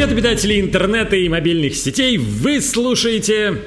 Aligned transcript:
Привет, 0.00 0.12
обитатели 0.14 0.58
интернета 0.58 1.14
и 1.14 1.28
мобильных 1.28 1.74
сетей! 1.76 2.16
Вы 2.16 2.62
слушаете... 2.62 3.60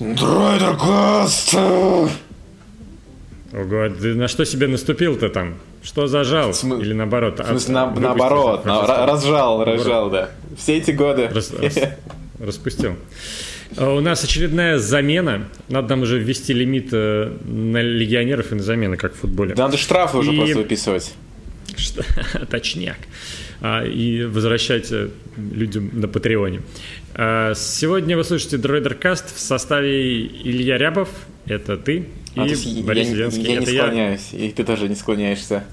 Драйдеркаст! 0.00 1.52
Ого, 1.52 2.10
ты 4.00 4.14
на 4.14 4.26
что 4.26 4.46
себе 4.46 4.68
наступил-то 4.68 5.28
там? 5.28 5.56
Что 5.82 6.06
зажал? 6.06 6.52
Смы- 6.52 6.80
Или 6.80 6.94
наоборот? 6.94 7.40
В 7.40 7.46
смысле, 7.46 7.74
а- 7.76 7.90
на- 7.90 8.00
наоборот, 8.00 8.64
на- 8.64 9.06
разжал, 9.06 9.64
разжал, 9.66 10.08
да. 10.08 10.30
Все 10.56 10.78
эти 10.78 10.92
годы. 10.92 11.28
рас- 11.28 11.52
распустил. 12.38 12.96
А 13.76 13.92
У 13.92 14.00
нас 14.00 14.24
очередная 14.24 14.78
замена. 14.78 15.46
Надо 15.68 15.90
нам 15.90 16.00
уже 16.04 16.18
ввести 16.18 16.54
лимит 16.54 16.88
э, 16.92 17.30
на 17.44 17.82
легионеров 17.82 18.50
и 18.50 18.54
на 18.54 18.62
замены, 18.62 18.96
как 18.96 19.12
в 19.12 19.18
футболе. 19.18 19.54
Да 19.54 19.64
надо 19.64 19.76
штрафы 19.76 20.16
уже 20.16 20.32
И- 20.32 20.36
просто 20.38 20.56
выписывать. 20.56 21.12
Что- 21.76 22.02
Точняк. 22.46 22.96
А, 23.60 23.84
и 23.84 24.24
возвращать 24.24 24.92
э, 24.92 25.08
людям 25.36 25.90
на 25.92 26.08
Патреоне. 26.08 26.60
А, 27.14 27.54
Сегодня 27.54 28.16
вы 28.16 28.24
слышите 28.24 28.58
Дроидеркаст 28.58 29.34
в 29.34 29.38
составе 29.40 30.26
Илья 30.26 30.76
Рябов, 30.78 31.08
это 31.46 31.76
ты, 31.76 31.96
и 31.96 32.06
А, 32.40 32.44
есть 32.46 32.66
я, 32.66 32.82
Борис 32.84 33.08
не- 33.08 33.14
Зеленский, 33.14 33.42
я 33.44 33.48
не 33.58 33.62
это 33.62 33.70
я. 33.70 33.82
склоняюсь, 33.84 34.28
и 34.32 34.50
ты 34.50 34.62
тоже 34.64 34.88
не 34.88 34.94
склоняешься. 34.94 35.64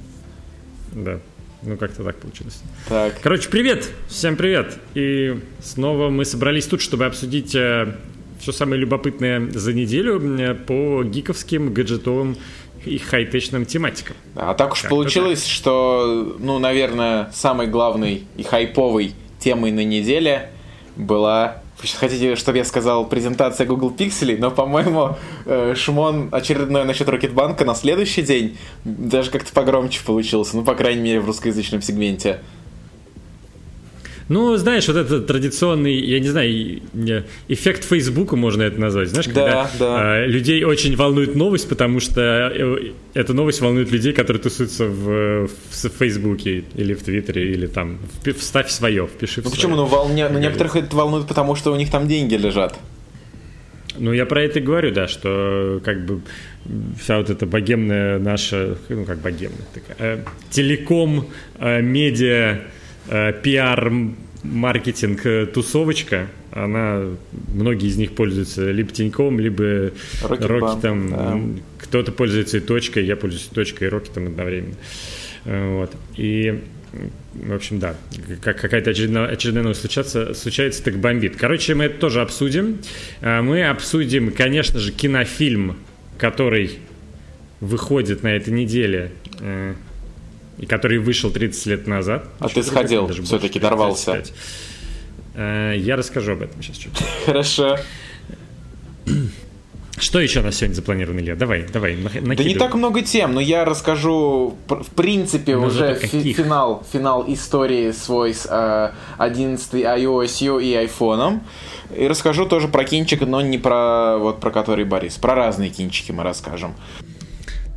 Да, 0.93 1.19
ну 1.61 1.75
как-то 1.77 2.03
так 2.03 2.17
получилось. 2.17 2.61
Так, 2.87 3.19
Короче, 3.21 3.49
привет, 3.49 3.89
всем 4.07 4.35
привет. 4.37 4.77
И 4.93 5.37
снова 5.61 6.09
мы 6.09 6.23
собрались 6.25 6.67
тут, 6.67 6.81
чтобы 6.81 7.05
обсудить 7.05 7.49
все 8.39 8.51
самое 8.51 8.79
любопытное 8.79 9.49
за 9.51 9.73
неделю 9.73 10.21
э, 10.39 10.53
по 10.53 11.03
гиковским, 11.03 11.73
гаджетовым 11.73 12.37
и 12.85 12.97
хай-течным 12.97 13.65
тематикам. 13.65 14.15
а 14.35 14.53
так 14.53 14.73
уж 14.73 14.81
Как-то 14.81 14.95
получилось, 14.95 15.45
что, 15.45 16.35
ну, 16.39 16.59
наверное, 16.59 17.29
самой 17.33 17.67
главной 17.67 18.25
и 18.35 18.43
хайповой 18.43 19.13
темой 19.39 19.71
на 19.71 19.83
неделе 19.83 20.49
была... 20.95 21.57
Вы 21.81 21.87
сейчас 21.87 21.99
хотите, 21.99 22.35
чтобы 22.35 22.59
я 22.59 22.65
сказал 22.65 23.05
презентация 23.05 23.67
Google 23.67 23.93
Pixel, 23.97 24.37
но, 24.37 24.51
по-моему, 24.51 25.17
э, 25.45 25.73
шмон 25.75 26.29
очередной 26.31 26.85
насчет 26.85 27.09
Рокетбанка 27.09 27.65
на 27.65 27.75
следующий 27.75 28.21
день 28.21 28.57
даже 28.85 29.31
как-то 29.31 29.51
погромче 29.51 30.01
получился, 30.05 30.55
ну, 30.55 30.63
по 30.63 30.75
крайней 30.75 31.01
мере, 31.01 31.19
в 31.19 31.25
русскоязычном 31.25 31.81
сегменте. 31.81 32.39
Ну, 34.29 34.55
знаешь, 34.57 34.87
вот 34.87 34.97
этот 34.97 35.27
традиционный, 35.27 35.95
я 35.95 36.19
не 36.19 36.29
знаю, 36.29 36.81
не, 36.93 37.23
эффект 37.47 37.83
Фейсбука 37.83 38.35
можно 38.35 38.63
это 38.63 38.79
назвать. 38.79 39.09
Знаешь, 39.09 39.27
когда 39.27 39.69
да. 39.77 40.19
э, 40.19 40.27
людей 40.27 40.63
очень 40.63 40.95
волнует 40.95 41.35
новость, 41.35 41.67
потому 41.67 41.99
что 41.99 42.21
э, 42.21 42.91
эта 43.13 43.33
новость 43.33 43.61
волнует 43.61 43.91
людей, 43.91 44.13
которые 44.13 44.41
тусуются 44.41 44.85
в, 44.85 45.47
в 45.47 45.89
Фейсбуке 45.99 46.63
или 46.75 46.93
в 46.93 47.03
Твиттере, 47.03 47.51
или 47.51 47.67
там, 47.67 47.99
вставь 48.37 48.69
свое, 48.69 49.07
впиши 49.07 49.41
Ну 49.43 49.49
почему? 49.49 49.75
Ну, 49.75 49.85
волне... 49.85 50.29
ну 50.29 50.39
некоторых 50.39 50.75
это 50.75 50.95
волнует, 50.95 51.27
потому 51.27 51.55
что 51.55 51.73
у 51.73 51.75
них 51.75 51.91
там 51.91 52.07
деньги 52.07 52.35
лежат. 52.35 52.79
Ну, 53.97 54.11
я 54.11 54.25
про 54.25 54.41
это 54.41 54.59
и 54.59 54.61
говорю, 54.61 54.91
да, 54.91 55.07
что 55.07 55.79
как 55.83 56.05
бы 56.05 56.21
вся 56.99 57.17
вот 57.17 57.29
эта 57.29 57.45
богемная 57.45 58.19
наша, 58.19 58.77
ну, 58.89 59.05
как 59.05 59.19
богемная 59.19 59.67
такая, 59.73 60.17
э, 60.17 60.23
телеком, 60.49 61.27
э, 61.59 61.81
медиа, 61.81 62.61
э, 63.07 63.33
пиар, 63.41 63.87
м, 63.87 64.15
маркетинг, 64.43 65.25
э, 65.25 65.45
тусовочка, 65.45 66.27
она, 66.51 67.03
многие 67.53 67.87
из 67.87 67.97
них 67.97 68.13
пользуются 68.13 68.69
либо 68.71 68.91
Тиньком, 68.91 69.39
либо 69.39 69.91
Рокетом, 70.21 71.09
да. 71.09 71.39
Кто-то 71.79 72.11
пользуется 72.11 72.57
и 72.57 72.59
точкой, 72.59 73.05
я 73.05 73.15
пользуюсь 73.15 73.47
и 73.51 73.55
точкой, 73.55 73.85
и 73.85 73.87
Рокетом 73.87 74.27
одновременно. 74.27 74.75
Э, 75.45 75.75
Вот. 75.77 75.91
И 76.17 76.61
в 77.33 77.53
общем, 77.53 77.79
да, 77.79 77.95
как 78.41 78.61
какая-то 78.61 78.91
очередная, 78.91 79.25
очередная 79.25 79.63
новость 79.63 79.81
случается, 79.81 80.35
случается, 80.35 80.83
так 80.83 80.97
бомбит. 80.97 81.35
Короче, 81.35 81.73
мы 81.73 81.85
это 81.85 81.97
тоже 81.97 82.21
обсудим. 82.21 82.77
Мы 83.21 83.67
обсудим, 83.67 84.31
конечно 84.31 84.79
же, 84.79 84.91
кинофильм, 84.91 85.75
который 86.19 86.77
выходит 87.61 88.21
на 88.21 88.27
этой 88.27 88.53
неделе 88.53 89.11
и 90.63 90.65
который 90.65 90.97
вышел 90.99 91.29
30 91.29 91.65
лет 91.65 91.87
назад. 91.87 92.25
А 92.39 92.47
ты 92.47 92.63
сходил, 92.63 93.05
больше, 93.05 93.59
дорвался. 93.59 94.13
35. 94.13 94.33
Э, 95.35 95.73
Я 95.77 95.97
расскажу 95.97 96.31
об 96.33 96.41
этом 96.41 96.61
сейчас 96.63 96.77
чуть 96.77 96.91
Хорошо. 97.25 97.77
Что 99.99 100.19
еще 100.19 100.41
нас 100.41 100.55
сегодня 100.55 100.73
запланировано, 100.73 101.19
Илья? 101.19 101.35
Давай, 101.35 101.65
давай, 101.71 101.95
нах- 101.95 102.13
Да 102.13 102.19
не 102.21 102.27
накидывай. 102.27 102.55
так 102.59 102.73
много 102.75 103.01
тем, 103.03 103.33
но 103.33 103.39
я 103.41 103.63
расскажу, 103.63 104.57
в 104.67 104.89
принципе, 104.95 105.55
Ну, 105.55 105.67
уже 105.67 105.95
фи- 105.95 106.33
финал, 106.33 106.83
финал 106.91 107.23
истории 107.27 107.91
свой 107.91 108.33
с 108.33 108.47
э, 108.49 108.89
11 109.17 109.73
iOS 109.73 110.63
и 110.63 110.73
айфоном. 110.75 111.43
И 111.95 112.07
расскажу 112.07 112.45
тоже 112.47 112.67
про 112.69 112.83
кинчик, 112.85 113.21
но 113.21 113.41
не 113.41 113.57
про 113.59 114.17
вот 114.17 114.39
про 114.39 114.49
который 114.49 114.83
Борис. 114.85 115.15
Про 115.17 115.35
разные 115.35 115.69
кинчики 115.69 116.11
мы 116.11 116.23
расскажем. 116.23 116.73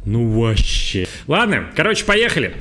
Ну 0.06 0.40
вообще. 0.40 1.06
Ладно, 1.26 1.66
короче, 1.76 2.04
поехали. 2.06 2.56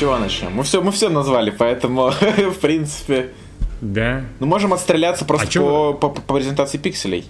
Чего 0.00 0.18
начнем? 0.18 0.52
Мы 0.52 0.62
все, 0.64 0.80
мы 0.80 0.92
все 0.92 1.10
назвали, 1.10 1.50
поэтому, 1.50 2.10
в 2.38 2.58
принципе... 2.58 3.28
Да. 3.82 4.24
Ну, 4.40 4.46
можем 4.46 4.72
отстреляться 4.72 5.24
просто 5.26 5.46
А 5.46 5.50
чё 5.50 5.92
по, 5.92 6.08
по- 6.08 6.20
по 6.20 6.34
презентации 6.34 6.78
пикселей. 6.78 7.24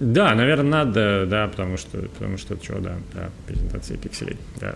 Да, 0.00 0.34
наверное, 0.34 0.84
надо, 0.84 1.26
да, 1.26 1.48
потому 1.48 1.76
что, 1.76 1.98
потому 1.98 2.38
что, 2.38 2.56
что, 2.62 2.78
да, 2.78 2.96
да, 3.14 3.30
презентация 3.46 3.96
пикселей, 3.96 4.36
да. 4.60 4.74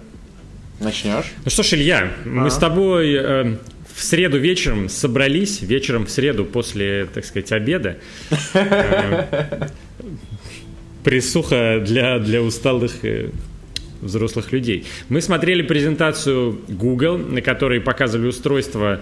Начнешь? 0.80 1.32
Ну 1.44 1.50
что 1.50 1.62
ж, 1.62 1.72
Илья, 1.74 2.12
мы 2.24 2.50
с 2.50 2.56
тобой 2.56 3.12
э, 3.14 3.56
в 3.94 4.02
среду 4.02 4.38
вечером 4.38 4.88
собрались, 4.88 5.60
вечером 5.60 6.06
в 6.06 6.10
среду 6.10 6.44
после, 6.44 7.06
так 7.06 7.24
сказать, 7.24 7.50
обеда. 7.52 7.96
Э, 8.54 9.68
Присуха 11.04 11.80
для, 11.80 12.18
для 12.18 12.42
усталых 12.42 13.04
э, 13.04 13.30
взрослых 14.00 14.52
людей. 14.52 14.86
Мы 15.08 15.20
смотрели 15.20 15.62
презентацию 15.62 16.60
Google, 16.68 17.18
на 17.18 17.40
которой 17.40 17.80
показывали 17.80 18.28
устройство 18.28 19.00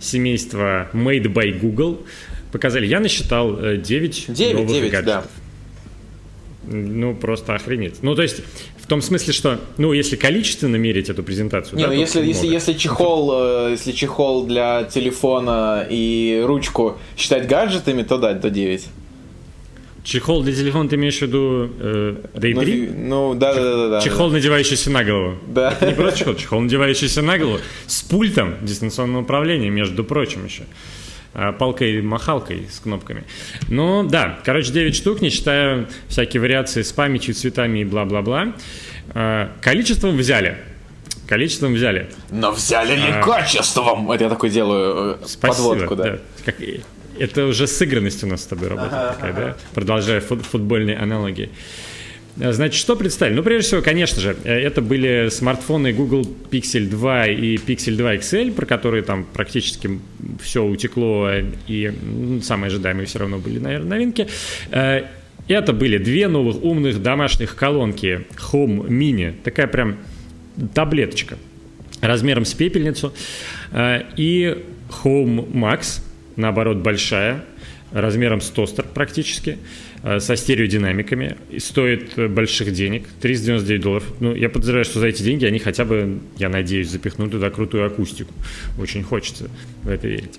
семейства 0.00 0.88
Made 0.92 1.32
by 1.32 1.58
Google. 1.58 2.00
Показали, 2.52 2.86
я 2.86 3.00
насчитал 3.00 3.56
9, 3.56 4.26
9, 4.28 4.54
новых 4.54 4.68
9, 4.68 4.90
да. 4.90 5.02
гаджетов. 5.02 5.30
Ну, 6.70 7.14
просто 7.14 7.54
охренеть. 7.54 8.02
Ну, 8.02 8.14
то 8.14 8.22
есть, 8.22 8.42
в 8.78 8.86
том 8.86 9.00
смысле, 9.00 9.32
что, 9.32 9.60
ну, 9.78 9.92
если 9.92 10.16
количественно 10.16 10.76
мерить 10.76 11.08
эту 11.08 11.22
презентацию, 11.22 11.78
Не, 11.78 11.84
да, 11.84 11.88
ну 11.90 11.94
если, 11.94 12.20
если, 12.20 12.40
много. 12.42 12.54
если 12.54 12.72
чехол, 12.74 13.32
э, 13.32 13.70
если 13.72 13.92
чехол 13.92 14.46
для 14.46 14.84
телефона 14.84 15.86
и 15.88 16.42
ручку 16.44 16.98
считать 17.16 17.46
гаджетами, 17.46 18.02
то 18.02 18.18
да, 18.18 18.34
то 18.34 18.50
9. 18.50 18.86
Чехол 20.08 20.42
для 20.42 20.54
телефона 20.54 20.88
ты 20.88 20.96
имеешь 20.96 21.18
в 21.18 21.22
виду 21.22 21.70
э, 21.80 22.14
Ну, 22.32 22.40
Daydream? 22.40 22.64
фи- 22.64 22.90
ну 22.96 23.34
да, 23.34 23.52
да, 23.54 23.60
да, 23.76 23.88
да. 23.90 24.00
Чехол, 24.00 24.30
надевающийся 24.30 24.90
на 24.90 25.04
голову. 25.04 25.36
Да. 25.46 25.76
Не 25.82 25.92
просто 25.92 26.20
чехол, 26.20 26.34
чехол, 26.34 26.60
надевающийся 26.62 27.20
на 27.20 27.36
голову 27.36 27.58
с 27.86 28.00
пультом 28.04 28.54
дистанционного 28.62 29.20
управления, 29.22 29.68
между 29.68 30.04
прочим, 30.04 30.46
еще. 30.46 30.62
А, 31.34 31.52
Палкой-махалкой 31.52 32.68
с 32.72 32.80
кнопками. 32.80 33.24
Ну, 33.68 34.02
да, 34.02 34.38
короче, 34.46 34.72
9 34.72 34.96
штук, 34.96 35.20
не 35.20 35.28
считая 35.28 35.86
всякие 36.08 36.40
вариации 36.40 36.80
с 36.80 36.90
памятью, 36.90 37.34
цветами 37.34 37.80
и 37.80 37.84
бла-бла-бла. 37.84 38.54
А, 39.10 39.52
Количеством 39.60 40.16
взяли. 40.16 40.56
Количеством 41.28 41.74
взяли. 41.74 42.08
Но 42.30 42.50
взяли 42.52 42.96
ли 42.96 43.22
качеством? 43.22 44.10
Это 44.10 44.24
я 44.24 44.30
такой 44.30 44.48
делаю 44.48 44.94
э, 44.94 45.16
А. 45.22 45.26
Спасибо. 45.28 45.68
подводку, 45.74 45.96
да. 45.96 46.18
Как 46.46 46.62
и- 46.62 46.80
это 47.18 47.46
уже 47.46 47.66
сыгранность 47.66 48.24
у 48.24 48.26
нас 48.26 48.42
с 48.42 48.46
тобой 48.46 48.68
работает 48.68 49.16
такая, 49.16 49.32
да? 49.32 49.56
Продолжая 49.74 50.20
фут- 50.20 50.44
футбольные 50.44 50.96
аналогии. 50.96 51.50
А, 52.40 52.52
Значит, 52.52 52.80
что 52.80 52.94
представили? 52.96 53.34
Ну, 53.36 53.42
прежде 53.42 53.66
всего, 53.68 53.82
конечно 53.82 54.20
же, 54.20 54.36
э, 54.44 54.52
это 54.52 54.80
были 54.80 55.28
смартфоны 55.30 55.92
Google 55.92 56.24
Pixel 56.50 56.86
2 56.88 57.26
и 57.28 57.56
Pixel 57.56 57.96
2 57.96 58.14
XL, 58.16 58.52
про 58.52 58.64
которые 58.66 59.02
там 59.02 59.24
практически 59.32 59.98
все 60.40 60.62
утекло, 60.64 61.30
и 61.66 61.86
м, 61.86 62.40
самые 62.42 62.68
ожидаемые 62.68 63.06
все 63.06 63.18
равно 63.18 63.38
были, 63.38 63.58
наверное, 63.58 63.90
новинки. 63.90 64.28
Э, 64.70 65.02
Это 65.48 65.72
были 65.72 65.96
две 65.96 66.28
новых 66.28 66.62
умных 66.62 67.02
домашних 67.02 67.56
колонки 67.56 68.26
Home 68.52 68.86
Mini, 68.86 69.32
такая 69.42 69.66
прям 69.66 69.96
таблеточка 70.74 71.36
размером 72.02 72.44
с 72.44 72.52
пепельницу, 72.52 73.12
э, 73.72 74.02
и 74.16 74.58
Home 75.04 75.50
Max, 75.52 76.02
наоборот, 76.38 76.78
большая, 76.78 77.44
размером 77.92 78.40
с 78.40 78.50
тостер 78.50 78.84
практически, 78.94 79.58
э, 80.02 80.20
со 80.20 80.36
стереодинамиками, 80.36 81.36
и 81.50 81.58
стоит 81.58 82.18
э, 82.18 82.28
больших 82.28 82.72
денег, 82.72 83.06
399 83.20 83.80
долларов. 83.80 84.04
Ну, 84.20 84.34
я 84.34 84.48
подозреваю, 84.48 84.84
что 84.84 85.00
за 85.00 85.06
эти 85.08 85.22
деньги 85.22 85.44
они 85.44 85.58
хотя 85.58 85.84
бы, 85.84 86.18
я 86.38 86.48
надеюсь, 86.48 86.88
запихнут 86.88 87.32
туда 87.32 87.50
крутую 87.50 87.86
акустику. 87.86 88.32
Очень 88.78 89.02
хочется 89.02 89.50
в 89.82 89.88
это 89.88 90.06
верить, 90.06 90.38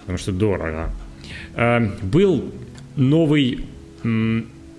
потому 0.00 0.18
что 0.18 0.32
дорого. 0.32 0.92
Э, 1.56 1.90
Был 2.02 2.52
новый 2.96 3.60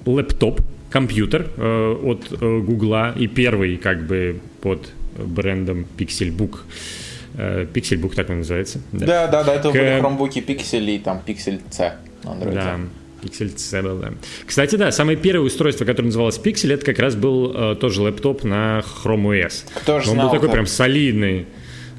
лэптоп 0.05 0.61
компьютер 0.89 1.47
от 1.57 2.27
Гугла 2.39 3.13
и 3.17 3.27
первый 3.27 3.77
как 3.77 4.05
бы 4.05 4.39
под 4.61 4.91
брендом 5.17 5.85
Pixelbook. 5.97 6.55
Э, 6.55 7.00
Pixelbook 7.35 8.15
так 8.15 8.29
он 8.29 8.39
называется. 8.39 8.81
Да, 8.91 9.27
да, 9.27 9.43
да, 9.43 9.55
это 9.55 9.69
К... 9.69 9.73
были 9.73 9.99
хромбуки 9.99 10.39
Pixel 10.39 10.85
и 10.85 10.99
там 10.99 11.21
Pixel 11.25 11.61
C 11.69 11.93
на 12.23 12.29
Android. 12.29 12.53
Да. 12.53 12.79
Pixel 13.21 13.57
C 13.57 13.81
был, 13.81 13.97
да. 13.99 14.13
Кстати, 14.45 14.75
да, 14.75 14.91
самое 14.91 15.17
первое 15.17 15.45
устройство, 15.45 15.85
которое 15.85 16.07
называлось 16.07 16.39
Pixel, 16.43 16.73
это 16.73 16.85
как 16.85 16.99
раз 16.99 17.15
был 17.15 17.53
э, 17.53 17.75
тоже 17.75 18.01
лэптоп 18.01 18.43
на 18.43 18.79
Chrome 18.79 19.45
OS. 19.45 19.65
Кто 19.75 19.99
же 19.99 20.09
он 20.09 20.15
знал, 20.15 20.27
был 20.27 20.33
такой 20.33 20.47
как... 20.49 20.53
прям 20.55 20.65
солидный. 20.65 21.45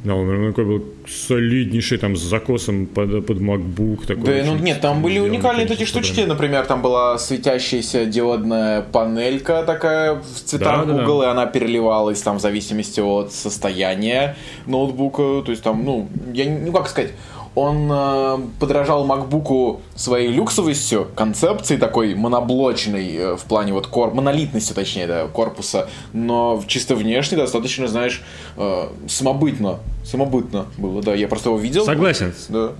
Да, 0.04 0.16
он 0.16 0.48
такой 0.48 0.64
был 0.64 0.84
солиднейший, 1.06 1.98
там, 1.98 2.16
с 2.16 2.20
закосом 2.20 2.86
под, 2.86 3.24
под 3.24 3.38
MacBook. 3.38 4.06
Такой 4.06 4.24
да, 4.24 4.44
ну 4.44 4.56
нет, 4.56 4.80
там 4.80 5.00
были 5.00 5.20
уникальные 5.20 5.66
такие 5.66 5.86
штучки, 5.86 6.20
например, 6.22 6.66
там 6.66 6.82
была 6.82 7.18
светящаяся 7.18 8.04
диодная 8.04 8.82
панелька 8.82 9.62
такая 9.62 10.14
в 10.14 10.40
цветах 10.44 10.86
да, 10.86 10.92
Google, 10.92 11.20
да, 11.20 11.24
да. 11.24 11.28
и 11.28 11.30
она 11.32 11.46
переливалась 11.46 12.20
там 12.20 12.38
в 12.38 12.40
зависимости 12.40 13.00
от 13.00 13.32
состояния 13.32 14.36
ноутбука, 14.66 15.42
то 15.44 15.50
есть 15.52 15.62
там, 15.62 15.84
ну, 15.84 16.08
я, 16.32 16.46
ну 16.46 16.72
как 16.72 16.88
сказать, 16.88 17.12
он 17.54 17.88
э, 17.90 18.38
подражал 18.58 19.06
MacBook 19.06 19.80
своей 19.94 20.28
люксовостью, 20.28 21.08
концепцией 21.14 21.78
такой 21.78 22.14
моноблочной 22.14 23.14
э, 23.14 23.36
в 23.36 23.42
плане 23.44 23.72
вот 23.72 23.86
кор 23.86 24.14
монолитности, 24.14 24.72
точнее, 24.72 25.06
да, 25.06 25.26
корпуса, 25.26 25.88
но 26.12 26.62
чисто 26.66 26.94
внешне 26.96 27.36
достаточно, 27.36 27.88
знаешь, 27.88 28.22
э, 28.56 28.88
самобытно, 29.08 29.80
самобытно 30.04 30.66
было, 30.78 31.02
да, 31.02 31.14
я 31.14 31.28
просто 31.28 31.50
его 31.50 31.58
видел. 31.58 31.84
Согласен. 31.84 32.32
Да. 32.48 32.72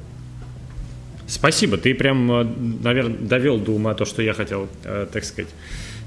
Спасибо, 1.27 1.77
ты 1.77 1.95
прям, 1.95 2.31
э, 2.33 2.45
наверное, 2.83 3.19
довел 3.19 3.59
до 3.59 3.73
ума 3.73 3.95
то, 3.95 4.05
что 4.05 4.23
я 4.23 4.33
хотел, 4.33 4.69
э, 4.85 5.07
так 5.13 5.25
сказать 5.25 5.51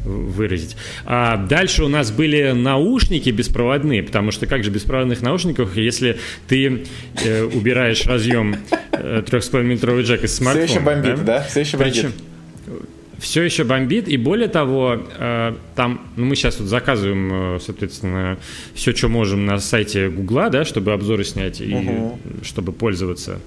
выразить. 0.05 0.77
А 1.05 1.37
дальше 1.37 1.83
у 1.83 1.87
нас 1.87 2.11
были 2.11 2.51
наушники 2.51 3.29
беспроводные, 3.29 4.03
потому 4.03 4.31
что 4.31 4.47
как 4.47 4.63
же 4.63 4.71
беспроводных 4.71 5.21
наушников, 5.21 5.75
если 5.75 6.17
ты 6.47 6.85
э, 7.23 7.43
убираешь 7.43 8.05
разъем 8.05 8.55
э, 8.91 9.23
3,5-метровый 9.25 10.03
джек 10.03 10.23
из 10.23 10.35
смартфона. 10.35 10.67
Все 10.67 10.75
еще 10.75 10.85
бомбит, 10.85 11.15
да? 11.17 11.39
да? 11.39 11.43
Все 11.43 11.59
еще 11.61 11.77
бомбит. 11.77 11.93
Причем, 11.93 12.11
все 13.19 13.43
еще 13.43 13.63
бомбит, 13.63 14.07
и 14.07 14.17
более 14.17 14.47
того, 14.47 15.01
э, 15.17 15.55
там, 15.75 16.01
ну, 16.15 16.25
мы 16.25 16.35
сейчас 16.35 16.59
вот 16.59 16.67
заказываем, 16.67 17.55
э, 17.55 17.59
соответственно, 17.59 18.37
все, 18.73 18.95
что 18.95 19.07
можем 19.07 19.45
на 19.45 19.59
сайте 19.59 20.09
Гугла, 20.09 20.49
да, 20.49 20.65
чтобы 20.65 20.93
обзоры 20.93 21.23
снять 21.23 21.61
и 21.61 21.73
угу. 21.73 22.19
чтобы 22.43 22.71
пользоваться. 22.71 23.39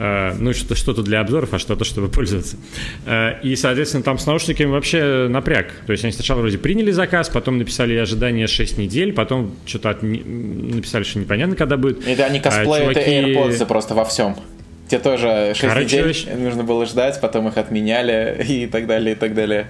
Э, 0.00 0.32
ну, 0.38 0.52
что-то 0.52 1.02
для 1.02 1.20
обзоров, 1.20 1.52
а 1.54 1.58
что-то, 1.58 1.84
чтобы 1.84 2.08
пользоваться. 2.08 2.56
Э, 3.04 3.40
и, 3.42 3.56
соответственно, 3.56 4.04
там 4.04 4.18
с 4.18 4.26
наушниками 4.26 4.70
вообще 4.70 5.26
напряг. 5.28 5.72
То 5.86 5.92
есть 5.92 6.04
они 6.04 6.12
сначала 6.12 6.40
вроде 6.40 6.56
приняли 6.56 6.92
заказ, 6.92 7.28
потом 7.28 7.58
написали 7.58 7.96
ожидание 7.96 8.46
6 8.46 8.78
недель, 8.78 9.12
потом 9.12 9.56
что-то 9.66 9.90
от... 9.90 10.02
написали, 10.02 11.02
что 11.02 11.18
непонятно, 11.18 11.56
когда 11.56 11.76
будет. 11.76 12.06
Это 12.06 12.26
они 12.26 12.38
косплеят 12.38 12.96
а, 12.96 13.02
чуваки... 13.02 13.10
AirPods 13.10 13.66
просто 13.66 13.94
во 13.94 14.04
всем. 14.04 14.36
Те 14.88 15.00
тоже 15.00 15.52
6 15.56 15.60
Короче, 15.60 15.84
недель 15.84 16.14
нужно 16.38 16.62
было 16.62 16.86
ждать, 16.86 17.20
потом 17.20 17.48
их 17.48 17.56
отменяли 17.56 18.44
и 18.48 18.66
так 18.68 18.86
далее, 18.86 19.16
и 19.16 19.18
так 19.18 19.34
далее. 19.34 19.66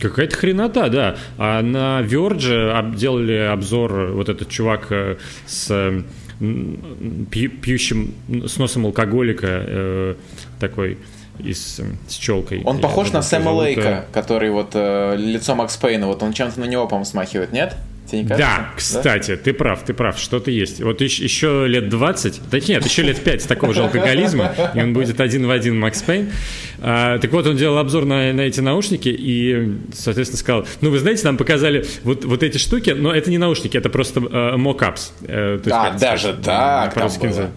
Какая-то 0.00 0.36
хренота, 0.36 0.88
да. 0.88 1.16
А 1.36 1.62
на 1.62 2.02
Verge 2.02 2.94
делали 2.94 3.38
обзор 3.38 4.12
вот 4.12 4.28
этот 4.28 4.50
чувак 4.50 4.86
э, 4.90 5.16
с 5.46 6.04
пьющим 6.38 8.14
с 8.46 8.56
носом 8.58 8.86
алкоголика 8.86 9.46
э, 9.48 10.14
такой 10.60 10.98
и 11.38 11.52
с, 11.52 11.80
с 12.08 12.14
челкой. 12.14 12.62
Он 12.64 12.80
похож 12.80 13.12
на 13.12 13.22
Сэма 13.22 13.50
Лейка, 13.50 14.06
который 14.12 14.50
вот 14.50 14.70
э, 14.74 15.16
лицо 15.16 15.54
Макс 15.54 15.76
Пейна, 15.76 16.06
вот 16.06 16.22
он 16.22 16.32
чем-то 16.32 16.60
на 16.60 16.64
него, 16.64 16.86
по-моему, 16.86 17.04
смахивает, 17.04 17.52
нет? 17.52 17.76
Тебе 18.06 18.22
не 18.22 18.28
кажется? 18.28 18.46
Да, 18.46 18.70
кстати, 18.76 19.30
да? 19.32 19.36
ты 19.36 19.52
прав, 19.52 19.82
ты 19.84 19.94
прав, 19.94 20.18
что-то 20.18 20.50
есть. 20.50 20.80
Вот 20.82 21.00
еще, 21.00 21.24
еще 21.24 21.66
лет 21.66 21.88
20, 21.88 22.40
да 22.50 22.58
нет, 22.60 22.84
еще 22.84 23.02
лет 23.02 23.22
5 23.22 23.48
такого 23.48 23.74
же 23.74 23.82
алкоголизма, 23.82 24.54
и 24.74 24.80
он 24.80 24.92
будет 24.92 25.20
один 25.20 25.46
в 25.46 25.50
один 25.50 25.78
Макс 25.78 26.02
Пейн. 26.02 26.30
А, 26.78 27.18
так 27.18 27.32
вот, 27.32 27.46
он 27.46 27.56
делал 27.56 27.78
обзор 27.78 28.04
на, 28.04 28.32
на 28.32 28.42
эти 28.42 28.60
наушники 28.60 29.08
и, 29.08 29.76
соответственно, 29.94 30.38
сказал, 30.38 30.66
ну, 30.80 30.90
вы 30.90 30.98
знаете, 30.98 31.24
нам 31.24 31.36
показали 31.36 31.86
вот, 32.04 32.24
вот 32.24 32.42
эти 32.42 32.58
штуки, 32.58 32.90
но 32.90 33.12
это 33.12 33.30
не 33.30 33.38
наушники, 33.38 33.76
это 33.76 33.88
просто 33.88 34.20
э, 34.20 34.56
мокапс. 34.56 35.12
Э, 35.22 35.58
да, 35.64 35.90
даже 35.98 36.34
так 36.34 36.94
там 36.94 37.10
было. 37.20 37.50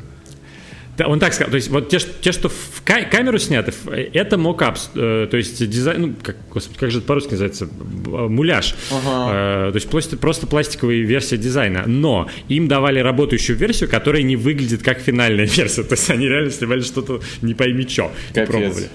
Он 1.05 1.19
так 1.19 1.33
сказал, 1.33 1.51
то 1.51 1.55
есть 1.55 1.69
вот 1.69 1.89
те, 1.89 1.99
те 2.21 2.31
что 2.31 2.49
в 2.49 2.83
камеру 2.83 3.37
сняты, 3.39 3.73
это 4.13 4.37
мокапс, 4.37 4.89
э, 4.95 5.27
то 5.29 5.37
есть 5.37 5.67
дизайн, 5.67 6.01
ну, 6.01 6.13
как, 6.21 6.35
господи, 6.51 6.79
как 6.79 6.91
же 6.91 6.99
это 6.99 7.07
по-русски 7.07 7.31
называется, 7.31 7.67
муляж, 8.05 8.75
ага. 8.91 9.67
э, 9.67 9.71
то 9.71 9.75
есть 9.75 9.89
просто, 9.89 10.17
просто 10.17 10.47
пластиковая 10.47 10.97
версия 10.97 11.37
дизайна, 11.37 11.83
но 11.85 12.29
им 12.47 12.67
давали 12.67 12.99
работающую 12.99 13.57
версию, 13.57 13.89
которая 13.89 14.23
не 14.23 14.35
выглядит 14.35 14.83
как 14.83 14.99
финальная 14.99 15.45
версия, 15.47 15.83
то 15.83 15.93
есть 15.93 16.09
они 16.09 16.27
реально 16.27 16.51
снимали 16.51 16.81
что-то 16.81 17.21
не 17.41 17.53
пойми 17.53 17.87
что, 17.87 18.11
пробовали. 18.33 18.89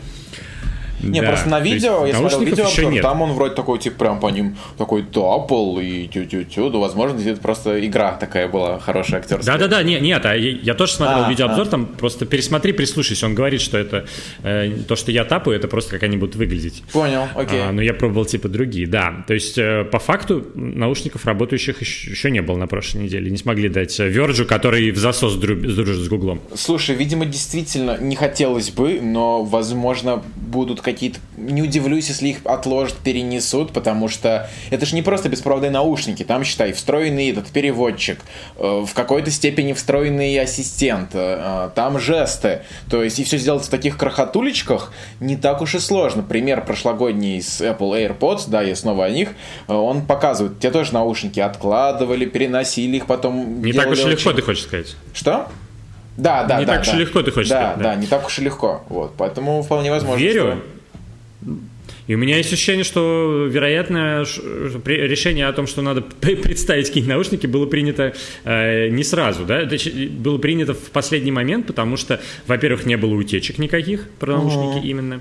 Не, 1.10 1.20
да, 1.20 1.28
просто 1.28 1.48
на 1.48 1.60
видео, 1.60 2.06
я 2.06 2.16
смотрел 2.16 2.40
видео, 2.40 2.66
еще 2.66 2.86
нет. 2.86 3.02
там 3.02 3.22
он 3.22 3.32
вроде 3.32 3.54
такой, 3.54 3.78
типа, 3.78 3.98
прям 3.98 4.20
по 4.20 4.28
ним 4.28 4.56
такой 4.78 5.02
тапл 5.02 5.78
и 5.78 6.06
тю-тю-тю. 6.06 6.70
Да, 6.70 6.78
возможно, 6.78 7.20
это 7.20 7.40
просто 7.40 7.84
игра 7.84 8.12
такая 8.12 8.48
была, 8.48 8.78
хорошая 8.78 9.20
актерская. 9.20 9.58
Да-да-да, 9.58 9.82
нет, 9.82 10.02
нет, 10.02 10.24
а 10.26 10.34
я, 10.34 10.50
я 10.50 10.74
тоже 10.74 10.92
смотрел 10.92 11.24
а, 11.24 11.30
видеообзор, 11.30 11.66
а. 11.66 11.70
там 11.70 11.86
просто 11.86 12.26
пересмотри, 12.26 12.72
прислушайся. 12.72 13.26
Он 13.26 13.34
говорит, 13.34 13.60
что 13.60 13.78
это 13.78 14.06
э, 14.42 14.70
то, 14.88 14.96
что 14.96 15.12
я 15.12 15.24
тапаю, 15.24 15.56
это 15.56 15.68
просто 15.68 15.92
как 15.92 16.02
они 16.02 16.16
будут 16.16 16.36
выглядеть. 16.36 16.82
Понял, 16.92 17.28
окей. 17.34 17.60
А, 17.60 17.72
но 17.72 17.82
я 17.82 17.94
пробовал, 17.94 18.24
типа, 18.24 18.48
другие, 18.48 18.86
да. 18.86 19.24
То 19.26 19.34
есть, 19.34 19.58
э, 19.58 19.84
по 19.84 19.98
факту, 19.98 20.46
наушников 20.54 21.26
работающих 21.26 21.80
еще, 21.80 22.10
еще 22.10 22.30
не 22.30 22.42
было 22.42 22.56
на 22.56 22.66
прошлой 22.66 23.04
неделе. 23.04 23.30
Не 23.30 23.36
смогли 23.36 23.68
дать 23.68 23.98
Верджу, 23.98 24.46
который 24.46 24.90
в 24.90 24.98
засос 24.98 25.34
дружит 25.34 25.96
с 25.96 26.08
Гуглом. 26.08 26.40
Слушай, 26.54 26.94
видимо, 26.96 27.26
действительно 27.26 27.98
не 27.98 28.16
хотелось 28.16 28.70
бы, 28.70 29.00
но, 29.00 29.42
возможно, 29.44 30.22
будут 30.36 30.80
какие 30.80 30.93
какие-то... 30.94 31.18
Не 31.36 31.62
удивлюсь, 31.62 32.08
если 32.08 32.28
их 32.28 32.38
отложат, 32.44 32.96
перенесут, 32.98 33.72
потому 33.72 34.08
что 34.08 34.48
это 34.70 34.86
же 34.86 34.94
не 34.94 35.02
просто 35.02 35.28
беспроводные 35.28 35.70
наушники. 35.70 36.22
Там, 36.22 36.44
считай, 36.44 36.72
встроенный 36.72 37.30
этот 37.30 37.48
переводчик, 37.48 38.20
э, 38.56 38.84
в 38.86 38.94
какой-то 38.94 39.30
степени 39.30 39.72
встроенный 39.72 40.38
ассистент, 40.40 41.10
э, 41.12 41.70
там 41.74 41.98
жесты. 41.98 42.62
То 42.88 43.02
есть, 43.02 43.18
и 43.18 43.24
все 43.24 43.38
сделать 43.38 43.64
в 43.64 43.68
таких 43.68 43.98
крохотулечках 43.98 44.92
не 45.20 45.36
так 45.36 45.60
уж 45.60 45.74
и 45.74 45.80
сложно. 45.80 46.22
Пример 46.22 46.64
прошлогодний 46.64 47.42
с 47.42 47.60
Apple 47.60 48.18
AirPods, 48.18 48.44
да, 48.46 48.62
я 48.62 48.76
снова 48.76 49.04
о 49.06 49.10
них, 49.10 49.30
э, 49.68 49.72
он 49.72 50.06
показывает, 50.06 50.58
те 50.60 50.70
тоже 50.70 50.94
наушники 50.94 51.40
откладывали, 51.40 52.24
переносили 52.24 52.96
их, 52.96 53.06
потом... 53.06 53.62
Не 53.62 53.72
так 53.72 53.90
уж 53.90 53.98
и 54.00 54.08
легко, 54.08 54.32
ты 54.32 54.42
хочешь 54.42 54.64
сказать. 54.64 54.96
Что? 55.12 55.48
Да, 56.16 56.44
да, 56.44 56.60
не 56.60 56.66
да. 56.66 56.72
Не 56.72 56.78
так 56.78 56.84
да. 56.84 56.90
уж 56.90 56.96
и 56.96 57.00
легко, 57.00 57.22
ты 57.22 57.32
хочешь 57.32 57.50
да, 57.50 57.56
сказать. 57.56 57.78
Да, 57.78 57.82
да, 57.82 57.94
не 57.96 58.06
так 58.06 58.26
уж 58.26 58.38
и 58.38 58.42
легко. 58.42 58.82
Вот, 58.88 59.14
поэтому 59.16 59.62
вполне 59.62 59.90
возможно. 59.90 60.22
Верю. 60.22 60.42
Что... 60.42 60.73
И 62.06 62.14
у 62.14 62.18
меня 62.18 62.36
есть 62.36 62.52
ощущение, 62.52 62.84
что, 62.84 63.48
вероятно, 63.50 64.24
решение 64.84 65.46
о 65.46 65.52
том, 65.52 65.66
что 65.66 65.82
надо 65.82 66.02
представить 66.20 66.88
какие-нибудь 66.88 67.14
наушники, 67.14 67.46
было 67.46 67.66
принято 67.66 68.14
э, 68.44 68.88
не 68.88 69.04
сразу, 69.04 69.44
да, 69.44 69.60
это 69.60 69.76
было 70.10 70.38
принято 70.38 70.74
в 70.74 70.90
последний 70.90 71.32
момент, 71.32 71.66
потому 71.66 71.96
что, 71.96 72.20
во-первых, 72.46 72.84
не 72.86 72.96
было 72.96 73.14
утечек 73.14 73.58
никаких 73.58 74.08
про 74.18 74.32
наушники 74.32 74.84
uh-huh. 74.84 74.88
именно. 74.88 75.20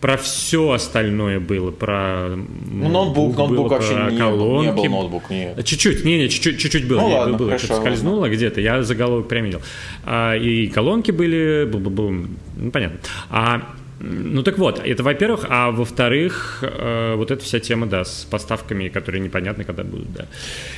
Про 0.00 0.16
все 0.16 0.70
остальное 0.70 1.40
было, 1.40 1.72
про 1.72 2.28
ну, 2.30 2.88
ноутбук, 2.88 3.36
было, 3.36 3.46
ноутбук 3.46 3.70
вообще 3.70 3.94
не, 4.10 4.16
колонки. 4.16 4.68
не 4.68 4.72
был 4.72 4.88
ноутбук, 4.88 5.28
нет. 5.28 5.62
Чуть-чуть, 5.62 6.06
не, 6.06 6.16
не, 6.16 6.30
чуть-чуть, 6.30 6.58
чуть-чуть 6.58 6.88
было, 6.88 7.00
ну, 7.00 7.08
не, 7.08 7.14
ладно, 7.14 7.36
было, 7.36 7.48
хорошо, 7.48 7.76
скользнуло 7.76 8.20
ладно. 8.20 8.34
где-то, 8.34 8.62
я 8.62 8.82
заголовок 8.82 9.28
прям 9.28 9.44
видел. 9.44 9.60
А, 10.06 10.34
и 10.36 10.68
колонки 10.68 11.10
были, 11.10 11.68
ну, 11.70 12.70
понятно. 12.70 12.98
А 13.28 13.74
ну 14.00 14.42
так 14.42 14.58
вот, 14.58 14.80
это 14.84 15.02
во-первых, 15.02 15.46
а 15.48 15.70
во-вторых, 15.70 16.62
э, 16.62 17.14
вот 17.16 17.30
эта 17.30 17.44
вся 17.44 17.60
тема, 17.60 17.86
да, 17.86 18.04
с 18.04 18.26
поставками, 18.30 18.88
которые 18.88 19.20
непонятно, 19.20 19.64
когда 19.64 19.84
будут, 19.84 20.12
да. 20.12 20.26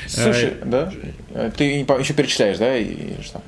Слушай, 0.09 0.53
э, 0.61 0.65
да? 0.65 0.93
Ты 1.57 1.65
еще 1.65 2.15
перечисляешь, 2.15 2.59
да, 2.59 2.77
и 2.77 3.23
что? 3.23 3.43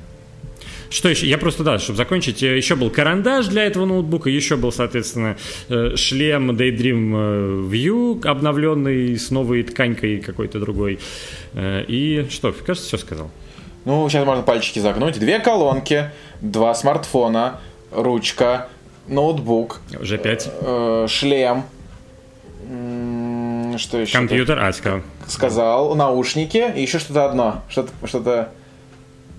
Что 0.94 1.08
еще? 1.08 1.26
Я 1.26 1.38
просто, 1.38 1.64
да, 1.64 1.80
чтобы 1.80 1.96
закончить, 1.96 2.40
э, 2.44 2.56
еще 2.56 2.76
был 2.76 2.88
карандаш 2.88 3.46
для 3.46 3.64
этого 3.64 3.84
ноутбука, 3.84 4.30
еще 4.30 4.56
был, 4.56 4.70
соответственно, 4.70 5.36
э, 5.68 5.96
шлем 5.96 6.52
Daydream 6.52 7.12
э, 7.12 7.68
View 7.68 8.24
обновленный 8.24 9.18
с 9.18 9.32
новой 9.32 9.64
тканькой 9.64 10.18
какой-то 10.18 10.60
другой. 10.60 11.00
И 11.56 12.26
что, 12.30 12.52
кажется, 12.52 12.86
все 12.86 12.98
сказал. 12.98 13.32
Ну, 13.84 14.08
сейчас 14.08 14.24
можно 14.24 14.44
пальчики 14.44 14.78
загнуть. 14.78 15.18
Две 15.18 15.40
колонки, 15.40 16.10
два 16.40 16.74
смартфона, 16.74 17.60
ручка, 17.90 18.68
ноутбук. 19.06 19.80
Уже 20.00 20.18
пять. 20.18 20.48
Э, 20.60 21.06
шлем. 21.08 21.64
Что 23.78 23.98
еще? 23.98 24.12
Компьютер, 24.12 24.58
а, 24.58 24.72
сказал. 24.72 25.02
Сказал. 25.26 25.94
Наушники 25.94 26.72
и 26.74 26.82
еще 26.82 26.98
что-то 26.98 27.26
одно. 27.26 27.62
Что-то, 27.68 27.90
что-то... 28.06 28.48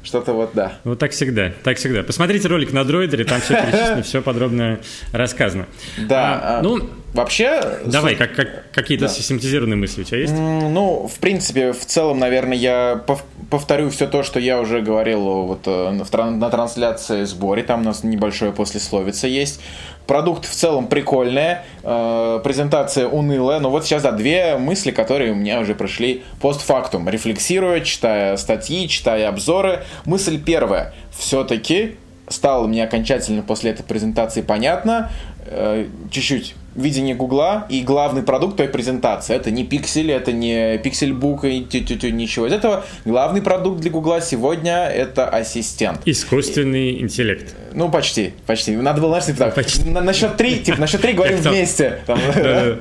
Что-то 0.06 0.34
вот, 0.34 0.52
да. 0.54 0.74
Вот 0.84 1.00
так 1.00 1.12
всегда, 1.12 1.52
так 1.64 1.78
всегда. 1.78 2.04
Посмотрите 2.04 2.48
ролик 2.48 2.72
на 2.72 2.84
дроидере, 2.84 3.26
там 3.26 3.42
все 3.42 3.56
перечислено, 3.62 4.04
все 4.04 4.22
подробно 4.22 4.80
рассказано. 5.12 5.66
Да, 5.98 6.60
а, 6.60 6.62
ну, 6.62 6.88
вообще... 7.14 7.80
Давай, 7.86 8.16
как, 8.16 8.36
как, 8.36 8.72
какие-то 8.72 9.06
да. 9.06 9.12
систематизированные 9.12 9.78
мысли 9.78 10.02
у 10.02 10.04
тебя 10.04 10.20
есть? 10.20 10.34
Ну, 10.34 11.10
в 11.12 11.20
принципе, 11.20 11.74
в 11.74 11.86
целом, 11.88 12.20
наверное, 12.20 12.56
я 12.56 13.04
повторю 13.50 13.90
все 13.90 14.06
то, 14.06 14.22
что 14.22 14.40
я 14.40 14.62
уже 14.62 14.82
говорил 14.82 15.22
вот 15.22 15.62
э, 15.66 15.90
на 15.90 16.50
трансляции 16.52 17.24
сборе, 17.24 17.64
там 17.64 17.82
у 17.82 17.84
нас 17.86 18.04
небольшое 18.04 18.52
послесловица 18.52 19.28
есть. 19.28 19.60
Продукт 20.08 20.46
в 20.46 20.54
целом 20.54 20.88
прикольная, 20.88 21.64
э, 21.84 22.40
презентация 22.44 23.08
унылая, 23.08 23.60
но 23.60 23.70
вот 23.70 23.86
сейчас, 23.86 24.04
да, 24.04 24.12
две 24.12 24.58
мысли, 24.58 24.92
которые 24.92 25.32
у 25.32 25.36
меня 25.36 25.60
уже 25.60 25.74
пришли 25.74 26.24
постфактум, 26.42 27.10
рефлексируя, 27.10 27.82
читая 27.82 28.38
статьи, 28.38 28.88
читая 28.88 29.30
обзоры. 29.30 29.84
Мысль 30.06 30.42
первая. 30.42 30.94
Все-таки 31.18 31.96
стало 32.28 32.68
мне 32.68 32.84
окончательно 32.84 33.42
после 33.42 33.72
этой 33.72 33.84
презентации 33.84 34.42
понятно, 34.42 35.12
э, 35.46 35.88
чуть-чуть 36.12 36.56
видение 36.76 37.16
Гугла 37.16 37.66
и 37.70 37.82
главный 37.82 38.22
продукт 38.22 38.58
той 38.58 38.68
презентации. 38.68 39.36
Это 39.36 39.52
не 39.52 39.64
пиксель, 39.64 40.12
это 40.12 40.32
не 40.32 40.78
пиксельбук 40.78 41.46
и 41.46 41.64
тю 41.64 41.80
-тю 41.80 41.98
-тю, 41.98 42.12
ничего 42.12 42.48
из 42.48 42.54
этого. 42.54 42.86
Главный 43.06 43.42
продукт 43.42 43.80
для 43.80 43.92
Гугла 43.92 44.22
сегодня 44.22 44.88
это 44.88 45.28
ассистент. 45.28 46.02
Искусственный 46.06 46.92
и, 46.92 47.02
интеллект. 47.02 47.56
Ну, 47.74 47.90
почти, 47.90 48.34
почти. 48.46 48.76
Надо 48.76 49.02
было, 49.02 49.20
знаешь, 49.20 49.26
типа, 49.26 49.52
почти. 49.52 49.90
На, 49.90 50.02
на 50.02 50.14
счет 50.14 50.38
три, 50.38 50.60
типа, 50.60 50.80
на 50.80 50.88
счет 50.88 51.02
три 51.02 51.14
говорим 51.14 51.38
вместе. 51.38 52.00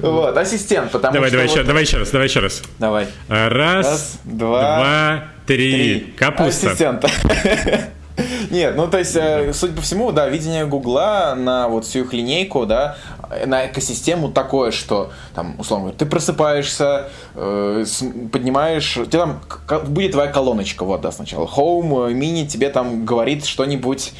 Вот, 0.00 0.36
ассистент, 0.36 0.90
потому 0.90 1.14
давай, 1.14 1.30
Давай, 1.30 1.64
давай 1.64 1.82
еще 1.82 1.98
раз, 1.98 2.10
давай 2.10 2.28
еще 2.28 2.40
раз. 2.40 2.62
Давай. 2.78 3.06
Раз, 3.28 4.18
два, 4.24 5.24
три. 5.46 6.12
Капуста. 6.16 6.70
Ассистент. 6.70 7.04
Нет, 8.50 8.76
ну 8.76 8.86
то 8.86 8.98
есть, 8.98 9.16
э, 9.16 9.52
судя 9.52 9.74
по 9.74 9.82
всему, 9.82 10.12
да, 10.12 10.28
видение 10.28 10.66
Гугла 10.66 11.34
на 11.36 11.68
вот 11.68 11.84
всю 11.84 12.04
их 12.04 12.12
линейку, 12.12 12.66
да, 12.66 12.96
на 13.46 13.66
экосистему 13.66 14.30
такое, 14.30 14.70
что 14.70 15.10
там, 15.34 15.56
условно 15.58 15.84
говоря, 15.84 15.98
ты 15.98 16.06
просыпаешься, 16.06 17.08
э, 17.34 17.84
поднимаешь, 18.32 18.94
тебе 18.94 19.18
там 19.18 19.40
будет 19.88 20.12
твоя 20.12 20.30
колоночка, 20.30 20.84
вот, 20.84 21.00
да, 21.00 21.12
сначала. 21.12 21.46
Home, 21.46 22.12
Mini 22.12 22.46
тебе 22.46 22.70
там 22.70 23.04
говорит 23.04 23.44
что-нибудь, 23.44 24.12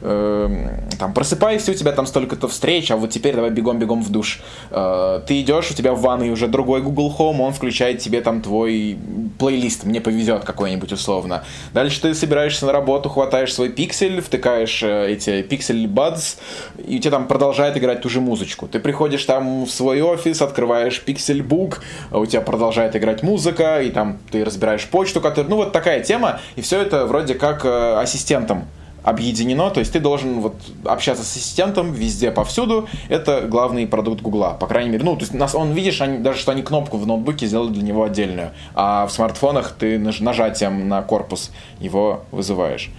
э, 0.00 0.78
там, 0.98 1.12
просыпайся, 1.12 1.72
у 1.72 1.74
тебя 1.74 1.92
там 1.92 2.06
столько-то 2.06 2.48
встреч, 2.48 2.90
а 2.90 2.96
вот 2.96 3.10
теперь 3.10 3.34
давай 3.34 3.50
бегом-бегом 3.50 4.02
в 4.02 4.10
душ. 4.10 4.40
Э, 4.70 5.20
ты 5.26 5.40
идешь, 5.40 5.70
у 5.70 5.74
тебя 5.74 5.92
в 5.92 6.00
ванной 6.00 6.30
уже 6.30 6.48
другой 6.48 6.82
Google 6.82 7.14
Home, 7.18 7.40
он 7.40 7.52
включает 7.52 7.98
тебе 8.00 8.20
там 8.20 8.42
твой 8.42 8.98
плейлист, 9.42 9.82
мне 9.82 10.00
повезет 10.00 10.44
какой-нибудь 10.44 10.92
условно. 10.92 11.42
Дальше 11.74 12.00
ты 12.00 12.14
собираешься 12.14 12.64
на 12.64 12.70
работу, 12.70 13.08
хватаешь 13.08 13.52
свой 13.52 13.70
пиксель, 13.70 14.20
втыкаешь 14.20 14.84
э, 14.84 15.10
эти 15.10 15.42
пиксель 15.42 15.86
Buds, 15.86 16.38
и 16.86 16.98
у 16.98 17.00
тебя 17.00 17.10
там 17.10 17.26
продолжает 17.26 17.76
играть 17.76 18.02
ту 18.02 18.08
же 18.08 18.20
музычку. 18.20 18.68
Ты 18.68 18.78
приходишь 18.78 19.24
там 19.24 19.64
в 19.64 19.68
свой 19.68 20.00
офис, 20.00 20.42
открываешь 20.42 21.02
Pixelbook, 21.04 21.78
а 22.12 22.20
у 22.20 22.26
тебя 22.26 22.40
продолжает 22.40 22.94
играть 22.94 23.24
музыка, 23.24 23.82
и 23.82 23.90
там 23.90 24.20
ты 24.30 24.44
разбираешь 24.44 24.86
почту, 24.86 25.20
которая... 25.20 25.50
Ну, 25.50 25.56
вот 25.56 25.72
такая 25.72 26.04
тема, 26.04 26.38
и 26.54 26.60
все 26.60 26.80
это 26.80 27.06
вроде 27.06 27.34
как 27.34 27.64
э, 27.64 27.96
ассистентом 27.98 28.68
объединено, 29.02 29.70
то 29.70 29.80
есть 29.80 29.92
ты 29.92 30.00
должен 30.00 30.40
вот 30.40 30.54
общаться 30.84 31.24
с 31.24 31.36
ассистентом 31.36 31.92
везде, 31.92 32.30
повсюду. 32.30 32.88
Это 33.08 33.42
главный 33.42 33.86
продукт 33.86 34.22
Гугла, 34.22 34.56
по 34.58 34.66
крайней 34.66 34.90
мере. 34.90 35.04
Ну, 35.04 35.16
то 35.16 35.22
есть 35.22 35.34
нас, 35.34 35.54
он, 35.54 35.72
видишь, 35.72 36.00
они, 36.00 36.18
даже 36.18 36.38
что 36.38 36.52
они 36.52 36.62
кнопку 36.62 36.98
в 36.98 37.06
ноутбуке 37.06 37.46
сделали 37.46 37.70
для 37.72 37.82
него 37.82 38.04
отдельную, 38.04 38.50
а 38.74 39.06
в 39.06 39.12
смартфонах 39.12 39.72
ты 39.78 39.98
нажатием 39.98 40.88
на 40.88 41.02
корпус 41.02 41.50
его 41.80 42.22
вызываешь. 42.30 42.90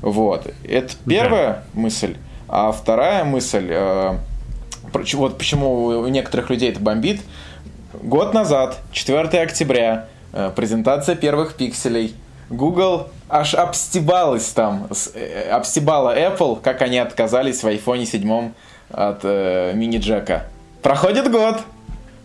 Вот. 0.00 0.52
Это 0.64 0.94
первая 1.06 1.46
да. 1.46 1.80
мысль. 1.80 2.16
А 2.48 2.72
вторая 2.72 3.24
мысль, 3.24 3.68
э, 3.70 4.18
вот 5.14 5.38
почему 5.38 5.84
у 5.84 6.08
некоторых 6.08 6.50
людей 6.50 6.70
это 6.70 6.80
бомбит. 6.80 7.20
Год 8.02 8.34
назад, 8.34 8.78
4 8.92 9.40
октября, 9.40 10.08
э, 10.32 10.50
презентация 10.54 11.14
первых 11.14 11.54
пикселей. 11.54 12.14
Google 12.52 13.08
аж 13.28 13.54
обстебалась 13.54 14.48
там, 14.48 14.86
э, 15.14 15.48
обстебала 15.50 16.16
Apple, 16.16 16.60
как 16.62 16.82
они 16.82 16.98
отказались 16.98 17.62
в 17.62 17.66
iPhone 17.66 18.04
7 18.04 18.52
от 18.90 19.20
э, 19.22 19.72
мини-джека. 19.74 20.44
Проходит 20.82 21.30
год, 21.30 21.56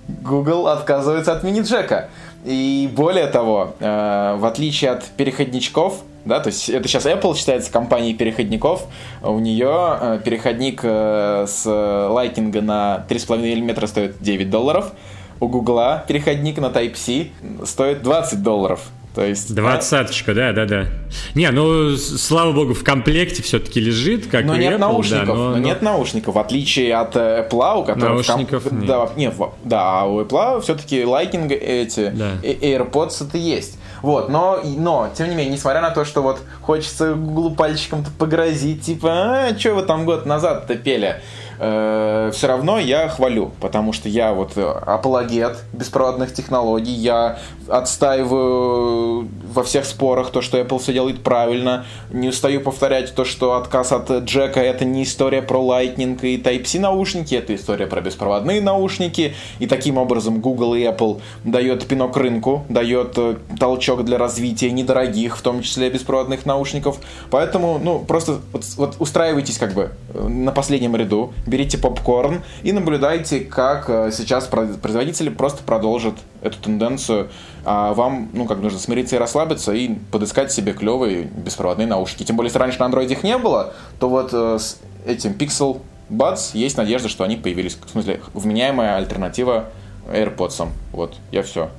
Google 0.08 0.68
отказывается 0.68 1.32
от 1.32 1.44
мини-джека. 1.44 2.10
И 2.44 2.90
более 2.94 3.28
того, 3.28 3.76
э, 3.80 4.36
в 4.38 4.46
отличие 4.46 4.92
от 4.92 5.06
переходничков, 5.06 6.02
да, 6.26 6.42
то 6.42 6.48
есть 6.48 6.70
это 6.70 6.88
сейчас 6.90 7.06
Apple 7.06 7.36
считается 7.38 7.72
компанией 7.72 8.14
переходников, 8.14 8.84
у 9.24 9.40
нее 9.40 9.98
э, 10.00 10.20
переходник 10.24 10.82
э, 10.84 11.46
с 11.48 11.66
Lightning 11.66 12.62
на 12.62 13.06
3,5 13.08 13.38
мм 13.38 13.88
стоит 13.88 14.22
9 14.22 14.50
долларов, 14.50 14.92
у 15.40 15.48
Гугла 15.48 16.04
переходник 16.06 16.58
на 16.58 16.66
Type-C 16.66 17.28
стоит 17.66 18.02
20 18.02 18.44
долларов. 18.44 18.90
То 19.18 19.26
есть... 19.26 19.56
Двадцаточка, 19.56 20.36
да, 20.36 20.54
да, 20.54 20.68
да. 20.68 20.86
Не, 21.34 21.50
ну, 21.50 21.98
слава 21.98 22.52
богу, 22.52 22.76
в 22.76 22.84
комплекте 22.84 23.42
все-таки 23.42 23.80
лежит, 23.80 24.28
как 24.28 24.46
но 24.46 24.54
и 24.54 24.60
нет 24.60 24.74
Apple, 24.74 24.78
наушников, 24.78 25.28
да, 25.28 25.34
но, 25.34 25.50
но 25.50 25.58
нет 25.58 25.82
наушников, 25.82 26.36
в 26.36 26.38
отличие 26.38 26.96
от 26.96 27.16
э, 27.16 27.48
Apple, 27.50 27.80
у 27.80 27.84
которых... 27.84 28.28
Наушников 28.28 28.66
комп... 28.66 28.74
нет. 28.74 28.86
Да, 28.86 29.10
нет, 29.16 29.34
да, 29.64 30.02
а 30.02 30.06
у 30.06 30.22
Apple 30.22 30.62
все-таки 30.62 31.02
Lightning 31.02 31.52
эти, 31.52 32.12
да. 32.12 32.34
AirPods 32.44 33.28
это 33.28 33.40
есть. 33.40 33.80
Вот, 34.04 34.30
но, 34.30 34.60
но, 34.64 35.10
тем 35.18 35.30
не 35.30 35.36
менее, 35.36 35.54
несмотря 35.54 35.82
на 35.82 35.90
то, 35.90 36.06
что 36.06 36.22
вот 36.22 36.40
хочется 36.62 37.16
Google 37.16 37.56
пальчиком-то 37.56 38.12
погрозить, 38.20 38.84
типа, 38.84 39.10
а, 39.48 39.58
что 39.58 39.74
вы 39.74 39.82
там 39.82 40.06
год 40.06 40.28
назад-то 40.28 40.76
пели? 40.76 41.24
Э, 41.60 42.32
все 42.34 42.48
равно 42.48 42.80
я 42.80 43.08
хвалю, 43.10 43.52
потому 43.60 43.94
что 43.94 44.10
я 44.10 44.34
вот 44.34 44.54
э, 44.56 44.64
апологет 44.64 45.58
беспроводных 45.74 46.34
технологий, 46.34 46.94
я 46.94 47.40
отстаиваю 47.68 49.28
во 49.54 49.64
всех 49.64 49.86
спорах 49.86 50.32
то, 50.32 50.42
что 50.42 50.60
Apple 50.60 50.80
все 50.80 50.94
делает 50.94 51.24
правильно, 51.24 51.86
не 52.12 52.30
устаю 52.30 52.62
повторять 52.62 53.14
то, 53.16 53.26
что 53.26 53.56
отказ 53.56 53.92
от 53.92 54.10
джека 54.10 54.60
это 54.60 54.86
не 54.86 55.04
история 55.04 55.42
про 55.42 55.60
Lightning 55.60 56.20
и 56.22 56.38
Type-C 56.38 56.80
наушники, 56.80 57.36
это 57.36 57.56
история 57.56 57.88
про 57.88 58.02
беспроводные 58.02 58.62
наушники, 58.62 59.36
и 59.60 59.68
таким 59.68 59.98
образом 59.98 60.40
Google 60.40 60.76
и 60.76 60.84
Apple 60.84 61.22
дает 61.44 61.86
пинок 61.88 62.16
рынку, 62.18 62.66
дает 62.70 63.18
э, 63.18 63.36
толчок 63.60 64.04
для 64.06 64.18
развития 64.18 64.72
недорогих, 64.72 65.38
в 65.38 65.42
том 65.42 65.62
числе 65.62 65.90
беспроводных 65.90 66.46
наушников, 66.46 67.00
поэтому, 67.30 67.80
ну, 67.84 68.00
просто 68.00 68.40
вот, 68.52 68.64
вот 68.78 68.96
устраивайтесь 69.00 69.58
как 69.58 69.74
бы 69.74 69.92
э, 70.14 70.28
на 70.28 70.52
последнем 70.52 70.96
ряду, 70.96 71.34
берите 71.48 71.78
попкорн 71.78 72.44
и 72.64 72.72
наблюдайте, 72.72 73.40
как 73.40 73.90
э, 73.90 74.12
сейчас 74.12 74.46
производители 74.48 75.30
просто 75.30 75.64
продолжат 75.64 76.16
эту 76.42 76.58
тенденцию. 76.60 77.30
А 77.66 77.94
вам, 77.94 78.30
ну, 78.34 78.46
как 78.46 78.60
нужно 78.60 78.80
смириться 78.80 79.16
и 79.16 79.20
расслабиться, 79.20 79.74
и 79.74 79.96
подыскать 80.12 80.52
себе 80.52 80.74
клевые 80.74 81.24
беспроводные 81.24 81.88
наушники. 81.88 82.24
Тем 82.24 82.36
более, 82.36 82.50
если 82.50 82.60
раньше 82.60 82.80
на 82.80 82.86
Android 82.86 83.12
их 83.12 83.24
не 83.24 83.38
было, 83.38 83.74
то 84.00 84.10
вот 84.10 84.30
э, 84.34 84.58
с 84.60 84.80
этим 85.06 85.32
Pixel 85.32 85.82
Buds 86.10 86.52
есть 86.54 86.78
надежда, 86.78 87.10
что 87.10 87.24
они 87.24 87.36
появились. 87.36 87.78
В 87.84 87.90
смысле, 87.90 88.22
вменяемая 88.34 88.98
альтернатива 88.98 89.66
AirPods. 90.08 90.70
Вот, 90.92 91.16
я 91.32 91.44
все. 91.44 91.70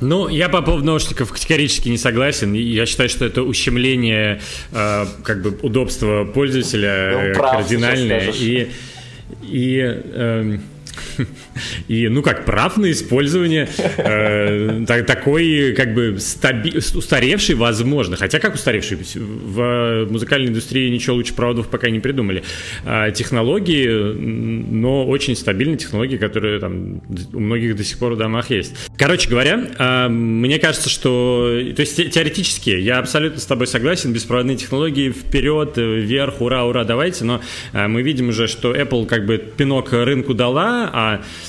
Ну, 0.00 0.28
я 0.28 0.48
по 0.48 0.60
поводу 0.62 0.84
наушников 0.84 1.32
категорически 1.32 1.88
не 1.88 1.98
согласен. 1.98 2.52
Я 2.52 2.86
считаю, 2.86 3.08
что 3.08 3.24
это 3.24 3.42
ущемление 3.42 4.40
э, 4.72 5.06
как 5.22 5.42
бы 5.42 5.58
удобства 5.62 6.24
пользователя 6.24 7.32
ну, 7.34 7.40
кардинальное. 7.40 8.30
И, 8.32 8.68
и 9.42 9.80
э, 9.82 10.58
И, 11.88 12.08
ну 12.08 12.22
как, 12.22 12.44
прав 12.44 12.76
на 12.76 12.90
использование 12.90 13.68
э, 13.96 14.84
такой, 14.86 15.74
как 15.76 15.94
бы, 15.94 16.16
стаби- 16.18 16.76
устаревший, 16.76 17.54
возможно. 17.54 18.16
Хотя 18.16 18.38
как 18.38 18.54
устаревший? 18.54 18.98
В 19.16 20.06
музыкальной 20.10 20.48
индустрии 20.48 20.88
ничего 20.90 21.16
лучше 21.16 21.34
проводов 21.34 21.68
пока 21.68 21.90
не 21.90 22.00
придумали. 22.00 22.42
А, 22.84 23.10
технологии, 23.10 23.88
но 23.88 25.06
очень 25.06 25.36
стабильные 25.36 25.78
технологии, 25.78 26.16
которые 26.16 26.60
там 26.60 27.00
у 27.32 27.40
многих 27.40 27.76
до 27.76 27.84
сих 27.84 27.98
пор 27.98 28.14
в 28.14 28.16
домах 28.16 28.50
есть. 28.50 28.74
Короче 28.96 29.28
говоря, 29.28 29.68
а, 29.78 30.08
мне 30.08 30.58
кажется, 30.58 30.88
что... 30.88 31.60
То 31.74 31.80
есть 31.80 31.96
теоретически 32.10 32.70
я 32.70 32.98
абсолютно 32.98 33.40
с 33.40 33.46
тобой 33.46 33.66
согласен. 33.66 34.12
Беспроводные 34.12 34.56
технологии 34.56 35.10
вперед, 35.10 35.76
вверх, 35.76 36.40
ура, 36.40 36.64
ура, 36.64 36.84
давайте. 36.84 37.24
Но 37.24 37.40
а, 37.72 37.88
мы 37.88 38.02
видим 38.02 38.28
уже, 38.28 38.46
что 38.46 38.74
Apple 38.74 39.06
как 39.06 39.26
бы 39.26 39.38
пинок 39.38 39.92
рынку 39.92 40.34
дала, 40.34 40.90
а 40.92 41.05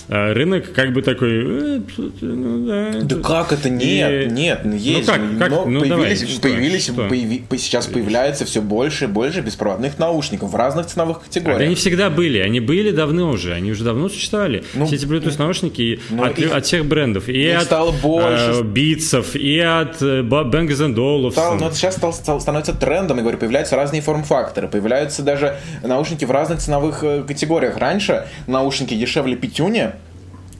а 0.09 0.33
рынок 0.33 0.71
как 0.73 0.93
бы 0.93 1.01
такой... 1.01 1.81
Ну, 2.21 3.01
да, 3.03 3.15
как 3.17 3.51
это? 3.51 3.69
Нет, 3.69 4.31
нет, 4.31 4.61
ну, 4.63 4.75
есть. 4.75 5.07
Ну, 5.07 5.13
как, 5.13 5.39
как? 5.39 5.65
Ну, 5.67 5.79
появились, 5.81 6.21
давай, 6.21 6.41
появились, 6.41 6.83
что? 6.83 7.07
Появи, 7.07 7.43
сейчас 7.57 7.87
появляется 7.87 8.45
все 8.45 8.61
больше 8.61 9.05
и 9.05 9.07
больше 9.07 9.41
беспроводных 9.41 9.99
наушников 9.99 10.51
в 10.51 10.55
разных 10.55 10.87
ценовых 10.87 11.23
категориях. 11.23 11.61
Они 11.61 11.75
всегда 11.75 12.09
были, 12.09 12.39
они 12.39 12.59
были 12.59 12.91
давно 12.91 13.29
уже, 13.29 13.53
они 13.53 13.71
уже 13.71 13.83
давно 13.83 14.09
существовали. 14.09 14.63
Ну, 14.73 14.85
Все 14.85 14.95
эти 14.95 15.05
Bluetooth 15.05 15.37
наушники 15.37 15.99
ну, 16.09 16.23
от, 16.23 16.39
их, 16.39 16.53
от 16.53 16.65
всех 16.65 16.85
брендов. 16.85 17.29
И 17.29 17.47
от 17.47 17.63
стало 17.63 17.91
больше. 17.91 18.51
Э, 18.59 18.63
Битсов, 18.63 19.35
и 19.35 19.59
от 19.59 20.01
э, 20.01 20.21
Bang 20.21 20.67
Olufsen. 20.67 21.31
Стал, 21.31 21.55
но 21.55 21.71
сейчас 21.71 21.95
стал, 21.95 22.13
стал, 22.13 22.41
становится 22.41 22.73
трендом, 22.73 23.17
я 23.17 23.23
говорю, 23.23 23.37
появляются 23.37 23.75
разные 23.75 24.01
форм-факторы, 24.01 24.67
появляются 24.67 25.23
даже 25.23 25.57
наушники 25.83 26.25
в 26.25 26.31
разных 26.31 26.59
ценовых 26.59 27.03
э, 27.03 27.23
категориях. 27.23 27.77
Раньше 27.77 28.27
наушники 28.47 28.93
дешевле 28.93 29.35
пятюни, 29.47 29.91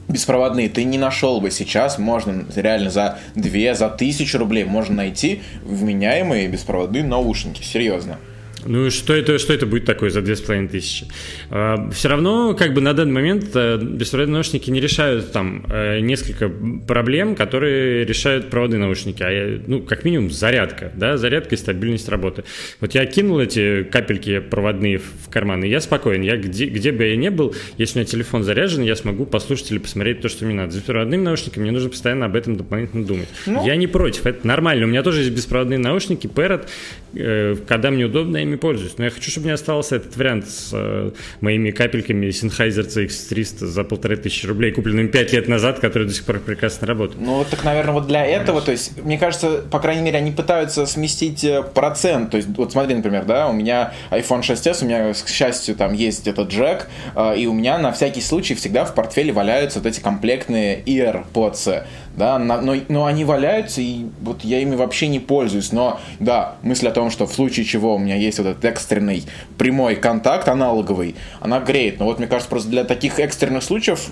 беспроводные 0.08 0.68
ты 0.70 0.84
не 0.84 0.96
нашел 0.96 1.40
бы 1.40 1.50
сейчас, 1.50 1.98
можно 1.98 2.46
реально 2.56 2.90
за 2.90 3.18
2, 3.34 3.74
за 3.74 3.90
тысячу 3.90 4.38
рублей 4.38 4.64
можно 4.64 4.96
найти 4.96 5.42
вменяемые 5.62 6.48
беспроводные 6.48 7.04
наушники, 7.04 7.62
серьезно. 7.62 8.18
Ну 8.66 8.86
и 8.86 8.90
что 8.90 9.14
это, 9.14 9.38
что 9.38 9.52
это 9.52 9.66
будет 9.66 9.84
такое 9.84 10.10
за 10.10 10.22
2500? 10.22 11.08
А, 11.50 11.90
все 11.90 12.08
равно, 12.08 12.54
как 12.54 12.74
бы 12.74 12.80
на 12.80 12.92
данный 12.92 13.12
момент 13.12 13.50
э, 13.54 13.78
беспроводные 13.78 14.34
наушники 14.34 14.70
не 14.70 14.80
решают 14.80 15.32
там 15.32 15.64
э, 15.68 16.00
несколько 16.00 16.50
проблем, 16.86 17.36
которые 17.36 18.04
решают 18.04 18.50
проводные 18.50 18.80
наушники. 18.80 19.22
А, 19.22 19.60
ну, 19.66 19.82
как 19.82 20.04
минимум, 20.04 20.30
зарядка, 20.30 20.92
да, 20.94 21.16
зарядка 21.16 21.54
и 21.54 21.58
стабильность 21.58 22.08
работы. 22.08 22.44
Вот 22.80 22.94
я 22.94 23.06
кинул 23.06 23.38
эти 23.38 23.84
капельки 23.84 24.40
проводные 24.40 24.98
в 24.98 25.28
карман, 25.30 25.64
и 25.64 25.68
я 25.68 25.80
спокоен. 25.80 26.22
Я 26.22 26.36
где, 26.36 26.66
где 26.66 26.92
бы 26.92 27.04
я 27.04 27.16
ни 27.16 27.28
был, 27.28 27.54
если 27.76 27.98
у 27.98 28.02
меня 28.02 28.06
телефон 28.06 28.42
заряжен, 28.42 28.82
я 28.82 28.96
смогу 28.96 29.24
послушать 29.26 29.70
или 29.70 29.78
посмотреть 29.78 30.20
то, 30.20 30.28
что 30.28 30.44
мне 30.44 30.54
надо. 30.54 30.72
С 30.72 30.76
беспроводными 30.76 31.22
наушниками 31.22 31.62
мне 31.62 31.72
нужно 31.72 31.90
постоянно 31.90 32.26
об 32.26 32.36
этом 32.36 32.56
дополнительно 32.56 33.04
думать. 33.04 33.28
Ну, 33.46 33.64
я 33.66 33.76
не 33.76 33.86
против, 33.86 34.26
это 34.26 34.46
нормально. 34.46 34.86
У 34.86 34.88
меня 34.88 35.02
тоже 35.02 35.20
есть 35.20 35.32
беспроводные 35.32 35.78
наушники, 35.78 36.26
Parrot, 36.26 36.68
э, 37.14 37.56
когда 37.66 37.90
мне 37.90 38.04
удобно, 38.04 38.38
ими 38.48 38.56
пользуюсь. 38.56 38.94
Но 38.98 39.04
я 39.04 39.10
хочу, 39.10 39.30
чтобы 39.30 39.46
мне 39.46 39.54
остался 39.54 39.96
этот 39.96 40.16
вариант 40.16 40.48
с 40.48 40.70
э, 40.72 41.10
моими 41.40 41.70
капельками 41.70 42.26
Sennheiser 42.26 42.86
CX300 42.86 43.66
за 43.66 43.84
полторы 43.84 44.16
тысячи 44.16 44.46
рублей, 44.46 44.72
купленными 44.72 45.08
пять 45.08 45.32
лет 45.32 45.48
назад, 45.48 45.80
которые 45.80 46.08
до 46.08 46.14
сих 46.14 46.24
пор 46.24 46.40
прекрасно 46.40 46.86
работают. 46.86 47.20
Ну, 47.20 47.44
так, 47.48 47.64
наверное, 47.64 47.94
вот 47.94 48.06
для 48.06 48.24
этого, 48.24 48.60
то 48.60 48.72
есть, 48.72 49.02
мне 49.02 49.18
кажется, 49.18 49.62
по 49.70 49.78
крайней 49.78 50.02
мере, 50.02 50.18
они 50.18 50.32
пытаются 50.32 50.86
сместить 50.86 51.44
э, 51.44 51.62
процент. 51.62 52.30
То 52.30 52.36
есть, 52.36 52.48
вот 52.56 52.72
смотри, 52.72 52.94
например, 52.94 53.24
да, 53.24 53.48
у 53.48 53.52
меня 53.52 53.92
iPhone 54.10 54.40
6s, 54.40 54.82
у 54.82 54.86
меня, 54.86 55.12
к 55.12 55.28
счастью, 55.28 55.74
там 55.76 55.92
есть 55.92 56.26
этот 56.26 56.50
джек, 56.50 56.88
э, 57.14 57.38
и 57.38 57.46
у 57.46 57.52
меня 57.52 57.78
на 57.78 57.92
всякий 57.92 58.20
случай 58.20 58.54
всегда 58.54 58.84
в 58.84 58.94
портфеле 58.94 59.32
валяются 59.32 59.78
вот 59.78 59.86
эти 59.86 60.00
комплектные 60.00 60.82
AirPods 60.84 61.84
да, 62.18 62.38
но, 62.38 62.74
но 62.88 63.06
они 63.06 63.24
валяются, 63.24 63.80
и 63.80 64.06
вот 64.20 64.42
я 64.42 64.60
ими 64.60 64.74
вообще 64.74 65.06
не 65.06 65.20
пользуюсь, 65.20 65.72
но, 65.72 66.00
да, 66.18 66.56
мысль 66.62 66.88
о 66.88 66.90
том, 66.90 67.10
что 67.10 67.26
в 67.26 67.32
случае 67.32 67.64
чего 67.64 67.94
у 67.94 67.98
меня 67.98 68.16
есть 68.16 68.37
вот 68.38 68.46
этот 68.46 68.64
экстренный 68.64 69.24
прямой 69.56 69.96
контакт 69.96 70.48
аналоговый, 70.48 71.16
она 71.40 71.60
греет, 71.60 71.98
но 71.98 72.06
вот 72.06 72.18
мне 72.18 72.26
кажется, 72.26 72.48
просто 72.48 72.70
для 72.70 72.84
таких 72.84 73.18
экстренных 73.18 73.62
случаев, 73.62 74.08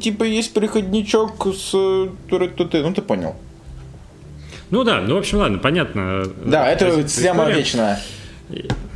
типа, 0.00 0.24
есть 0.24 0.52
переходничок 0.52 1.46
с... 1.54 1.72
Ну, 1.72 2.14
ты 2.94 3.02
понял. 3.02 3.36
Ну 4.70 4.84
да, 4.84 5.00
ну, 5.00 5.14
в 5.14 5.18
общем, 5.18 5.38
ладно, 5.38 5.58
понятно. 5.58 6.24
Да, 6.44 6.70
это 6.70 7.02
тема 7.04 7.50
вечная. 7.50 8.00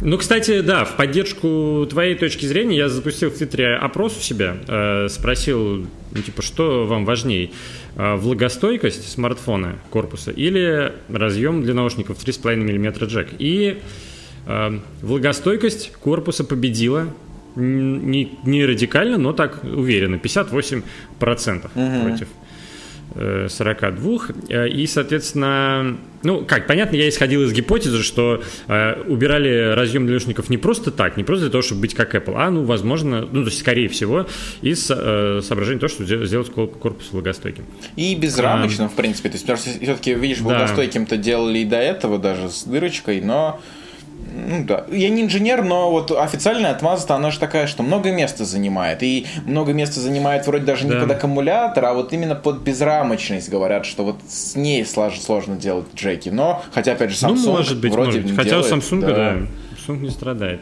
Ну, 0.00 0.18
кстати, 0.18 0.62
да, 0.62 0.84
в 0.84 0.96
поддержку 0.96 1.86
твоей 1.88 2.14
точки 2.14 2.46
зрения 2.46 2.76
я 2.76 2.88
запустил 2.88 3.30
в 3.30 3.34
Твиттере 3.36 3.76
опрос 3.76 4.16
у 4.16 4.20
себя, 4.20 4.56
э, 4.66 5.08
спросил, 5.08 5.86
ну, 6.10 6.22
типа, 6.24 6.42
что 6.42 6.86
вам 6.86 7.04
важнее, 7.04 7.50
э, 7.96 8.16
влагостойкость 8.16 9.12
смартфона, 9.12 9.78
корпуса 9.90 10.30
или 10.30 10.92
разъем 11.08 11.62
для 11.62 11.74
наушников 11.74 12.18
3,5 12.18 12.56
мм 12.56 13.04
джек. 13.04 13.28
И 13.38 13.78
э, 13.78 14.11
влагостойкость 15.02 15.92
корпуса 16.00 16.44
победила, 16.44 17.08
не, 17.54 18.38
не 18.44 18.64
радикально, 18.64 19.18
но 19.18 19.32
так 19.32 19.62
уверенно, 19.62 20.16
58% 20.16 20.82
угу. 21.74 22.08
против 22.08 22.28
42. 23.48 24.18
Э, 24.48 24.68
и, 24.68 24.86
соответственно, 24.86 25.98
ну, 26.22 26.44
как, 26.44 26.66
понятно, 26.66 26.96
я 26.96 27.08
исходил 27.08 27.42
из 27.42 27.52
гипотезы, 27.52 28.02
что 28.02 28.42
э, 28.68 29.02
убирали 29.06 29.74
разъем 29.74 30.04
для 30.04 30.12
наушников 30.12 30.48
не 30.50 30.56
просто 30.56 30.90
так, 30.90 31.16
не 31.16 31.24
просто 31.24 31.44
для 31.44 31.52
того, 31.52 31.62
чтобы 31.62 31.82
быть 31.82 31.94
как 31.94 32.14
Apple, 32.14 32.34
а, 32.36 32.50
ну, 32.50 32.64
возможно, 32.64 33.28
ну, 33.30 33.42
то 33.42 33.48
есть, 33.48 33.60
скорее 33.60 33.88
всего, 33.88 34.26
из 34.62 34.90
э, 34.90 35.40
соображения 35.42 35.80
того, 35.80 35.90
что 35.90 36.04
сделать 36.26 36.50
корпус 36.50 37.12
влагостойким. 37.12 37.64
И 37.96 38.14
безрамочным, 38.14 38.86
а, 38.86 38.90
в 38.90 38.94
принципе. 38.94 39.28
То 39.28 39.34
есть, 39.34 39.44
потому 39.44 39.58
что 39.58 39.70
все-таки, 39.70 40.14
видишь, 40.14 40.40
влагостойким-то 40.40 41.16
делали 41.16 41.58
и 41.58 41.64
до 41.64 41.76
этого 41.76 42.18
даже 42.18 42.48
с 42.48 42.64
дырочкой, 42.64 43.20
но 43.20 43.60
ну 44.34 44.64
да. 44.64 44.84
Я 44.90 45.10
не 45.10 45.22
инженер, 45.22 45.62
но 45.62 45.90
вот 45.90 46.10
официальная 46.10 46.70
отмаза 46.70 47.14
она 47.14 47.30
же 47.30 47.38
такая, 47.38 47.66
что 47.66 47.82
много 47.82 48.10
места 48.12 48.44
занимает. 48.44 49.02
И 49.02 49.26
много 49.46 49.72
места 49.72 50.00
занимает 50.00 50.46
вроде 50.46 50.64
даже 50.64 50.86
да. 50.86 50.94
не 50.94 51.00
под 51.00 51.10
аккумулятор, 51.10 51.84
а 51.84 51.94
вот 51.94 52.12
именно 52.12 52.34
под 52.34 52.60
безрамочность. 52.60 53.48
Говорят, 53.48 53.86
что 53.86 54.04
вот 54.04 54.16
с 54.28 54.56
ней 54.56 54.84
сложно, 54.84 55.22
сложно 55.22 55.56
делать 55.56 55.86
джеки. 55.94 56.28
Но, 56.28 56.62
хотя, 56.72 56.92
опять 56.92 57.10
же, 57.10 57.16
Samsung 57.16 57.42
ну, 57.44 57.52
может 57.52 57.80
быть, 57.80 57.92
вроде 57.92 58.20
может. 58.20 58.36
Хотя 58.36 58.50
делает, 58.50 58.72
у 58.72 58.76
Samsung, 58.76 59.00
да. 59.00 59.08
да, 59.08 59.36
Samsung 59.76 59.98
не 59.98 60.10
страдает. 60.10 60.60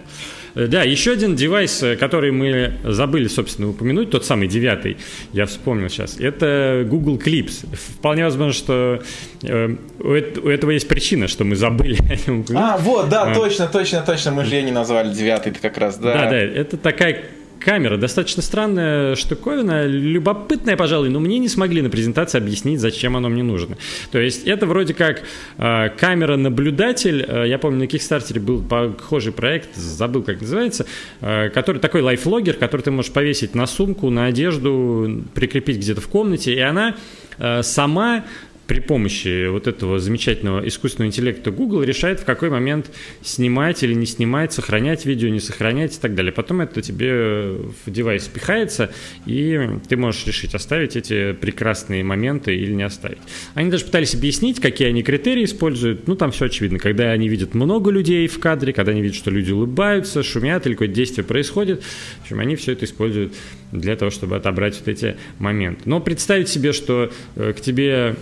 Э, 0.55 0.67
да, 0.67 0.83
еще 0.83 1.13
один 1.13 1.37
девайс, 1.37 1.83
э, 1.83 1.97
который 1.97 2.31
мы 2.31 2.75
забыли, 2.85 3.29
собственно, 3.29 3.69
упомянуть, 3.69 4.11
тот 4.11 4.25
самый 4.25 4.49
девятый, 4.49 4.97
я 5.33 5.47
вспомнил 5.47 5.89
сейчас, 5.89 6.19
это 6.19 6.85
Google 6.89 7.19
Clips. 7.19 7.67
Вполне 7.97 8.25
возможно, 8.25 8.53
что 8.53 9.03
э, 9.43 9.77
у 9.99 10.49
этого 10.49 10.71
есть 10.71 10.89
причина, 10.89 11.29
что 11.29 11.45
мы 11.45 11.57
забыли 11.57 11.99
о 12.11 12.31
нем 12.31 12.45
А, 12.55 12.77
вот, 12.79 13.09
да, 13.09 13.25
а. 13.25 13.35
точно, 13.35 13.67
точно, 13.67 14.03
точно, 14.03 14.33
мы 14.33 14.45
же 14.45 14.55
ее 14.55 14.63
не 14.63 14.73
назвали 14.73 15.13
девятый 15.13 15.53
как 15.53 15.79
раз, 15.79 15.97
да. 15.97 16.15
Да, 16.15 16.31
да, 16.31 16.37
это 16.37 16.77
такая 16.77 17.23
камера. 17.61 17.97
Достаточно 17.97 18.43
странная 18.43 19.15
штуковина, 19.15 19.87
любопытная, 19.87 20.77
пожалуй, 20.77 21.11
но 21.11 21.21
мне 21.21 21.39
не 21.39 21.49
смогли 21.49 21.83
на 21.83 21.91
презентации 21.91 22.39
объяснить, 22.39 22.81
зачем 22.81 23.17
оно 23.17 23.29
мне 23.29 23.43
нужно. 23.43 23.77
То 24.11 24.19
есть 24.19 24.47
это 24.47 24.67
вроде 24.67 24.95
как 24.95 25.23
э, 25.59 25.89
камера-наблюдатель. 25.91 27.25
Э, 27.27 27.47
я 27.47 27.59
помню, 27.59 27.81
на 27.81 27.85
Kickstarter 27.85 28.41
был 28.41 28.63
похожий 28.63 29.33
проект, 29.33 29.77
забыл, 29.77 30.23
как 30.23 30.41
называется, 30.41 30.87
э, 31.21 31.51
который 31.51 31.79
такой 31.79 32.01
лайфлогер, 32.01 32.55
который 32.55 32.83
ты 32.83 32.91
можешь 32.91 33.13
повесить 33.13 33.55
на 33.55 33.67
сумку, 33.67 34.11
на 34.11 34.27
одежду, 34.27 35.25
прикрепить 35.35 35.77
где-то 35.77 36.01
в 36.01 36.09
комнате, 36.09 36.55
и 36.55 36.61
она 36.61 36.97
э, 37.39 37.63
сама 37.63 38.25
при 38.71 38.79
помощи 38.79 39.49
вот 39.49 39.67
этого 39.67 39.99
замечательного 39.99 40.65
искусственного 40.69 41.09
интеллекта 41.09 41.51
Google 41.51 41.83
решает, 41.83 42.21
в 42.21 42.25
какой 42.25 42.51
момент 42.51 42.89
снимать 43.21 43.83
или 43.83 43.95
не 43.95 44.07
снимать, 44.07 44.53
сохранять 44.53 45.05
видео, 45.07 45.29
не 45.29 45.41
сохранять 45.41 45.97
и 45.97 46.01
так 46.01 46.15
далее. 46.15 46.31
Потом 46.31 46.61
это 46.61 46.81
тебе 46.81 47.57
в 47.85 47.91
девайс 47.91 48.29
пихается, 48.29 48.93
и 49.27 49.59
ты 49.89 49.97
можешь 49.97 50.25
решить, 50.25 50.55
оставить 50.55 50.95
эти 50.95 51.33
прекрасные 51.33 52.05
моменты 52.05 52.55
или 52.55 52.73
не 52.73 52.85
оставить. 52.85 53.19
Они 53.55 53.73
даже 53.73 53.87
пытались 53.87 54.15
объяснить, 54.15 54.61
какие 54.61 54.87
они 54.87 55.03
критерии 55.03 55.47
используют. 55.47 56.07
Ну, 56.07 56.15
там 56.15 56.31
все 56.31 56.45
очевидно. 56.45 56.79
Когда 56.79 57.11
они 57.11 57.29
видят 57.29 57.55
много 57.55 57.91
людей 57.91 58.29
в 58.29 58.39
кадре, 58.39 58.73
когда 58.73 58.93
они 58.93 59.03
видят, 59.03 59.17
что 59.17 59.33
люди 59.33 59.51
улыбаются, 59.51 60.23
шумят 60.23 60.65
или 60.69 60.75
какое-то 60.75 60.95
действие 60.95 61.25
происходит, 61.25 61.83
в 61.83 62.23
общем, 62.23 62.39
они 62.39 62.55
все 62.55 62.71
это 62.71 62.85
используют 62.85 63.35
для 63.73 63.97
того, 63.97 64.13
чтобы 64.13 64.37
отобрать 64.37 64.79
вот 64.79 64.87
эти 64.87 65.17
моменты. 65.41 65.83
Но 65.87 65.99
представить 65.99 66.49
себе, 66.49 66.73
что 66.73 67.11
э, 67.35 67.53
к 67.53 67.61
тебе 67.61 68.15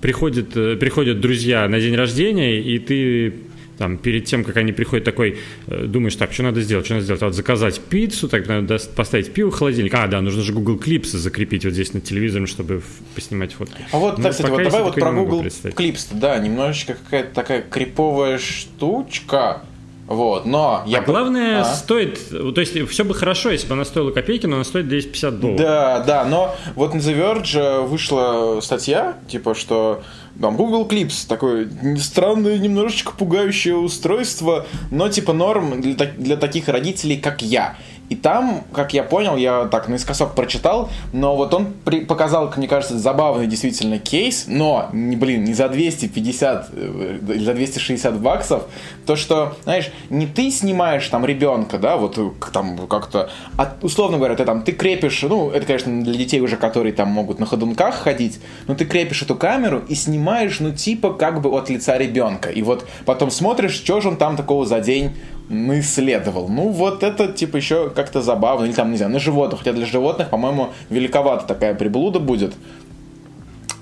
приходят, 0.00 0.56
э, 0.56 0.76
приходят 0.76 1.20
друзья 1.20 1.68
на 1.68 1.80
день 1.80 1.94
рождения, 1.94 2.60
и 2.60 2.78
ты 2.78 3.34
там, 3.80 3.96
перед 3.96 4.26
тем, 4.26 4.44
как 4.44 4.58
они 4.58 4.72
приходят, 4.72 5.06
такой, 5.06 5.38
э, 5.66 5.86
думаешь, 5.86 6.14
так, 6.14 6.34
что 6.34 6.42
надо 6.42 6.60
сделать, 6.60 6.84
что 6.84 6.96
надо 6.96 7.04
сделать? 7.04 7.22
Вот 7.22 7.34
заказать 7.34 7.80
пиццу, 7.80 8.28
так 8.28 8.46
надо 8.46 8.78
поставить 8.94 9.32
пиво 9.32 9.50
в 9.50 9.54
холодильник. 9.54 9.94
А, 9.94 10.06
да, 10.06 10.20
нужно 10.20 10.42
же 10.42 10.52
Google 10.52 10.76
Clips 10.76 11.16
закрепить 11.16 11.64
вот 11.64 11.72
здесь 11.72 11.94
над 11.94 12.04
телевизором, 12.04 12.46
чтобы 12.46 12.82
поснимать 13.14 13.54
фотки. 13.54 13.80
А 13.90 13.96
вот, 13.96 14.18
ну, 14.18 14.24
так, 14.24 14.32
кстати, 14.32 14.50
вот 14.50 14.62
давай 14.62 14.82
вот 14.82 14.94
про 14.96 15.12
Google 15.12 15.42
Clips, 15.44 16.08
да, 16.12 16.38
немножечко 16.38 16.94
какая-то 16.94 17.34
такая 17.34 17.62
криповая 17.62 18.36
штучка, 18.36 19.62
вот, 20.10 20.44
но 20.44 20.82
я... 20.86 20.98
А 20.98 21.02
главное, 21.02 21.60
а? 21.60 21.64
стоит... 21.64 22.18
То 22.30 22.60
есть, 22.60 22.76
все 22.88 23.04
бы 23.04 23.14
хорошо, 23.14 23.50
если 23.50 23.68
бы 23.68 23.74
она 23.74 23.84
стоила 23.84 24.10
копейки, 24.10 24.44
но 24.44 24.56
она 24.56 24.64
стоит 24.64 24.88
250 24.88 25.38
долларов. 25.38 25.60
Да, 25.60 26.00
да, 26.00 26.24
но 26.24 26.56
вот 26.74 26.94
на 26.94 26.98
The 26.98 27.16
Verge 27.16 27.86
вышла 27.86 28.58
статья, 28.60 29.18
типа, 29.28 29.54
что 29.54 30.02
там 30.40 30.56
Google 30.56 30.88
Clips, 30.88 31.28
такое 31.28 31.68
странное, 31.96 32.58
немножечко 32.58 33.12
пугающее 33.12 33.76
устройство, 33.76 34.66
но 34.90 35.08
типа 35.08 35.32
норм 35.32 35.80
для, 35.80 35.94
для 35.94 36.36
таких 36.36 36.66
родителей, 36.66 37.16
как 37.16 37.40
я. 37.40 37.76
И 38.10 38.16
там, 38.16 38.64
как 38.72 38.92
я 38.92 39.04
понял, 39.04 39.36
я 39.36 39.66
так 39.66 39.88
наискосок 39.88 40.34
прочитал, 40.34 40.90
но 41.12 41.36
вот 41.36 41.54
он 41.54 41.68
при, 41.84 42.04
показал, 42.04 42.52
мне 42.56 42.66
кажется, 42.66 42.98
забавный 42.98 43.46
действительно 43.46 44.00
кейс, 44.00 44.46
но, 44.48 44.88
не, 44.92 45.14
блин, 45.14 45.44
не 45.44 45.54
за 45.54 45.68
250, 45.68 46.70
э, 46.72 47.18
за 47.38 47.54
260 47.54 48.20
баксов, 48.20 48.64
то, 49.06 49.14
что, 49.14 49.54
знаешь, 49.62 49.92
не 50.10 50.26
ты 50.26 50.50
снимаешь 50.50 51.06
там 51.06 51.24
ребенка, 51.24 51.78
да, 51.78 51.96
вот 51.96 52.18
там 52.52 52.88
как-то, 52.88 53.30
а, 53.56 53.76
условно 53.80 54.16
говоря, 54.16 54.34
ты 54.34 54.44
там, 54.44 54.62
ты 54.62 54.72
крепишь, 54.72 55.22
ну, 55.22 55.50
это, 55.50 55.64
конечно, 55.66 56.02
для 56.02 56.14
детей 56.14 56.40
уже, 56.40 56.56
которые 56.56 56.92
там 56.92 57.08
могут 57.08 57.38
на 57.38 57.46
ходунках 57.46 57.94
ходить, 57.94 58.40
но 58.66 58.74
ты 58.74 58.86
крепишь 58.86 59.22
эту 59.22 59.36
камеру 59.36 59.82
и 59.86 59.94
снимаешь, 59.94 60.58
ну, 60.58 60.72
типа, 60.72 61.12
как 61.12 61.40
бы 61.40 61.50
от 61.50 61.70
лица 61.70 61.96
ребенка. 61.96 62.50
И 62.50 62.62
вот 62.62 62.84
потом 63.06 63.30
смотришь, 63.30 63.74
что 63.74 64.00
же 64.00 64.08
он 64.08 64.16
там 64.16 64.36
такого 64.36 64.66
за 64.66 64.80
день 64.80 65.12
исследовал. 65.50 66.48
Ну, 66.48 66.68
вот 66.68 67.02
это, 67.02 67.28
типа, 67.28 67.56
еще 67.56 67.90
как-то 67.90 68.22
забавно. 68.22 68.64
Или 68.64 68.72
там, 68.72 68.90
не 68.90 68.96
знаю, 68.96 69.12
на 69.12 69.18
животных. 69.18 69.60
Хотя 69.60 69.72
для 69.72 69.86
животных, 69.86 70.30
по-моему, 70.30 70.72
великовато 70.88 71.46
такая 71.46 71.74
приблуда 71.74 72.20
будет. 72.20 72.54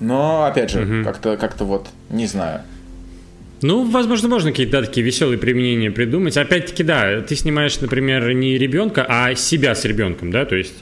Но, 0.01 0.45
опять 0.45 0.71
же, 0.71 0.83
угу. 0.83 1.05
как-то 1.05 1.37
как 1.37 1.61
вот, 1.61 1.89
не 2.11 2.27
знаю. 2.27 2.63
Ну, 3.61 3.85
возможно, 3.91 4.29
можно 4.29 4.51
какие-то 4.51 4.81
да, 4.81 4.87
такие 4.87 5.05
веселые 5.05 5.39
применения 5.39 5.91
придумать. 5.91 6.37
Опять-таки, 6.37 6.85
да, 6.85 7.21
ты 7.21 7.35
снимаешь, 7.35 7.81
например, 7.81 8.33
не 8.33 8.57
ребенка, 8.57 9.05
а 9.09 9.35
себя 9.35 9.75
с 9.75 9.85
ребенком, 9.85 10.31
да, 10.31 10.45
то 10.45 10.55
есть 10.55 10.75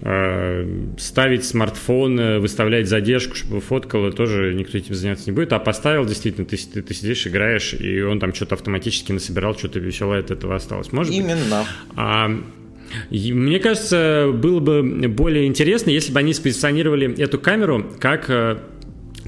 ставить 0.00 1.44
смартфон, 1.44 2.20
э, 2.20 2.38
выставлять 2.38 2.88
задержку, 2.88 3.34
чтобы 3.34 3.60
фоткало, 3.60 4.12
тоже 4.12 4.54
никто 4.54 4.78
этим 4.78 4.94
заняться 4.94 5.24
не 5.26 5.34
будет. 5.34 5.52
А 5.52 5.58
поставил, 5.58 6.04
действительно, 6.04 6.46
ты, 6.46 6.56
ты, 6.56 6.82
ты 6.82 6.94
сидишь, 6.94 7.26
играешь, 7.26 7.74
и 7.74 8.00
он 8.02 8.20
там 8.20 8.32
что-то 8.32 8.54
автоматически 8.54 9.12
насобирал, 9.12 9.56
что-то 9.56 9.80
веселое 9.80 10.20
от 10.20 10.30
этого 10.30 10.54
осталось. 10.54 10.92
Может 10.92 11.12
Именно. 11.12 11.60
Быть? 11.60 11.96
А, 11.96 12.30
мне 13.10 13.58
кажется, 13.58 14.30
было 14.32 14.60
бы 14.60 14.82
более 15.08 15.46
интересно, 15.46 15.90
если 15.90 16.12
бы 16.12 16.20
они 16.20 16.32
спозиционировали 16.32 17.20
эту 17.20 17.38
камеру 17.38 17.84
как 17.98 18.30
э, 18.30 18.58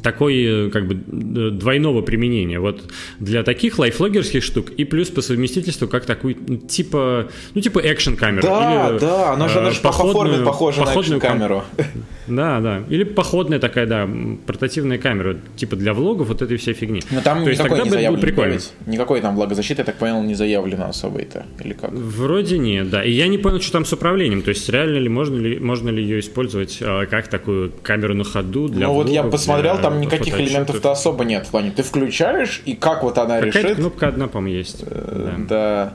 такой 0.03 0.67
э, 0.67 0.71
как 0.71 0.87
бы 0.87 0.95
двойного 0.95 2.03
применения. 2.03 2.61
Вот 2.61 2.83
для 3.19 3.43
таких 3.43 3.79
лайфлогерских 3.79 4.43
штук 4.43 4.71
и 4.71 4.85
плюс 4.85 5.09
по 5.09 5.23
совместительству 5.23 5.89
как 5.89 6.05
такую 6.07 6.37
ну, 6.47 6.57
типа 6.57 7.29
ну 7.55 7.61
типа 7.61 7.81
экшен 7.81 8.17
камеру. 8.17 8.43
Да, 8.43 8.91
или, 8.91 8.99
да, 8.99 9.33
она 9.33 9.49
же, 9.49 9.59
она 9.59 9.71
же 9.71 9.81
походную, 9.81 10.15
по 10.15 10.21
форме 10.21 10.45
похожа 10.45 10.85
на 10.85 10.95
экшен 10.95 11.21
камеру. 11.21 11.65
Да, 12.31 12.61
да. 12.61 12.85
Или 12.89 13.03
походная 13.03 13.59
такая, 13.59 13.87
да, 13.87 14.09
портативная 14.47 14.99
камера, 14.99 15.37
типа 15.57 15.77
для 15.77 15.93
влогов, 15.93 16.29
вот 16.29 16.43
этой 16.43 16.57
всей 16.59 16.75
фигни. 16.75 17.03
Но 17.11 17.21
там 17.21 17.43
То 17.43 17.51
есть, 17.51 17.63
не 17.63 17.91
заявлено. 17.91 18.23
Прикольно. 18.23 18.59
Никакой 18.87 19.21
там 19.21 19.35
влагозащиты, 19.35 19.83
я 19.83 19.85
так 19.85 19.97
понял, 19.97 20.23
не 20.23 20.35
заявлено 20.35 20.89
особо-то, 20.89 21.47
или 21.59 21.73
как? 21.73 21.91
Вроде 21.93 22.59
нет, 22.59 22.91
да. 22.91 23.03
И 23.03 23.11
я 23.11 23.27
не 23.27 23.39
понял, 23.39 23.61
что 23.61 23.73
там 23.73 23.85
с 23.85 23.93
управлением. 23.93 24.43
То 24.43 24.51
есть 24.51 24.69
реально 24.69 24.99
ли 24.99 25.09
можно 25.09 25.37
ли, 25.37 25.59
можно 25.59 25.89
ли 25.91 26.03
ее 26.03 26.21
использовать 26.21 26.79
а, 26.81 27.07
как 27.07 27.29
такую 27.29 27.73
камеру 27.83 28.15
на 28.15 28.25
ходу 28.25 28.69
для 28.69 28.87
Ну 28.87 28.95
вот 28.95 29.09
я 29.09 29.23
посмотрел, 29.23 29.79
там 29.79 29.90
никаких 29.99 30.39
элементов-то 30.39 30.91
особо 30.93 31.25
нет 31.25 31.47
в 31.47 31.51
плане. 31.51 31.71
Ты 31.71 31.83
включаешь, 31.83 32.63
и 32.65 32.75
как 32.75 33.03
вот 33.03 33.19
она 33.19 33.41
Какая-то 33.41 33.59
решит... 33.61 33.77
кнопка 33.77 34.09
одна, 34.09 34.29
по-моему, 34.29 34.59
есть. 34.59 34.85
Э, 34.87 35.37
да. 35.39 35.45
да. 35.49 35.93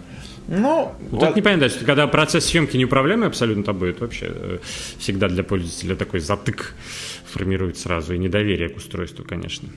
Ну, 0.48 0.92
вот 1.12 1.24
это 1.24 1.38
непонятно, 1.38 1.70
что 1.70 1.86
когда 1.86 2.08
процесс 2.08 2.46
съемки 2.46 2.78
неуправляемый 2.78 3.28
абсолютно, 3.28 3.64
то 3.64 3.74
будет 3.74 4.00
вообще 4.00 4.28
э, 4.30 4.58
всегда 5.00 5.28
для 5.28 5.44
пользователя 5.44 5.96
такой 5.96 6.20
затык 6.20 6.76
формирует 7.26 7.78
сразу 7.78 8.14
и 8.14 8.18
недоверие 8.20 8.70
к 8.70 8.78
устройству, 8.78 9.24
конечно. 9.24 9.70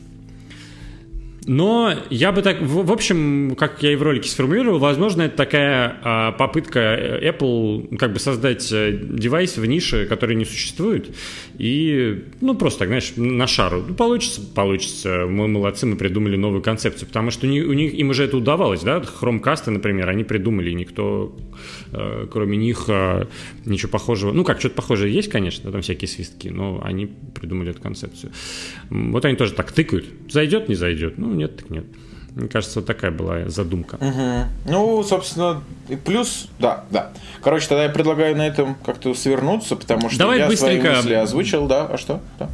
Но 1.48 1.94
я 2.11 2.30
бы 2.30 2.42
так, 2.42 2.61
в, 2.61 2.92
общем, 2.92 3.56
как 3.56 3.82
я 3.82 3.92
и 3.94 3.96
в 3.96 4.02
ролике 4.02 4.28
сформулировал, 4.28 4.78
возможно, 4.78 5.22
это 5.22 5.37
такая 5.38 5.98
а, 6.02 6.32
попытка 6.32 7.18
Apple 7.22 7.96
как 7.96 8.12
бы 8.12 8.18
создать 8.18 8.70
э, 8.70 8.92
девайс 8.92 9.56
в 9.56 9.64
нише, 9.64 10.04
который 10.04 10.37
не 10.37 10.44
существует, 10.44 11.16
и, 11.56 12.26
ну, 12.42 12.54
просто 12.54 12.80
так, 12.80 12.88
знаешь, 12.88 13.14
на 13.16 13.46
шару. 13.46 13.82
Ну, 13.88 13.94
получится, 13.94 14.42
получится. 14.54 15.24
Мы 15.26 15.48
молодцы, 15.48 15.87
мы 15.87 15.96
придумали 15.96 16.37
новую 16.37 16.61
концепцию, 16.61 17.08
потому 17.08 17.30
что 17.30 17.46
у 17.46 17.50
них, 17.50 17.94
им 17.94 18.11
уже 18.11 18.24
это 18.24 18.37
удавалось, 18.37 18.82
да, 18.82 18.98
Chromecast, 18.98 19.70
например, 19.70 20.11
они 20.11 20.24
придумали, 20.24 20.68
и 20.68 20.74
никто, 20.74 21.34
э, 21.34 21.77
кроме 22.31 22.57
них, 22.57 22.85
э, 22.88 23.27
ничего 23.64 23.90
похожего, 23.90 24.33
ну, 24.33 24.44
как, 24.44 24.61
что-то 24.61 24.74
похожее 24.74 25.12
есть, 25.12 25.29
конечно, 25.29 25.70
там 25.70 25.83
всякие 25.83 26.09
свистки, 26.09 26.48
но 26.48 26.81
они 26.83 27.07
придумали 27.07 27.70
эту 27.70 27.81
концепцию. 27.81 28.33
Вот 28.90 29.24
они 29.24 29.37
тоже 29.37 29.53
так 29.53 29.72
тыкают, 29.72 30.07
зайдет, 30.29 30.68
не 30.68 30.74
зайдет, 30.74 31.18
ну, 31.18 31.33
нет, 31.33 31.57
так 31.57 31.70
нет. 31.70 31.85
Мне 32.35 32.48
кажется, 32.48 32.83
такая 32.83 33.11
была 33.11 33.48
задумка. 33.48 33.96
Угу. 33.96 34.70
Ну, 34.70 35.03
собственно, 35.03 35.62
и 35.88 35.96
плюс, 35.96 36.48
да, 36.61 36.85
да. 36.90 37.11
Короче, 37.42 37.66
тогда 37.68 37.85
я 37.85 37.90
предлагаю 37.90 38.37
на 38.37 38.46
этом 38.46 38.77
как-то 38.77 39.12
свернуться, 39.14 39.74
потому 39.74 40.09
что 40.09 40.18
Давай 40.20 40.38
я 40.38 40.46
быстренько... 40.46 40.87
свои 40.87 40.96
мысли 40.96 41.14
озвучил, 41.14 41.66
да, 41.66 41.87
а 41.87 41.98
что? 41.98 42.20
Да. 42.38 42.48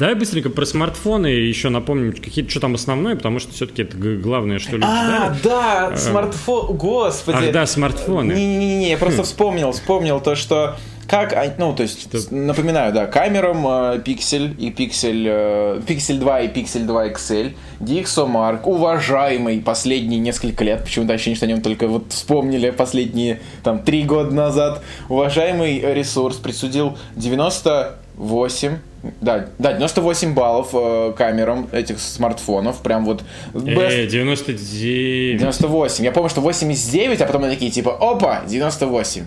Давай 0.00 0.14
быстренько 0.14 0.48
про 0.48 0.64
смартфоны 0.64 1.26
еще 1.26 1.68
напомним, 1.68 2.14
какие 2.14 2.48
что 2.48 2.58
там 2.58 2.74
основное, 2.74 3.16
потому 3.16 3.38
что 3.38 3.52
все-таки 3.52 3.82
это 3.82 3.98
главное, 3.98 4.58
что 4.58 4.76
люди 4.76 4.86
А, 4.88 5.36
да, 5.44 5.94
смартфон, 5.94 6.74
господи. 6.74 7.36
Ах, 7.36 7.52
да, 7.52 7.66
смартфоны. 7.66 8.32
Не-не-не, 8.32 8.92
я 8.92 8.96
просто 8.96 9.24
вспомнил, 9.24 9.72
вспомнил 9.72 10.18
то, 10.20 10.36
что 10.36 10.78
как, 11.06 11.34
ну, 11.58 11.74
то 11.74 11.82
есть, 11.82 12.00
что... 12.00 12.34
напоминаю, 12.34 12.94
да, 12.94 13.06
камерам 13.06 13.66
э, 13.66 13.98
Pixel 13.98 14.56
и 14.56 14.70
Pixel, 14.70 15.24
э, 15.26 15.80
Pixel 15.86 16.18
2 16.18 16.40
и 16.40 16.48
Pixel 16.48 16.86
2 16.86 17.08
XL, 17.08 17.52
DxOMark, 17.80 18.60
уважаемый 18.62 19.60
последние 19.60 20.18
несколько 20.18 20.64
лет, 20.64 20.82
почему-то 20.82 21.12
ощущение, 21.12 21.36
что 21.36 21.44
о 21.44 21.48
нем 21.50 21.60
только 21.60 21.88
вот 21.88 22.12
вспомнили 22.12 22.70
последние, 22.70 23.40
там, 23.62 23.82
три 23.82 24.04
года 24.04 24.32
назад, 24.32 24.82
уважаемый 25.10 25.80
ресурс 25.80 26.36
присудил 26.36 26.96
98 27.16 28.78
да, 29.20 29.46
да, 29.58 29.72
98 29.72 30.34
баллов 30.34 30.70
э, 30.74 31.12
камерам 31.16 31.68
этих 31.72 31.98
смартфонов. 32.00 32.82
Прям 32.82 33.04
вот... 33.04 33.24
Best... 33.54 34.04
Э, 34.04 34.06
99. 34.06 35.38
98. 35.38 36.04
Я 36.04 36.12
помню, 36.12 36.28
что 36.28 36.40
89, 36.40 37.20
а 37.20 37.26
потом 37.26 37.44
они 37.44 37.54
такие, 37.54 37.70
типа, 37.70 37.96
опа, 37.98 38.42
98. 38.46 39.24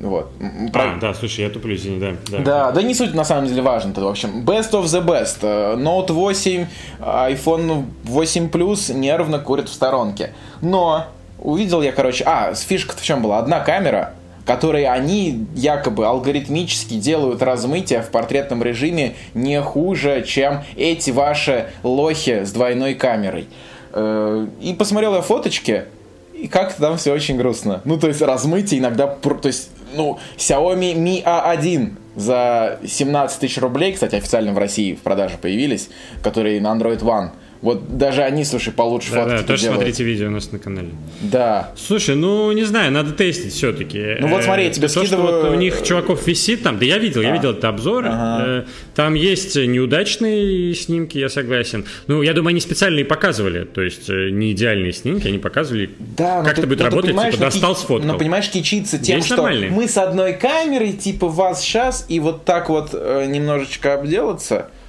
Вот. 0.00 0.32
А, 0.72 0.96
да, 0.98 1.12
слушай, 1.12 1.40
я 1.40 1.50
туплю, 1.50 1.74
извини, 1.74 1.98
да. 1.98 2.12
Да, 2.30 2.38
да, 2.38 2.70
да 2.70 2.82
не 2.82 2.94
суть 2.94 3.12
на 3.12 3.24
самом 3.24 3.48
деле 3.48 3.62
важно. 3.62 3.92
В 3.92 4.06
общем, 4.06 4.44
best 4.44 4.70
of 4.70 4.84
the 4.84 5.04
best. 5.04 5.38
Э, 5.42 5.76
Note 5.76 6.12
8, 6.12 6.66
iPhone 7.00 7.84
8 8.04 8.48
Plus 8.48 8.94
нервно 8.94 9.40
курит 9.40 9.68
в 9.68 9.72
сторонке. 9.72 10.32
Но 10.62 11.06
увидел 11.38 11.82
я, 11.82 11.92
короче... 11.92 12.24
А, 12.26 12.54
фишка 12.54 12.96
в 12.96 13.02
чем 13.02 13.22
была? 13.22 13.38
Одна 13.38 13.60
камера, 13.60 14.14
которой 14.50 14.84
они 14.84 15.46
якобы 15.54 16.06
алгоритмически 16.06 16.94
делают 16.94 17.40
размытие 17.40 18.02
в 18.02 18.08
портретном 18.08 18.64
режиме 18.64 19.14
не 19.32 19.62
хуже, 19.62 20.24
чем 20.26 20.64
эти 20.76 21.12
ваши 21.12 21.70
лохи 21.84 22.42
с 22.44 22.50
двойной 22.50 22.94
камерой. 22.94 23.46
Э, 23.92 24.48
и 24.60 24.74
посмотрел 24.74 25.14
я 25.14 25.20
фоточки, 25.20 25.84
и 26.34 26.48
как-то 26.48 26.80
там 26.80 26.96
все 26.96 27.12
очень 27.12 27.36
грустно. 27.36 27.80
Ну, 27.84 27.96
то 27.96 28.08
есть 28.08 28.22
размытие 28.22 28.80
иногда... 28.80 29.06
То 29.06 29.46
есть 29.46 29.70
ну, 29.94 30.18
Xiaomi 30.36 30.96
Mi 30.96 31.22
A1 31.22 31.92
за 32.16 32.80
17 32.84 33.38
тысяч 33.38 33.56
рублей, 33.58 33.92
кстати, 33.92 34.16
официально 34.16 34.52
в 34.52 34.58
России 34.58 34.94
в 34.94 35.00
продаже 35.02 35.36
появились, 35.40 35.90
которые 36.24 36.60
на 36.60 36.74
Android 36.74 37.02
One. 37.02 37.30
Вот 37.62 37.98
даже 37.98 38.22
они, 38.22 38.44
слушай, 38.44 38.72
получше 38.72 39.10
да, 39.12 39.24
фотки 39.24 39.36
Да, 39.36 39.42
тоже 39.42 39.62
делают. 39.62 39.82
смотрите 39.82 40.04
видео 40.04 40.28
у 40.28 40.30
нас 40.30 40.50
на 40.50 40.58
канале. 40.58 40.88
Да. 41.20 41.72
Слушай, 41.76 42.16
ну, 42.16 42.50
не 42.52 42.64
знаю, 42.64 42.90
надо 42.90 43.12
тестить 43.12 43.52
все-таки. 43.52 44.16
Ну 44.18 44.28
вот 44.28 44.44
смотри, 44.44 44.64
я 44.64 44.70
тебе 44.70 44.88
То, 44.88 45.00
скидываю... 45.00 45.28
что 45.28 45.42
вот 45.42 45.50
у 45.50 45.54
них 45.56 45.82
чуваков 45.82 46.26
висит 46.26 46.62
там, 46.62 46.78
да 46.78 46.86
я 46.86 46.96
видел, 46.96 47.20
а. 47.20 47.24
я 47.24 47.32
видел 47.32 47.50
этот 47.50 47.66
обзор. 47.66 48.06
Ага. 48.06 48.44
Э, 48.46 48.64
там 48.94 49.12
есть 49.12 49.56
неудачные 49.56 50.74
снимки, 50.74 51.18
я 51.18 51.28
согласен. 51.28 51.84
Ну, 52.06 52.22
я 52.22 52.32
думаю, 52.32 52.52
они 52.52 52.60
специально 52.60 53.00
и 53.00 53.04
показывали, 53.04 53.64
то 53.64 53.82
есть 53.82 54.08
э, 54.08 54.30
не 54.30 54.52
идеальные 54.52 54.94
снимки, 54.94 55.28
они 55.28 55.38
показывали, 55.38 55.90
да, 55.98 56.42
как 56.42 56.58
это 56.58 56.66
будет 56.66 56.80
работать, 56.80 57.14
типа 57.14 57.36
достал, 57.36 57.76
сфоткал. 57.76 58.06
Но 58.06 58.16
понимаешь, 58.16 58.48
кичиться 58.48 58.96
тем, 58.96 59.18
Здесь 59.18 59.26
что 59.26 59.36
нормальные. 59.36 59.70
мы 59.70 59.86
с 59.86 59.98
одной 59.98 60.32
камерой, 60.32 60.92
типа 60.92 61.28
вас 61.28 61.60
сейчас, 61.60 62.06
и 62.08 62.20
вот 62.20 62.46
так 62.46 62.70
вот 62.70 62.90
э, 62.94 63.26
немножечко 63.26 63.94
обделаться– 63.94 64.70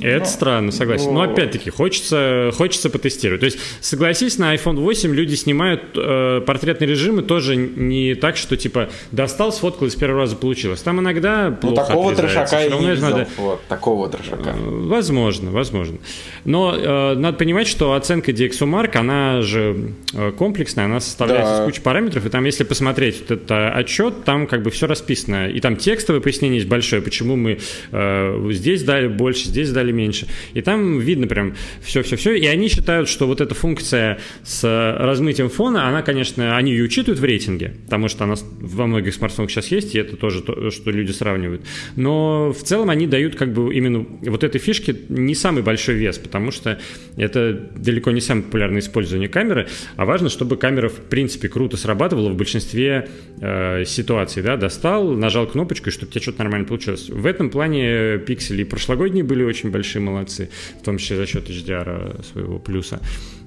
это 0.00 0.20
ну, 0.20 0.24
странно, 0.24 0.72
согласен. 0.72 1.06
Ну, 1.06 1.12
Но 1.12 1.22
опять-таки, 1.22 1.70
хочется, 1.70 2.50
хочется 2.56 2.90
потестировать. 2.90 3.40
То 3.40 3.46
есть, 3.46 3.58
согласись, 3.80 4.38
на 4.38 4.54
iPhone 4.54 4.76
8 4.76 5.14
люди 5.14 5.34
снимают 5.34 5.82
э, 5.94 6.40
портретные 6.44 6.88
режимы 6.88 7.22
тоже 7.22 7.56
не 7.56 8.14
так, 8.14 8.36
что 8.36 8.56
типа 8.56 8.88
достал, 9.12 9.52
сфоткал 9.52 9.86
и 9.86 9.90
с 9.90 9.94
первого 9.94 10.20
раза 10.20 10.36
получилось. 10.36 10.80
Там 10.80 11.00
иногда 11.00 11.50
ну, 11.50 11.56
плохо 11.56 11.86
такого 11.88 12.14
трешака 12.14 12.60
я 12.60 12.70
не 12.70 12.86
видел. 12.86 13.02
Надо... 13.02 13.28
Вот, 13.36 13.60
такого 13.68 14.08
трешака. 14.08 14.50
Э, 14.50 14.54
возможно, 14.56 15.50
возможно. 15.50 15.98
Но 16.44 16.74
э, 16.74 17.14
надо 17.14 17.36
понимать, 17.36 17.68
что 17.68 17.92
оценка 17.92 18.32
DxOMark, 18.32 18.96
она 18.96 19.42
же 19.42 19.92
э, 20.14 20.32
комплексная, 20.32 20.86
она 20.86 21.00
составляется 21.00 21.58
да. 21.58 21.62
из 21.62 21.66
кучи 21.66 21.82
параметров, 21.82 22.24
и 22.26 22.28
там, 22.30 22.44
если 22.44 22.64
посмотреть 22.64 23.20
вот 23.20 23.30
этот 23.30 23.50
отчет, 23.50 24.24
там 24.24 24.46
как 24.46 24.62
бы 24.62 24.70
все 24.70 24.86
расписано. 24.86 25.48
И 25.48 25.60
там 25.60 25.76
текстовое 25.76 26.20
пояснение 26.20 26.58
есть 26.58 26.68
большое, 26.68 27.02
почему 27.02 27.36
мы 27.36 27.58
э, 27.92 28.48
здесь 28.50 28.82
дали 28.82 29.06
больше, 29.06 29.48
здесь 29.48 29.70
дали 29.70 29.81
показали 29.82 29.92
меньше. 29.92 30.26
И 30.54 30.62
там 30.62 31.00
видно 31.00 31.26
прям 31.26 31.54
все-все-все. 31.82 32.34
И 32.34 32.46
они 32.46 32.68
считают, 32.68 33.08
что 33.08 33.26
вот 33.26 33.40
эта 33.40 33.54
функция 33.54 34.18
с 34.44 34.96
размытием 34.98 35.48
фона, 35.48 35.88
она, 35.88 36.02
конечно, 36.02 36.56
они 36.56 36.72
ее 36.72 36.84
учитывают 36.84 37.20
в 37.20 37.24
рейтинге, 37.24 37.74
потому 37.84 38.08
что 38.08 38.24
она 38.24 38.34
во 38.60 38.86
многих 38.86 39.14
смартфонах 39.14 39.50
сейчас 39.50 39.72
есть, 39.72 39.94
и 39.94 39.98
это 39.98 40.16
тоже 40.16 40.42
то, 40.42 40.70
что 40.70 40.90
люди 40.90 41.12
сравнивают. 41.12 41.62
Но 41.96 42.52
в 42.52 42.62
целом 42.62 42.90
они 42.90 43.06
дают 43.06 43.34
как 43.34 43.52
бы 43.52 43.74
именно 43.74 44.06
вот 44.22 44.44
этой 44.44 44.60
фишке 44.60 44.94
не 45.08 45.34
самый 45.34 45.62
большой 45.62 45.96
вес, 45.96 46.18
потому 46.18 46.52
что 46.52 46.78
это 47.16 47.52
далеко 47.76 48.10
не 48.10 48.20
самое 48.20 48.44
популярное 48.44 48.80
использование 48.80 49.28
камеры, 49.28 49.66
а 49.96 50.04
важно, 50.04 50.28
чтобы 50.28 50.56
камера 50.56 50.88
в 50.88 51.00
принципе 51.10 51.48
круто 51.48 51.76
срабатывала 51.76 52.30
в 52.30 52.36
большинстве 52.36 53.08
э, 53.40 53.84
ситуаций, 53.84 54.42
да, 54.42 54.56
достал, 54.56 55.12
нажал 55.12 55.46
кнопочку, 55.46 55.88
и 55.88 55.92
чтобы 55.92 56.12
тебе 56.12 56.22
что-то 56.22 56.38
нормально 56.38 56.66
получилось. 56.66 57.08
В 57.08 57.26
этом 57.26 57.50
плане 57.50 58.18
пиксели 58.18 58.64
прошлогодние 58.64 59.24
были 59.24 59.42
очень 59.44 59.71
большие 59.72 60.02
молодцы, 60.02 60.50
в 60.80 60.84
том 60.84 60.98
числе 60.98 61.16
за 61.16 61.26
счет 61.26 61.48
HDR 61.48 62.24
своего 62.24 62.58
плюса. 62.58 63.00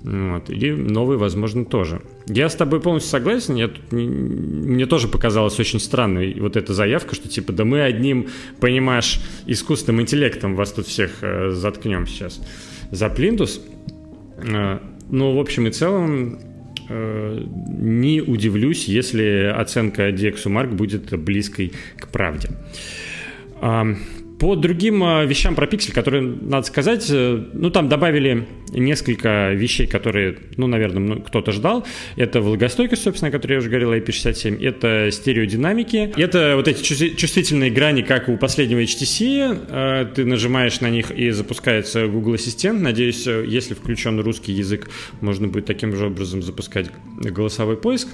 Вот. 0.05 0.51
И 0.51 0.71
новые, 0.71 1.17
возможно, 1.17 1.65
тоже. 1.65 2.01
Я 2.27 2.47
с 2.47 2.55
тобой 2.55 2.79
полностью 2.79 3.09
согласен. 3.09 3.55
Я 3.55 3.69
тут, 3.69 3.91
мне 3.91 4.85
тоже 4.85 5.07
показалась 5.07 5.59
очень 5.59 5.79
странной 5.79 6.39
вот 6.39 6.55
эта 6.57 6.75
заявка, 6.75 7.15
что 7.15 7.27
типа, 7.27 7.53
да 7.53 7.65
мы 7.65 7.81
одним, 7.81 8.27
понимаешь, 8.59 9.19
искусственным 9.47 10.01
интеллектом 10.01 10.55
вас 10.55 10.73
тут 10.73 10.85
всех 10.85 11.23
э, 11.23 11.49
заткнем 11.49 12.05
сейчас 12.05 12.39
за 12.91 13.09
плинтус. 13.09 13.59
Э, 14.37 14.77
ну, 15.09 15.35
в 15.35 15.39
общем 15.39 15.65
и 15.65 15.71
целом, 15.71 16.39
э, 16.87 17.43
не 17.67 18.21
удивлюсь, 18.21 18.85
если 18.85 19.51
оценка 19.55 20.09
DxOMark 20.09 20.75
будет 20.75 21.19
близкой 21.19 21.73
к 21.97 22.09
правде. 22.09 22.49
По 24.39 24.55
другим 24.55 25.03
э, 25.03 25.25
вещам 25.25 25.55
про 25.55 25.65
пиксель, 25.65 25.93
которые, 25.93 26.21
надо 26.21 26.67
сказать, 26.67 27.07
э, 27.09 27.43
ну, 27.53 27.69
там 27.69 27.87
добавили 27.87 28.45
несколько 28.71 29.53
вещей, 29.53 29.87
которые, 29.87 30.37
ну, 30.57 30.67
наверное, 30.67 31.17
кто-то 31.17 31.51
ждал. 31.51 31.85
Это 32.17 32.41
влагостойкость, 32.41 33.03
собственно, 33.03 33.29
о 33.29 33.31
которой 33.31 33.53
я 33.53 33.59
уже 33.59 33.69
говорил, 33.69 33.93
IP67. 33.93 34.65
Это 34.65 35.09
стереодинамики. 35.11 36.11
Это 36.17 36.55
вот 36.55 36.67
эти 36.67 36.83
чувствительные 36.83 37.71
грани, 37.71 38.01
как 38.01 38.27
у 38.27 38.37
последнего 38.37 38.79
HTC. 38.79 39.67
Э, 39.69 40.05
ты 40.13 40.25
нажимаешь 40.25 40.81
на 40.81 40.89
них 40.89 41.11
и 41.11 41.29
запускается 41.31 42.07
Google 42.07 42.33
Ассистент. 42.33 42.81
Надеюсь, 42.81 43.25
если 43.25 43.73
включен 43.73 44.19
русский 44.19 44.51
язык, 44.51 44.89
можно 45.21 45.47
будет 45.47 45.65
таким 45.65 45.95
же 45.95 46.07
образом 46.07 46.43
запускать 46.43 46.87
голосовой 47.21 47.77
поиск. 47.77 48.09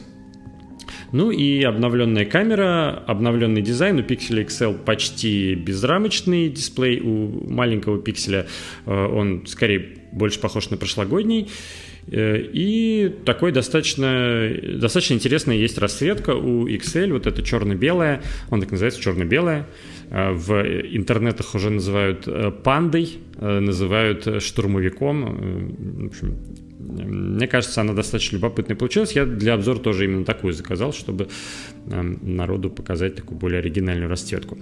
Ну 1.12 1.32
и 1.32 1.62
обновленная 1.64 2.26
камера, 2.26 3.04
обновленный 3.06 3.62
дизайн. 3.62 3.98
У 3.98 4.02
Pixel 4.02 4.46
XL 4.46 4.78
почти 4.84 5.56
безрамочный 5.56 6.50
дисплей, 6.50 7.02
у 7.02 7.50
маленького 7.50 8.00
пикселя 8.02 8.48
э, 8.86 8.92
он 8.92 9.46
скорее 9.46 9.98
больше 10.12 10.40
похож 10.40 10.70
на 10.70 10.78
прошлогодний. 10.78 11.50
Э, 12.08 12.38
и 12.40 13.14
такой 13.26 13.52
достаточно, 13.52 14.50
достаточно 14.76 15.16
интересная 15.16 15.58
есть 15.58 15.78
расцветка 15.78 16.32
у 16.32 16.68
XL, 16.68 17.12
вот 17.12 17.28
это 17.28 17.44
черно-белая, 17.44 18.22
он 18.50 18.62
так 18.62 18.72
называется, 18.72 19.02
черно-белая. 19.02 19.68
Э, 20.10 20.32
в 20.32 20.54
интернетах 20.54 21.56
уже 21.56 21.70
называют 21.70 22.28
пандой, 22.64 23.18
называют 23.38 24.42
штурмовиком. 24.42 26.04
В 26.04 26.08
общем, 26.08 26.38
мне 26.92 27.48
кажется, 27.48 27.82
она 27.82 27.94
достаточно 27.94 28.36
любопытная 28.36 28.76
получилась. 28.76 29.14
Я 29.14 29.26
для 29.26 29.54
обзора 29.54 29.80
тоже 29.80 30.06
именно 30.06 30.26
такую 30.26 30.54
заказал, 30.54 30.94
чтобы 30.94 31.30
эм, 31.88 32.20
народу 32.22 32.70
показать 32.70 33.16
такую 33.16 33.40
более 33.40 33.60
оригинальную 33.60 34.10
расцветку. 34.10 34.58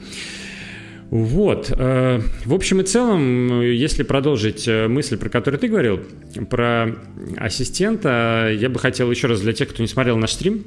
Вот. 1.09 1.73
Э, 1.75 2.21
в 2.45 2.53
общем 2.53 2.81
и 2.81 2.83
целом, 2.83 3.61
если 3.61 4.03
продолжить 4.03 4.67
э, 4.67 4.87
мысль, 4.87 5.17
про 5.17 5.29
которую 5.29 5.59
ты 5.59 5.67
говорил, 5.67 6.01
про 6.49 6.95
ассистента, 7.37 8.51
я 8.55 8.69
бы 8.69 8.79
хотел 8.79 9.09
еще 9.09 9.27
раз 9.27 9.41
для 9.41 9.53
тех, 9.53 9.69
кто 9.69 9.81
не 9.81 9.87
смотрел 9.87 10.17
наш 10.17 10.33
стрим, 10.33 10.65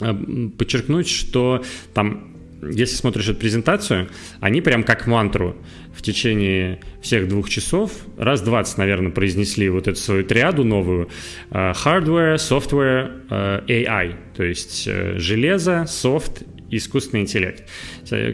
э, 0.00 0.14
подчеркнуть, 0.58 1.08
что 1.08 1.62
там 1.94 2.37
если 2.62 2.96
смотришь 2.96 3.28
эту 3.28 3.38
презентацию, 3.38 4.08
они 4.40 4.60
прям 4.60 4.82
как 4.82 5.06
мантру 5.06 5.56
в 5.94 6.02
течение 6.02 6.80
всех 7.00 7.28
двух 7.28 7.48
часов 7.48 7.92
раз 8.16 8.40
20, 8.42 8.78
наверное, 8.78 9.10
произнесли 9.10 9.68
вот 9.68 9.88
эту 9.88 9.98
свою 9.98 10.24
триаду 10.24 10.64
новую. 10.64 11.08
Э, 11.50 11.72
hardware, 11.72 12.36
software, 12.36 13.22
э, 13.30 13.60
AI. 13.68 14.16
То 14.36 14.44
есть 14.44 14.86
э, 14.86 15.18
железо, 15.18 15.86
софт, 15.86 16.42
искусственный 16.70 17.22
интеллект. 17.22 17.66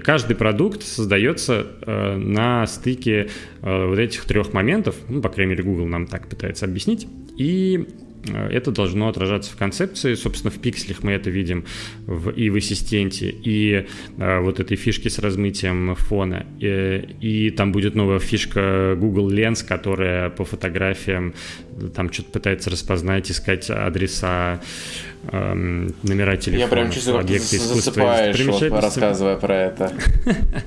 Каждый 0.02 0.34
продукт 0.34 0.82
создается 0.82 1.68
на 1.86 2.66
стыке 2.66 3.28
вот 3.62 3.96
этих 3.96 4.24
трех 4.24 4.52
моментов, 4.52 4.96
ну, 5.08 5.22
по 5.22 5.28
крайней 5.28 5.50
мере, 5.50 5.62
Google 5.62 5.86
нам 5.86 6.08
так 6.08 6.28
пытается 6.28 6.64
объяснить, 6.64 7.06
и 7.38 7.86
это 8.32 8.70
должно 8.70 9.08
отражаться 9.08 9.50
в 9.52 9.56
концепции. 9.56 10.14
Собственно, 10.14 10.50
в 10.50 10.58
пикселях 10.58 11.02
мы 11.02 11.12
это 11.12 11.30
видим 11.30 11.64
в, 12.06 12.30
и 12.30 12.50
в 12.50 12.56
ассистенте, 12.56 13.30
и 13.30 13.86
э, 14.18 14.40
вот 14.40 14.60
этой 14.60 14.76
фишки 14.76 15.08
с 15.08 15.18
размытием 15.18 15.94
фона. 15.94 16.46
И, 16.60 17.16
и 17.20 17.50
там 17.50 17.72
будет 17.72 17.94
новая 17.94 18.18
фишка 18.18 18.96
Google 18.98 19.30
Lens, 19.30 19.64
которая 19.66 20.30
по 20.30 20.44
фотографиям 20.44 21.34
там 21.94 22.12
что-то 22.12 22.30
пытается 22.30 22.70
распознать, 22.70 23.30
искать 23.30 23.68
адреса, 23.70 24.60
эм, 25.30 25.94
номера 26.02 26.36
телефона. 26.36 26.62
Я 26.62 26.68
прям 26.68 26.90
чувствую, 26.90 27.18
как 27.18 27.26
ты 27.26 27.38
засыпаешь, 27.38 28.40
вот, 28.46 28.80
рассказывая 28.80 29.36
про 29.36 29.56
это. 29.56 29.92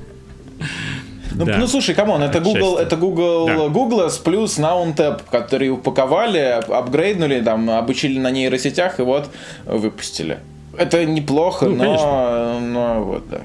Ну, 1.32 1.46
да. 1.46 1.58
ну 1.58 1.68
слушай, 1.68 1.96
come 1.96 2.11
on, 2.11 2.22
это 2.24 2.40
Google, 2.40 2.78
это 2.78 2.96
Google, 2.96 3.48
да. 3.48 3.68
Google 3.70 4.10
плюс 4.24 4.58
Now 4.58 4.79
on 4.79 4.93
Tap, 4.93 5.22
которые 5.30 5.72
упаковали, 5.72 6.60
апгрейднули, 6.68 7.42
там, 7.42 7.70
обучили 7.70 8.20
на 8.20 8.32
нейросетях 8.32 9.00
и 9.00 9.04
вот 9.04 9.30
выпустили. 9.66 10.40
Это 10.78 11.06
неплохо, 11.06 11.66
ну, 11.66 11.76
но, 11.76 11.84
конечно. 11.84 12.60
но 12.60 13.04
вот, 13.04 13.30
да. 13.30 13.42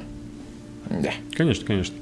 Да. 0.90 1.11
Конечно, 1.35 1.66
конечно. 1.66 1.95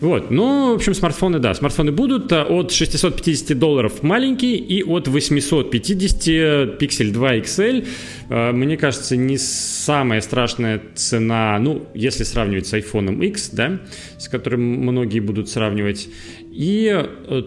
Вот, 0.00 0.30
ну, 0.30 0.72
в 0.72 0.76
общем, 0.76 0.94
смартфоны, 0.94 1.40
да, 1.40 1.52
смартфоны 1.52 1.92
будут 1.92 2.32
а, 2.32 2.44
от 2.44 2.72
650 2.72 3.58
долларов 3.58 4.02
маленький 4.02 4.56
и 4.56 4.82
от 4.82 5.08
850 5.08 6.80
Pixel 6.80 7.12
2 7.12 7.36
XL. 7.36 7.86
А, 8.30 8.52
мне 8.52 8.78
кажется, 8.78 9.16
не 9.16 9.36
самая 9.36 10.22
страшная 10.22 10.80
цена, 10.94 11.58
ну, 11.58 11.86
если 11.92 12.24
сравнивать 12.24 12.66
с 12.66 12.72
iPhone 12.72 13.22
X, 13.26 13.50
да, 13.50 13.78
с 14.18 14.28
которым 14.28 14.62
многие 14.62 15.20
будут 15.20 15.50
сравнивать. 15.50 16.08
И, 16.50 16.90
э, 16.90 17.42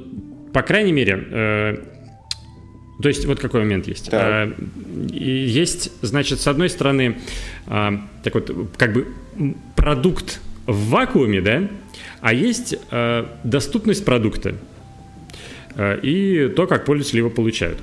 по 0.54 0.62
крайней 0.62 0.92
мере, 0.92 1.28
э, 1.32 1.78
то 3.02 3.10
есть 3.10 3.26
вот 3.26 3.40
какой 3.40 3.62
момент 3.62 3.88
есть. 3.88 4.12
Так. 4.12 4.56
Есть, 5.12 5.92
значит, 6.04 6.40
с 6.40 6.48
одной 6.48 6.70
стороны, 6.70 7.18
так 7.66 8.34
вот, 8.34 8.52
как 8.78 8.94
бы 8.94 9.08
продукт 9.76 10.40
в 10.66 10.90
вакууме, 10.90 11.42
да, 11.42 11.68
а 12.22 12.34
есть 12.34 12.76
э, 12.92 13.26
доступность 13.44 14.06
продукта 14.06 14.56
э, 15.76 16.00
и 16.02 16.48
то, 16.56 16.68
как 16.68 16.86
пользователи 16.86 17.20
его 17.20 17.30
получают. 17.30 17.80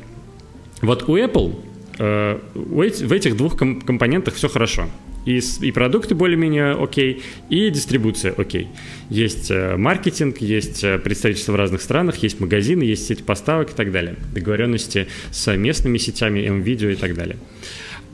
Вот 0.82 1.08
у 1.08 1.16
Apple 1.16 1.60
э, 1.98 2.38
в 2.54 3.12
этих 3.12 3.36
двух 3.36 3.56
компонентах 3.56 4.34
все 4.34 4.48
хорошо. 4.48 4.88
И, 5.26 5.40
и 5.60 5.70
продукты 5.70 6.14
более-менее 6.14 6.72
окей, 6.72 7.22
и 7.50 7.68
дистрибуция 7.68 8.32
окей. 8.32 8.68
Есть 9.10 9.50
э, 9.50 9.76
маркетинг, 9.76 10.38
есть 10.38 10.82
э, 10.82 10.98
представительство 10.98 11.52
в 11.52 11.56
разных 11.56 11.82
странах, 11.82 12.16
есть 12.22 12.40
магазины, 12.40 12.84
есть 12.84 13.06
сеть 13.06 13.24
поставок 13.24 13.72
и 13.72 13.74
так 13.74 13.92
далее. 13.92 14.16
Договоренности 14.32 15.08
с 15.30 15.54
местными 15.54 15.98
сетями, 15.98 16.40
M-Video 16.40 16.92
и 16.92 16.96
так 16.96 17.14
далее. 17.14 17.36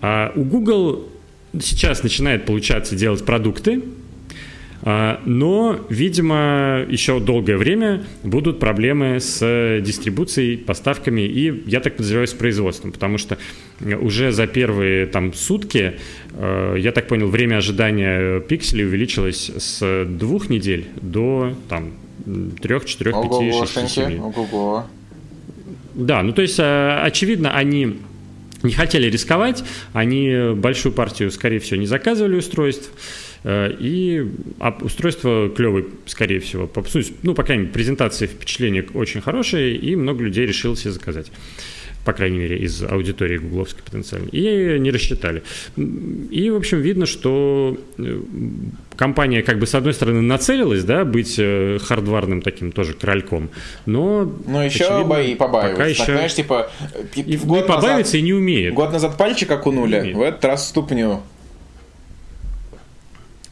А 0.03 0.33
у 0.35 0.43
Google 0.43 1.09
сейчас 1.61 2.03
начинает 2.03 2.45
получаться 2.45 2.97
делать 2.97 3.25
продукты, 3.25 3.83
но, 4.87 5.81
видимо, 5.89 6.85
еще 6.89 7.19
долгое 7.19 7.57
время 7.57 8.05
будут 8.23 8.61
проблемы 8.61 9.19
с 9.19 9.81
дистрибуцией, 9.81 10.57
поставками 10.57 11.23
и, 11.23 11.65
я 11.67 11.81
так 11.81 11.97
подозреваю, 11.97 12.29
с 12.29 12.33
производством, 12.35 12.93
потому 12.93 13.19
что 13.19 13.37
уже 13.81 14.31
за 14.31 14.47
первые 14.47 15.07
там 15.07 15.35
сутки, 15.35 15.95
э, 16.35 16.77
я 16.79 16.93
так 16.93 17.09
понял, 17.09 17.27
время 17.27 17.57
ожидания 17.57 18.39
пикселей 18.39 18.87
увеличилось 18.87 19.51
с 19.57 20.05
двух 20.05 20.51
недель 20.51 20.87
до 21.03 21.53
там 21.69 21.95
трех, 22.63 22.85
четырех, 22.85 23.17
пяти, 23.23 23.51
шести, 23.53 23.89
семи. 23.89 24.21
Да, 25.97 26.23
ну 26.23 26.33
то 26.33 26.43
есть, 26.43 26.61
э, 26.61 27.01
очевидно, 27.03 27.57
они 27.57 27.97
не 28.63 28.73
хотели 28.73 29.11
рисковать, 29.11 29.65
они 29.93 30.53
большую 30.55 30.93
партию, 30.93 31.33
скорее 31.33 31.59
всего, 31.59 31.81
не 31.81 31.87
заказывали 31.87 32.37
устройств, 32.37 32.93
Э, 32.93 33.26
и 33.47 34.27
устройство 34.81 35.49
клевое, 35.49 35.87
скорее 36.07 36.41
всего. 36.41 36.69
Ну, 37.23 37.35
по 37.35 37.45
крайней 37.45 37.63
мере, 37.63 37.73
презентация 37.73 38.27
впечатления 38.27 38.85
очень 38.95 39.21
хорошая, 39.21 39.71
и 39.71 39.95
много 39.95 40.25
людей 40.25 40.47
решило 40.47 40.77
себе 40.77 40.91
заказать. 40.91 41.31
по 42.07 42.13
крайней 42.13 42.39
мере, 42.39 42.57
из 42.57 42.85
аудитории 42.85 43.37
гугловской 43.37 43.83
потенциальной, 43.83 44.29
и 44.31 44.79
не 44.79 44.93
рассчитали. 44.93 45.43
И, 45.77 46.49
в 46.51 46.57
общем, 46.57 46.81
видно, 46.81 47.05
что 47.05 47.77
э, 47.99 48.21
компания, 48.95 49.43
как 49.43 49.59
бы, 49.59 49.67
с 49.67 49.75
одной 49.75 49.93
стороны, 49.93 50.23
нацелилась, 50.23 50.85
да, 50.85 51.05
быть 51.05 51.35
э, 51.37 51.79
хардварным 51.83 52.43
таким 52.43 52.71
тоже 52.71 52.95
крольком, 52.95 53.51
но... 53.87 54.33
Но 54.47 54.65
еще 54.65 54.85
очевидно, 54.85 55.05
бои 55.05 55.35
побаиваются. 55.35 55.77
Пока 55.77 55.89
еще... 55.89 56.05
Так, 56.05 56.15
знаешь, 56.15 56.35
типа... 56.35 56.71
И, 57.17 57.37
год 57.39 57.65
и 57.65 57.67
побаивается, 57.67 57.99
назад, 57.99 58.15
и 58.15 58.23
не 58.23 58.33
умеет. 58.33 58.73
Год 58.73 58.93
назад 58.93 59.19
пальчик 59.19 59.51
окунули, 59.51 60.13
в 60.13 60.23
этот 60.23 60.45
раз 60.45 60.69
ступню. 60.69 61.23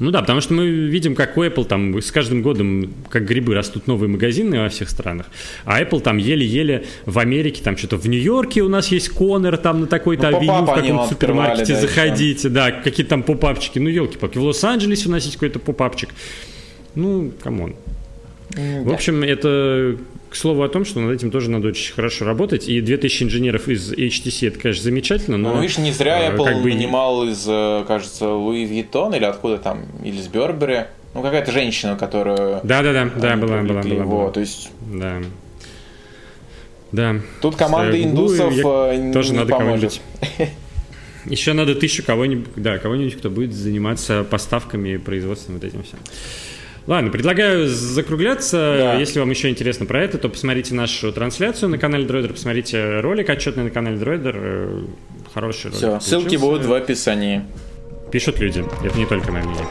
Ну 0.05 0.11
да, 0.11 0.21
потому 0.21 0.43
что 0.43 0.53
мы 0.53 0.67
видим, 0.67 1.15
как 1.15 1.39
у 1.39 1.43
Apple 1.43 1.65
там 1.65 1.99
с 1.99 2.13
каждым 2.13 2.43
годом, 2.43 2.93
как 3.09 3.25
грибы, 3.25 3.55
растут 3.55 3.87
новые 3.87 4.11
магазины 4.11 4.61
во 4.61 4.69
всех 4.69 4.91
странах, 4.91 5.27
а 5.65 5.81
Apple 5.81 6.01
там 6.01 6.19
еле-еле 6.19 6.85
в 7.07 7.19
Америке, 7.19 7.63
там 7.63 7.79
что-то 7.79 7.97
в 7.97 8.07
Нью-Йорке 8.07 8.61
у 8.61 8.69
нас 8.69 8.89
есть 8.89 9.09
Коннор, 9.09 9.57
там 9.57 9.81
на 9.81 9.87
такой-то 9.87 10.29
ну, 10.29 10.37
авеню 10.37 10.67
в 10.67 10.75
каком-то 10.75 11.07
супермаркете 11.09 11.73
да, 11.73 11.81
заходите, 11.81 12.49
да, 12.51 12.71
какие-то 12.71 13.09
там 13.09 13.23
поп-апчики, 13.23 13.79
ну 13.79 13.89
елки-палки, 13.89 14.37
в 14.37 14.43
Лос-Анджелесе 14.43 15.09
у 15.09 15.13
нас 15.13 15.25
есть 15.25 15.37
какой-то 15.37 15.59
поп-апчик, 15.59 16.11
ну, 16.95 17.33
come 17.43 17.61
on. 17.61 17.75
В 18.51 18.93
общем, 18.93 19.23
это 19.23 19.97
к 20.35 20.37
слову 20.37 20.65
о 20.65 20.69
том, 20.69 20.85
что 20.85 20.99
над 20.99 21.15
этим 21.15 21.31
тоже 21.31 21.49
надо 21.49 21.69
очень 21.69 21.95
хорошо 21.95 22.25
работать, 22.25 22.69
и 22.69 22.81
2000 22.81 23.23
инженеров 23.23 23.69
из 23.69 23.93
HTC, 23.93 24.49
это, 24.49 24.59
конечно, 24.59 24.83
замечательно, 24.83 25.37
но... 25.37 25.55
Ну, 25.55 25.61
видишь, 25.63 25.79
не 25.79 25.93
зря 25.93 26.25
э, 26.25 26.33
Apple 26.35 26.45
как 26.45 26.61
бы... 26.61 26.71
нанимал 26.71 27.23
из, 27.29 27.47
э, 27.49 27.85
кажется, 27.87 28.25
Louis 28.25 28.69
Vuitton 28.69 29.17
или 29.17 29.25
откуда 29.25 29.59
там, 29.59 29.85
или 30.03 30.17
из 30.17 30.27
Бербери, 30.27 30.87
ну, 31.15 31.23
какая-то 31.23 31.53
женщина, 31.53 31.95
которая... 31.95 32.59
Да-да-да, 32.65 33.13
да, 33.15 33.37
была, 33.37 33.63
была, 33.63 33.83
была, 33.83 34.05
была. 34.05 34.31
То 34.33 34.41
есть... 34.41 34.73
Да. 34.93 35.21
Да. 36.91 37.15
Тут 37.41 37.55
команда 37.55 38.03
индусов 38.03 38.55
э, 38.59 39.13
тоже 39.13 39.31
не 39.31 39.39
надо 39.39 39.53
поможет. 39.53 40.01
Еще 41.27 41.53
надо 41.53 41.77
тысячу 41.77 42.03
кого-нибудь, 42.05 42.49
да, 42.57 42.79
кого-нибудь, 42.79 43.17
кто 43.19 43.31
будет 43.31 43.53
заниматься 43.53 44.25
поставками, 44.25 44.97
производством, 44.97 45.55
вот 45.55 45.65
этим 45.65 45.85
всем. 45.85 46.01
Ладно, 46.87 47.11
предлагаю 47.11 47.67
закругляться. 47.67 48.77
Да. 48.79 48.95
Если 48.95 49.19
вам 49.19 49.31
еще 49.31 49.49
интересно 49.49 49.87
про 49.87 50.03
это, 50.03 50.19
то 50.19 50.29
посмотрите 50.29 50.75
нашу 50.75 51.13
трансляцию 51.13 51.71
на 51.71 51.79
канале 51.79 52.05
Дроидер, 52.05 52.33
посмотрите 52.33 53.01
ролик 53.01 53.31
отчетный 53.31 53.65
на 53.65 53.71
канале 53.71 53.97
Дроидер. 53.97 54.85
Хороший 55.33 55.71
ролик. 55.71 55.77
Все, 55.77 56.01
ссылки 56.01 56.37
будут 56.37 56.65
в 56.67 56.73
описании. 56.73 57.43
Пишут 58.13 58.39
люди, 58.39 58.65
это 58.85 58.99
не 58.99 59.07
только 59.07 59.33
мое 59.33 59.43
мнение. 59.43 59.67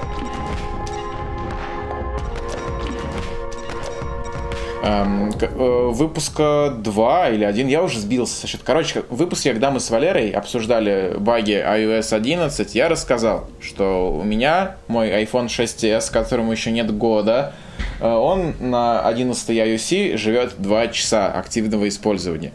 Выпуска 4.83 6.75
2 6.77 7.29
или 7.29 7.43
1, 7.45 7.67
я 7.67 7.81
уже 7.81 7.99
сбился 7.99 8.47
со. 8.47 8.57
Короче, 8.57 9.03
в 9.09 9.15
выпуске, 9.15 9.51
когда 9.51 9.71
мы 9.71 9.79
с 9.79 9.89
Валерой 9.89 10.31
обсуждали 10.31 11.15
баги 11.17 11.53
iOS 11.53 12.13
11, 12.13 12.75
я 12.75 12.89
рассказал, 12.89 13.49
что 13.61 14.11
у 14.11 14.23
меня 14.23 14.75
мой 14.87 15.09
iPhone 15.23 15.47
6s, 15.47 16.11
которому 16.11 16.51
еще 16.51 16.71
нет 16.71 16.91
года, 16.91 17.53
э, 18.01 18.07
он 18.07 18.55
на 18.59 19.01
11 19.07 19.49
iOS 19.49 20.17
живет 20.17 20.55
2 20.57 20.87
часа 20.89 21.31
активного 21.31 21.87
использования. 21.87 22.51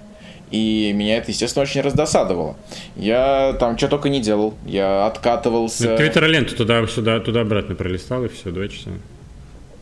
И 0.50 0.92
меня 0.94 1.18
это, 1.18 1.30
естественно, 1.30 1.62
очень 1.62 1.80
раздосадовало. 1.82 2.56
Я 2.96 3.54
там 3.60 3.76
что 3.76 3.88
только 3.88 4.08
не 4.08 4.20
делал. 4.20 4.54
Я 4.64 5.06
откатывался. 5.06 5.96
Твиттер-ленту 5.96 6.56
туда-сюда, 6.56 7.20
туда-обратно 7.20 7.74
пролистал, 7.74 8.24
и 8.24 8.28
все, 8.28 8.50
два 8.50 8.68
часа. 8.68 8.90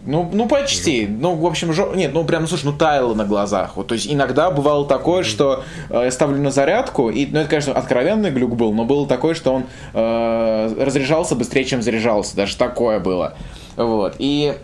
Ну, 0.06 0.30
ну 0.32 0.46
почти. 0.46 1.06
Ну, 1.06 1.34
в 1.34 1.44
общем, 1.46 1.72
жо... 1.72 1.92
нет, 1.94 2.12
ну 2.14 2.24
прям, 2.24 2.42
ну 2.42 2.48
слушай, 2.48 2.64
ну 2.64 2.72
таяло 2.72 3.14
на 3.14 3.24
глазах. 3.24 3.76
Вот, 3.76 3.88
то 3.88 3.94
есть 3.94 4.10
иногда 4.10 4.50
бывало 4.50 4.86
такое, 4.86 5.24
что 5.24 5.64
э, 5.90 6.02
я 6.04 6.10
ставлю 6.10 6.40
на 6.40 6.50
зарядку, 6.50 7.10
и, 7.10 7.26
ну 7.26 7.40
это, 7.40 7.50
конечно, 7.50 7.72
откровенный 7.72 8.30
глюк 8.30 8.54
был, 8.54 8.72
но 8.72 8.84
было 8.84 9.06
такое, 9.06 9.34
что 9.34 9.52
он 9.52 9.64
э, 9.92 10.84
разряжался 10.84 11.34
быстрее, 11.34 11.64
чем 11.64 11.82
заряжался. 11.82 12.36
Даже 12.36 12.56
такое 12.56 13.00
было. 13.00 13.34
Вот. 13.76 14.14
И 14.18 14.54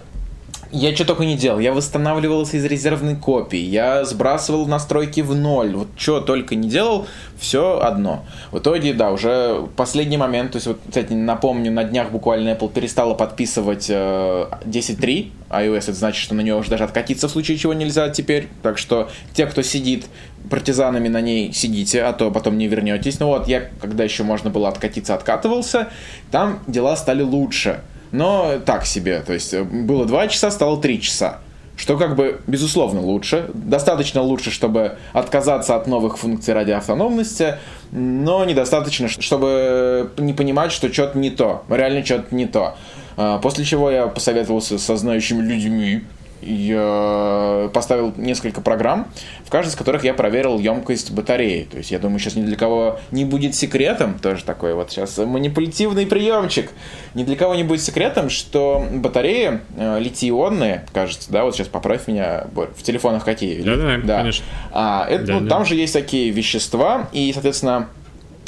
я 0.73 0.95
что 0.95 1.05
только 1.05 1.25
не 1.25 1.37
делал. 1.37 1.59
Я 1.59 1.73
восстанавливался 1.73 2.57
из 2.57 2.65
резервной 2.65 3.15
копии. 3.15 3.59
Я 3.59 4.05
сбрасывал 4.05 4.67
настройки 4.67 5.21
в 5.21 5.35
ноль. 5.35 5.75
Вот 5.75 5.89
что 5.97 6.21
только 6.21 6.55
не 6.55 6.69
делал, 6.69 7.07
все 7.39 7.79
одно. 7.81 8.25
В 8.51 8.59
итоге, 8.59 8.95
да, 8.95 9.13
уже 9.13 9.67
последний 9.77 10.17
момент. 10.17 10.53
То 10.53 10.57
есть, 10.57 10.67
вот, 10.67 10.81
кстати, 10.89 11.13
напомню, 11.13 11.71
на 11.71 11.85
днях 11.85 12.11
буквально 12.11 12.51
Apple 12.51 12.73
перестала 12.73 13.13
подписывать 13.13 13.87
э, 13.91 13.95
10.3 14.65 15.31
iOS. 15.51 15.77
Это 15.77 15.93
значит, 15.93 16.23
что 16.23 16.35
на 16.35 16.41
нее 16.41 16.57
уже 16.57 16.71
даже 16.71 16.85
откатиться 16.85 17.29
в 17.29 17.31
случае 17.31 17.59
чего 17.59 17.75
нельзя 17.75 18.09
теперь. 18.09 18.49
Так 18.63 18.79
что 18.79 19.11
те, 19.35 19.45
кто 19.47 19.61
сидит 19.61 20.07
партизанами 20.49 21.09
на 21.09 21.21
ней, 21.21 21.53
сидите, 21.53 22.03
а 22.03 22.15
то 22.15 22.31
потом 22.31 22.57
не 22.57 22.67
вернетесь. 22.67 23.21
Ну 23.21 23.27
вот, 23.27 23.47
я, 23.47 23.69
когда 23.81 24.05
еще 24.05 24.23
можно 24.23 24.49
было 24.49 24.71
откатиться, 24.71 25.15
откатывался. 25.15 25.89
Там 26.31 26.61
дела 26.67 26.97
стали 26.97 27.23
лучше 27.23 27.81
но 28.13 28.59
так 28.65 28.87
себе. 28.87 29.21
То 29.21 29.33
есть 29.33 29.53
э, 29.55 29.63
было 29.65 30.05
2 30.07 30.29
часа, 30.29 30.51
стало 30.51 30.81
3 30.81 31.01
часа. 31.01 31.41
Что 31.77 31.97
как 31.97 32.15
бы, 32.17 32.41
безусловно, 32.47 33.01
лучше. 33.01 33.51
Достаточно 33.55 34.21
лучше, 34.21 34.51
чтобы 34.51 34.99
отказаться 35.13 35.75
от 35.75 35.87
новых 35.87 36.19
функций 36.19 36.55
ради 36.55 36.71
автономности, 36.71 37.57
но 37.91 38.45
недостаточно, 38.45 39.09
чтобы 39.09 40.11
не 40.19 40.35
понимать, 40.35 40.71
что 40.71 40.93
что-то 40.93 41.19
не 41.19 41.31
то. 41.31 41.65
Реально 41.69 42.05
что-то 42.05 42.35
не 42.35 42.47
то. 42.47 42.77
А, 43.17 43.39
после 43.39 43.65
чего 43.65 43.91
я 43.91 44.07
посоветовался 44.07 44.79
со 44.79 44.97
знающими 44.97 45.43
людьми, 45.43 46.03
я 46.43 47.71
поставил 47.73 48.13
несколько 48.17 48.61
программ, 48.61 49.09
в 49.45 49.51
каждой 49.51 49.71
из 49.71 49.77
которых 49.77 50.05
я 50.05 50.15
проверил 50.15 50.59
емкость 50.59 51.13
батареи. 51.13 51.65
То 51.71 51.79
есть 51.79 51.91
я 51.91 51.99
думаю, 51.99 52.19
сейчас 52.19 52.37
ни 52.37 52.43
для 52.43 52.57
кого 52.57 52.99
не 53.11 53.25
будет 53.25 53.55
секретом, 53.55 54.19
тоже 54.19 54.45
такой 54.45 54.75
вот 54.75 54.91
сейчас 54.91 55.17
манипулятивный 55.19 56.07
приемчик, 56.07 56.71
ни 57.15 57.25
для 57.25 57.37
кого 57.37 57.55
не 57.55 57.65
будет 57.65 57.83
секретом, 57.83 58.31
что 58.31 58.87
батареи 58.93 59.61
э, 59.77 59.99
литий-ионные, 60.01 60.85
кажется, 60.93 61.31
да, 61.33 61.45
вот 61.45 61.55
сейчас 61.55 61.69
поправь 61.69 62.09
меня, 62.09 62.47
в 62.55 62.83
телефонах 62.83 63.25
какие? 63.25 63.63
Да, 63.63 63.77
да, 63.77 63.99
да. 64.03 64.19
конечно. 64.19 64.45
А, 64.73 65.07
это, 65.09 65.27
да, 65.27 65.33
ну, 65.35 65.41
да. 65.41 65.49
Там 65.49 65.65
же 65.65 65.75
есть 65.75 65.93
такие 65.93 66.31
вещества, 66.31 67.09
и, 67.13 67.33
соответственно, 67.33 67.89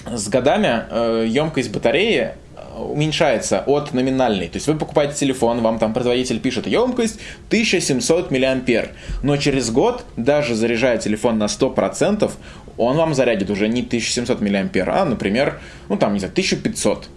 с 0.07 0.29
годами 0.29 0.85
э, 0.91 1.27
емкость 1.29 1.73
батареи 1.73 2.33
уменьшается 2.77 3.63
от 3.67 3.93
номинальной. 3.93 4.49
То 4.49 4.57
есть 4.57 4.67
вы 4.67 4.75
покупаете 4.75 5.15
телефон, 5.15 5.61
вам 5.61 5.79
там 5.79 5.93
производитель 5.93 6.41
пишет 6.41 6.67
емкость 6.67 7.21
1700 7.49 8.31
мА. 8.31 8.87
Но 9.23 9.37
через 9.37 9.71
год, 9.71 10.05
даже 10.17 10.55
заряжая 10.55 10.99
телефон 10.99 11.39
на 11.39 11.45
100%, 11.45 12.31
он 12.77 12.97
вам 12.97 13.15
зарядит 13.15 13.51
уже 13.51 13.69
не 13.69 13.83
1700 13.83 14.41
мА, 14.41 14.85
а, 14.87 15.05
например, 15.05 15.61
ну 15.89 15.97
там, 15.97 16.13
не 16.13 16.19
знаю, 16.19 16.33
1500. 16.33 17.09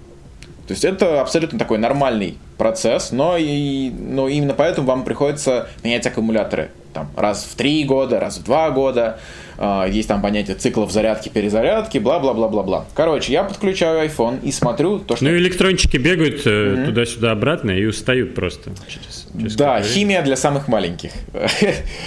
То 0.67 0.73
есть 0.73 0.83
это 0.83 1.21
абсолютно 1.21 1.57
такой 1.57 1.77
нормальный 1.77 2.37
процесс, 2.57 3.11
но, 3.11 3.37
и, 3.37 3.89
но 3.89 4.27
именно 4.27 4.53
поэтому 4.53 4.87
вам 4.87 5.05
приходится 5.05 5.69
менять 5.81 6.05
аккумуляторы 6.05 6.71
там, 6.93 7.09
раз 7.15 7.45
в 7.45 7.55
три 7.55 7.85
года, 7.85 8.19
раз 8.19 8.37
в 8.37 8.43
два 8.43 8.69
года. 8.71 9.19
А, 9.57 9.85
есть 9.85 10.07
там 10.07 10.21
понятие 10.21 10.55
циклов 10.55 10.91
зарядки, 10.91 11.29
перезарядки, 11.29 11.97
бла-бла-бла-бла-бла. 11.97 12.85
Короче, 12.93 13.33
я 13.33 13.43
подключаю 13.43 14.07
iPhone 14.07 14.39
и 14.43 14.51
смотрю 14.51 14.99
то, 14.99 15.15
что... 15.15 15.25
Ну, 15.25 15.31
электрончики 15.31 15.97
бегают 15.97 16.45
mm-hmm. 16.45 16.85
туда-сюда 16.85 17.31
обратно 17.31 17.71
и 17.71 17.85
устают 17.85 18.35
просто. 18.35 18.71
Через, 18.87 19.27
через 19.33 19.55
да, 19.55 19.81
химия 19.81 20.21
для 20.21 20.35
самых 20.35 20.67
маленьких. 20.67 21.11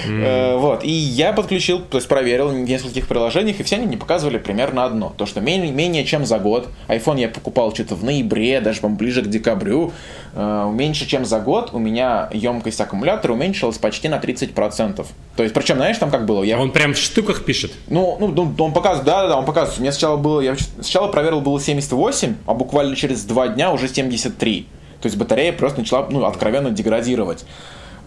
Mm-hmm. 0.06 0.58
вот, 0.58 0.84
и 0.84 0.90
я 0.90 1.32
подключил, 1.32 1.80
то 1.80 1.98
есть 1.98 2.08
проверил 2.08 2.48
в 2.48 2.54
нескольких 2.54 3.06
приложениях, 3.06 3.60
и 3.60 3.62
все 3.62 3.76
они 3.76 3.86
мне 3.86 3.96
показывали 3.96 4.38
примерно 4.38 4.84
одно. 4.84 5.14
То, 5.16 5.26
что 5.26 5.40
менее, 5.40 5.72
менее 5.72 6.04
чем 6.04 6.24
за 6.24 6.38
год, 6.38 6.68
iPhone 6.88 7.20
я 7.20 7.28
покупал 7.28 7.74
что-то 7.74 7.94
в 7.94 8.04
ноябре, 8.04 8.60
даже 8.60 8.80
ближе 8.82 9.22
к 9.22 9.28
декабрю, 9.28 9.92
э, 10.34 10.70
меньше 10.72 11.06
чем 11.06 11.24
за 11.24 11.40
год 11.40 11.70
у 11.72 11.78
меня 11.78 12.28
емкость 12.32 12.80
аккумулятора 12.80 13.32
уменьшилась 13.32 13.78
почти 13.78 14.08
на 14.08 14.18
30%. 14.18 15.06
То 15.36 15.42
есть, 15.42 15.54
причем, 15.54 15.76
знаешь, 15.76 15.98
там 15.98 16.10
как 16.10 16.26
было? 16.26 16.42
Я... 16.42 16.58
Он 16.58 16.70
прям 16.70 16.94
в 16.94 16.98
штуках 16.98 17.39
пишет. 17.44 17.72
Ну, 17.88 18.16
ну, 18.18 18.29
ну 18.29 18.64
он 18.64 18.72
показывает, 18.72 19.07
да, 19.07 19.29
да, 19.29 19.37
он 19.37 19.44
показывает. 19.44 19.79
У 19.79 19.83
меня 19.83 19.92
сначала 19.92 20.16
было, 20.16 20.40
я 20.40 20.57
сначала 20.57 21.09
проверил, 21.09 21.40
было 21.40 21.61
78, 21.61 22.37
а 22.46 22.55
буквально 22.55 22.96
через 22.96 23.24
два 23.24 23.48
дня 23.48 23.72
уже 23.72 23.88
73. 23.88 24.66
То 25.00 25.07
есть 25.07 25.16
батарея 25.16 25.53
просто 25.53 25.81
начала, 25.81 26.07
ну, 26.11 26.24
откровенно 26.24 26.70
деградировать. 26.70 27.44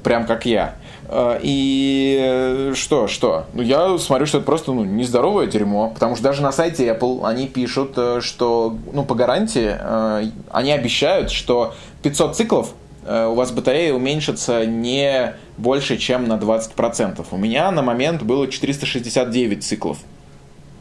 Прям 0.03 0.25
как 0.25 0.45
я. 0.45 0.75
А, 1.07 1.39
и 1.41 2.71
что, 2.75 3.07
что? 3.07 3.45
Ну, 3.53 3.61
я 3.61 3.97
смотрю, 3.97 4.25
что 4.25 4.39
это 4.39 4.45
просто 4.45 4.73
ну, 4.73 4.83
нездоровое 4.83 5.47
дерьмо, 5.47 5.89
потому 5.89 6.15
что 6.15 6.23
даже 6.23 6.41
на 6.41 6.51
сайте 6.51 6.87
Apple 6.87 7.25
они 7.25 7.47
пишут, 7.47 7.93
э, 7.97 8.19
что, 8.21 8.77
ну, 8.91 9.03
по 9.05 9.15
гарантии, 9.15 9.75
э, 9.79 10.25
они 10.51 10.71
обещают, 10.71 11.31
что 11.31 11.73
500 12.01 12.35
циклов 12.35 12.73
Э, 12.73 12.82
у 13.05 13.33
вас 13.33 13.51
батарея 13.51 13.93
уменьшится 13.93 14.65
не 14.65 15.35
больше, 15.57 15.97
чем 15.97 16.27
на 16.27 16.33
20%. 16.33 17.25
У 17.29 17.37
меня 17.37 17.71
на 17.71 17.81
момент 17.81 18.23
было 18.23 18.47
469 18.47 19.63
циклов. 19.63 19.97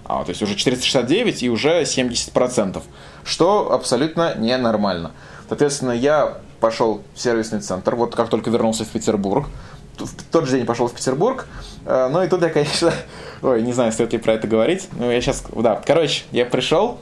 А, 0.05 0.25
то 0.25 0.31
есть 0.31 0.43
уже 0.43 0.55
469 0.55 1.43
и 1.43 1.51
уже 1.51 1.83
70%. 1.83 2.83
Что 3.25 3.73
абсолютно 3.73 4.35
ненормально. 4.37 5.13
Соответственно, 5.49 5.93
я 5.93 6.39
пошел 6.61 7.03
в 7.15 7.21
сервисный 7.21 7.61
центр, 7.61 7.95
вот 7.95 8.15
как 8.15 8.29
только 8.29 8.51
вернулся 8.51 8.85
в 8.85 8.89
Петербург, 8.89 9.49
в 9.99 10.25
тот 10.31 10.47
же 10.47 10.57
день 10.57 10.67
пошел 10.67 10.89
в 10.89 10.93
Петербург. 10.93 11.47
Э, 11.85 12.09
ну 12.11 12.23
и 12.23 12.29
тут 12.29 12.43
я, 12.43 12.49
конечно, 12.49 12.93
ой, 13.43 13.63
не 13.63 13.73
знаю, 13.73 13.93
стоит 13.93 14.13
ли 14.13 14.19
про 14.19 14.35
это 14.35 14.47
говорить. 14.47 14.89
Ну, 14.93 15.11
я 15.11 15.21
сейчас, 15.21 15.45
да, 15.55 15.81
короче, 15.85 16.25
я 16.31 16.47
пришел, 16.47 16.99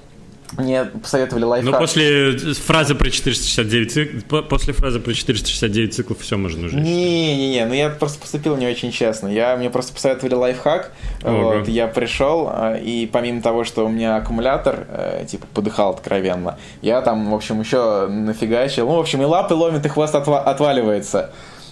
мне 0.59 0.85
посоветовали 0.85 1.45
лайфхак. 1.45 1.73
Но 1.73 1.79
после 1.79 2.37
фразы 2.55 2.95
про 2.95 3.11
469 3.11 3.93
циклов, 3.93 4.49
после 4.49 4.73
фразы 4.73 5.01
про 5.01 5.13
469 5.13 5.95
циклов 5.95 6.19
все 6.21 6.37
можно 6.37 6.67
уже. 6.67 6.77
Не-не-не, 6.77 7.67
ну 7.67 7.75
я 7.75 7.91
просто 7.91 8.19
поступил 8.21 8.57
не 8.57 8.67
очень 8.67 8.91
честно. 8.91 9.29
Я, 9.29 9.57
мне 9.57 9.71
просто 9.71 9.93
посоветовали 9.93 10.35
лайфхак. 10.35 10.93
Ого. 11.25 11.59
Вот, 11.59 11.69
я 11.69 11.87
пришел, 11.87 12.49
а, 12.51 12.77
и 12.77 13.07
помимо 13.07 13.43
того, 13.43 13.65
что 13.65 13.87
у 13.87 13.89
меня 13.89 14.17
аккумулятор, 14.17 14.87
э, 14.89 15.25
типа, 15.29 15.47
подыхал 15.55 15.91
откровенно, 15.91 16.59
я 16.83 17.01
там, 17.01 17.31
в 17.31 17.35
общем, 17.35 17.61
еще 17.61 18.07
нафигачил. 18.09 18.87
Ну, 18.87 18.97
в 18.97 19.01
общем, 19.01 19.23
и 19.23 19.25
лапы 19.25 19.55
ломит, 19.55 19.85
и 19.87 19.89
хвост 19.89 20.15
отва- 20.15 20.43
отваливается. 20.43 21.31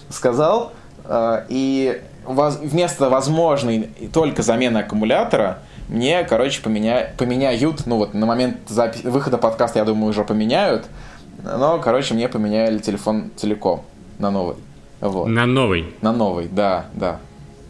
Сказал, 0.09 0.73
э, 1.05 1.45
и 1.49 2.01
вместо 2.25 3.09
возможной 3.09 3.89
только 4.13 4.43
замены 4.43 4.79
аккумулятора 4.79 5.59
мне, 5.89 6.23
короче, 6.23 6.61
поменя... 6.61 7.11
поменяют, 7.17 7.85
ну 7.85 7.97
вот 7.97 8.13
на 8.13 8.25
момент 8.25 8.57
запи... 8.67 9.07
выхода 9.07 9.37
подкаста, 9.37 9.79
я 9.79 9.85
думаю, 9.85 10.11
уже 10.11 10.23
поменяют, 10.23 10.85
но, 11.43 11.79
короче, 11.79 12.13
мне 12.13 12.29
поменяли 12.29 12.77
телефон 12.79 13.31
целиком 13.35 13.83
на 14.19 14.31
новый. 14.31 14.55
Вот. 15.01 15.27
На 15.27 15.45
новый? 15.45 15.93
На 16.01 16.11
новый, 16.13 16.47
да, 16.51 16.85
да. 16.93 17.19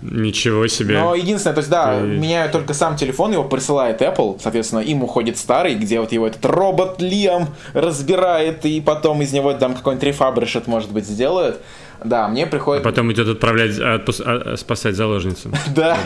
Ничего 0.01 0.67
себе. 0.67 0.97
Но 0.97 1.13
единственное, 1.13 1.53
то 1.53 1.59
есть, 1.59 1.69
да, 1.69 1.99
Ты... 1.99 2.05
меняют 2.05 2.53
только 2.53 2.73
сам 2.73 2.95
телефон, 2.95 3.33
его 3.33 3.43
присылает 3.43 4.01
Apple, 4.01 4.39
соответственно, 4.41 4.79
им 4.79 5.03
уходит 5.03 5.37
старый, 5.37 5.75
где 5.75 5.99
вот 5.99 6.11
его 6.11 6.25
этот 6.25 6.45
робот 6.45 7.01
Лиам 7.01 7.47
разбирает, 7.73 8.65
и 8.65 8.79
потом 8.79 9.21
из 9.21 9.33
него 9.33 9.53
там 9.53 9.75
какой-нибудь 9.75 10.03
рефабришет, 10.03 10.67
может 10.67 10.91
быть, 10.91 11.05
сделают. 11.05 11.59
Да, 12.03 12.27
мне 12.27 12.45
приходит... 12.47 12.85
А 12.85 12.89
потом 12.89 13.11
идет 13.11 13.27
отправлять, 13.27 13.79
отпус... 13.79 14.21
а, 14.25 14.55
спасать 14.57 14.95
заложницу. 14.95 15.51
Да. 15.75 15.97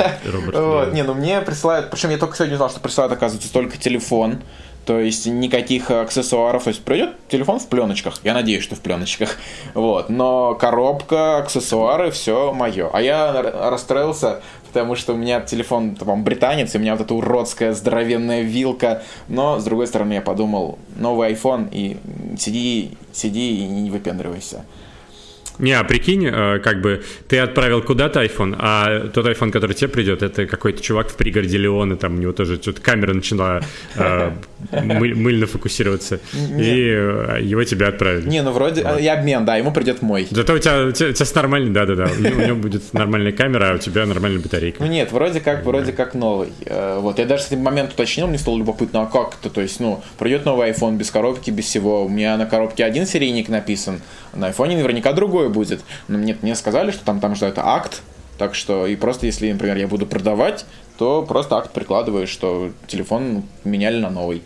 Вот. 0.54 0.94
Не, 0.94 1.04
ну 1.04 1.14
мне 1.14 1.42
присылают... 1.42 1.90
Причем 1.90 2.10
я 2.10 2.18
только 2.18 2.36
сегодня 2.36 2.56
узнал, 2.56 2.70
что 2.70 2.80
присылают, 2.80 3.14
оказывается, 3.14 3.52
только 3.52 3.78
телефон. 3.78 4.42
То 4.86 5.00
есть 5.00 5.26
никаких 5.28 5.90
аксессуаров. 5.92 6.64
То 6.64 6.70
есть 6.70 6.84
придет 6.84 7.12
телефон 7.30 7.60
в 7.60 7.68
пленочках. 7.68 8.20
Я 8.24 8.34
надеюсь, 8.34 8.64
что 8.64 8.76
в 8.76 8.80
пленочках. 8.80 9.38
Вот. 9.74 10.10
Но 10.10 10.56
коробка, 10.56 11.38
аксессуары, 11.38 12.12
все 12.12 12.52
мое. 12.54 12.90
А 12.92 13.02
я 13.02 13.42
расстроился, 13.70 14.42
потому 14.68 14.96
что 14.96 15.14
у 15.14 15.16
меня 15.16 15.40
телефон, 15.42 15.96
там, 15.96 16.24
британец, 16.24 16.76
и 16.76 16.78
у 16.78 16.82
меня 16.82 16.96
вот 16.96 17.06
эта 17.06 17.14
уродская 17.14 17.74
здоровенная 17.74 18.42
вилка. 18.42 19.04
Но, 19.30 19.60
с 19.60 19.64
другой 19.64 19.88
стороны, 19.88 20.14
я 20.14 20.22
подумал, 20.22 20.78
новый 20.96 21.32
iPhone, 21.32 21.70
и 21.72 21.98
сиди, 22.38 22.98
сиди 23.14 23.60
и 23.60 23.64
не 23.66 23.90
выпендривайся. 23.90 24.66
Не, 25.60 25.74
а 25.74 25.84
прикинь, 25.84 26.26
э, 26.26 26.60
как 26.60 26.82
бы 26.82 27.04
ты 27.28 27.38
отправил 27.40 27.82
куда-то 27.82 28.24
iPhone, 28.24 28.56
а 28.58 29.08
тот 29.10 29.26
iPhone, 29.26 29.52
который 29.52 29.74
тебе 29.74 29.88
придет, 29.88 30.24
это 30.24 30.46
какой-то 30.48 30.82
чувак 30.82 31.10
в 31.10 31.16
пригороде 31.16 31.58
Леона, 31.58 31.96
там 31.96 32.16
у 32.16 32.18
него 32.18 32.34
тоже 32.34 32.56
что-то 32.56 32.82
камера 32.82 33.14
начала 33.14 33.62
э, 33.96 34.32
мыльно 34.72 35.46
фокусироваться, 35.46 36.20
и 36.34 36.88
э, 36.90 37.40
его 37.42 37.64
тебе 37.64 37.88
отправили. 37.88 38.28
Не, 38.28 38.42
ну 38.42 38.52
вроде 38.52 38.86
и 39.00 39.08
обмен, 39.08 39.46
да, 39.46 39.58
ему 39.58 39.72
придет 39.72 40.02
мой. 40.02 40.28
Зато 40.30 40.54
у 40.54 40.60
тебя, 40.60 40.86
у 40.88 40.92
тебя, 40.92 41.10
у 41.10 41.14
тебя 41.14 41.28
нормальный, 41.36 41.72
да-да-да, 41.72 42.10
у 42.18 42.42
него 42.42 42.56
будет 42.56 42.94
нормальная 42.94 43.32
камера, 43.32 43.72
а 43.72 43.76
у 43.76 43.78
тебя 43.78 44.06
нормальная 44.06 44.40
батарейка. 44.40 44.84
Ну 44.84 44.90
нет, 44.90 45.12
вроде 45.12 45.40
как, 45.40 45.64
вроде 45.64 45.92
как 45.92 46.14
новый. 46.14 46.50
Вот, 46.68 47.20
я 47.20 47.26
даже 47.26 47.44
с 47.44 47.48
этим 47.48 47.60
момент 47.60 47.94
уточнил, 47.94 48.28
мне 48.28 48.38
стало 48.38 48.58
любопытно, 48.58 49.04
а 49.04 49.06
как 49.06 49.36
это, 49.40 49.50
то 49.54 49.62
есть, 49.62 49.80
ну, 49.80 50.04
придет 50.18 50.46
новый 50.46 50.72
iPhone 50.72 50.98
без 50.98 51.12
коробки, 51.12 51.52
без 51.52 51.66
всего, 51.66 52.06
у 52.06 52.10
меня 52.10 52.38
на 52.38 52.46
коробке 52.46 52.84
один 52.84 53.06
серийник 53.06 53.50
написан, 53.50 54.02
на 54.34 54.50
iPhone 54.50 54.76
наверняка 54.76 55.14
другой 55.14 55.50
будет. 55.50 55.82
Но 56.08 56.18
мне, 56.18 56.38
мне 56.42 56.56
сказали, 56.56 56.92
что 56.92 57.04
там, 57.06 57.20
там 57.20 57.36
ждет 57.36 57.58
акт, 57.58 58.02
так 58.38 58.56
что, 58.56 58.88
и 58.88 58.96
просто 58.96 59.26
если, 59.26 59.52
например, 59.52 59.78
я 59.78 59.88
буду 59.88 60.06
продавать, 60.06 60.66
то 60.98 61.24
просто 61.24 61.58
акт 61.58 61.72
прикладываешь, 61.72 62.30
что 62.30 62.72
телефон 62.88 63.44
меняли 63.64 64.00
на 64.00 64.10
новый. 64.10 64.42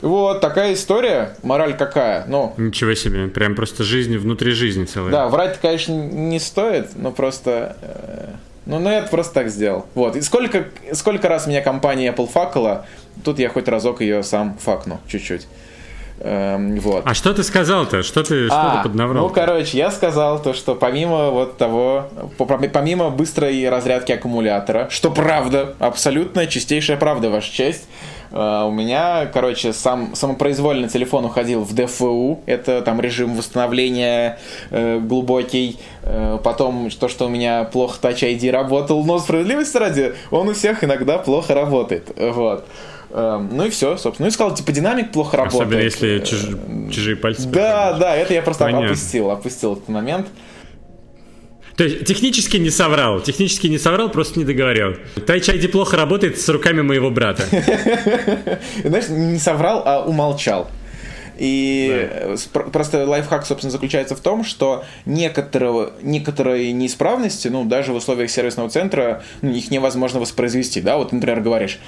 Вот 0.00 0.40
такая 0.40 0.74
история. 0.74 1.34
Мораль 1.42 1.76
какая? 1.76 2.26
Ну, 2.26 2.52
Ничего 2.58 2.94
себе, 2.94 3.28
прям 3.28 3.54
просто 3.54 3.84
жизнь 3.84 4.16
внутри 4.18 4.52
жизни 4.52 4.84
целая. 4.84 5.10
Да, 5.10 5.28
врать, 5.28 5.58
конечно, 5.60 5.92
не 5.92 6.38
стоит, 6.38 6.90
но 6.94 7.10
просто... 7.10 7.76
Э, 7.80 8.28
ну, 8.66 8.78
ну, 8.78 8.90
я 8.90 9.02
просто 9.02 9.34
так 9.34 9.48
сделал. 9.48 9.86
Вот. 9.94 10.16
И 10.16 10.20
сколько, 10.20 10.66
сколько 10.92 11.28
раз 11.28 11.46
меня 11.46 11.62
компания 11.62 12.12
Apple 12.12 12.28
факала, 12.28 12.86
тут 13.24 13.38
я 13.38 13.48
хоть 13.48 13.68
разок 13.68 14.00
ее 14.00 14.22
сам 14.22 14.56
факну 14.58 15.00
чуть-чуть. 15.06 15.46
Эм, 16.20 16.78
вот. 16.78 17.02
А 17.04 17.14
что 17.14 17.34
ты 17.34 17.42
сказал-то? 17.42 18.02
Что 18.02 18.22
ты, 18.22 18.46
что 18.46 18.56
а, 18.56 18.76
ты 18.76 18.88
поднаврал? 18.88 19.24
Ну, 19.24 19.30
короче, 19.30 19.76
я 19.76 19.90
сказал 19.90 20.40
то, 20.40 20.54
что 20.54 20.74
помимо 20.76 21.30
вот 21.30 21.56
того, 21.56 22.06
помимо 22.38 23.10
быстрой 23.10 23.68
разрядки 23.68 24.12
аккумулятора, 24.12 24.88
что 24.90 25.10
правда, 25.10 25.74
абсолютно 25.80 26.46
чистейшая 26.46 26.98
правда, 26.98 27.30
ваша 27.30 27.52
честь, 27.52 27.88
э, 28.30 28.64
у 28.64 28.70
меня, 28.70 29.26
короче, 29.26 29.72
сам 29.72 30.14
самопроизвольно 30.14 30.88
телефон 30.88 31.24
уходил 31.24 31.64
в 31.64 31.74
ДФУ, 31.74 32.42
это 32.46 32.80
там 32.82 33.00
режим 33.00 33.34
восстановления 33.34 34.38
э, 34.70 35.00
глубокий, 35.00 35.80
э, 36.04 36.38
потом 36.44 36.90
то, 36.90 37.08
что 37.08 37.26
у 37.26 37.28
меня 37.28 37.64
плохо 37.64 37.98
Touch 38.00 38.20
ID 38.20 38.52
работал, 38.52 39.04
но 39.04 39.18
справедливости 39.18 39.76
ради, 39.76 40.14
он 40.30 40.48
у 40.48 40.54
всех 40.54 40.84
иногда 40.84 41.18
плохо 41.18 41.54
работает, 41.54 42.12
вот. 42.16 42.64
Эм, 43.16 43.48
ну 43.52 43.64
и 43.64 43.70
все, 43.70 43.96
собственно. 43.96 44.26
Ну 44.26 44.30
и 44.30 44.32
сказал, 44.32 44.54
типа, 44.56 44.72
динамик 44.72 45.12
плохо 45.12 45.36
работает. 45.36 45.62
Особенно 45.62 45.80
если 45.80 46.18
чуж... 46.18 46.40
чужие 46.92 47.14
пальцы. 47.14 47.46
Да, 47.46 47.92
да, 47.92 48.16
это 48.16 48.34
я 48.34 48.42
просто 48.42 48.64
Понятно. 48.64 48.86
опустил, 48.86 49.30
опустил 49.30 49.74
этот 49.74 49.88
момент. 49.88 50.26
То 51.76 51.84
есть 51.84 52.04
технически 52.06 52.56
не 52.56 52.70
соврал, 52.70 53.20
технически 53.20 53.68
не 53.68 53.78
соврал, 53.78 54.08
просто 54.10 54.40
не 54.40 54.44
договорил. 54.44 54.96
Touch 55.14 55.48
ID 55.48 55.68
плохо 55.68 55.96
работает 55.96 56.40
с 56.40 56.48
руками 56.48 56.82
моего 56.82 57.10
брата. 57.10 57.44
Знаешь, 58.84 59.08
не 59.08 59.38
соврал, 59.38 59.82
а 59.86 60.04
умолчал. 60.04 60.68
И 61.38 62.08
да. 62.54 62.60
просто 62.60 63.06
лайфхак, 63.06 63.46
собственно, 63.46 63.70
заключается 63.70 64.14
в 64.14 64.20
том, 64.20 64.44
что 64.44 64.84
некоторые, 65.04 65.90
некоторые 66.02 66.72
неисправности, 66.72 67.48
ну, 67.48 67.64
даже 67.64 67.92
в 67.92 67.96
условиях 67.96 68.30
сервисного 68.30 68.68
центра, 68.68 69.22
ну, 69.42 69.50
их 69.50 69.70
невозможно 69.70 70.20
воспроизвести, 70.20 70.80
да, 70.80 70.96
вот, 70.96 71.12
например, 71.12 71.40
говоришь, 71.40 71.80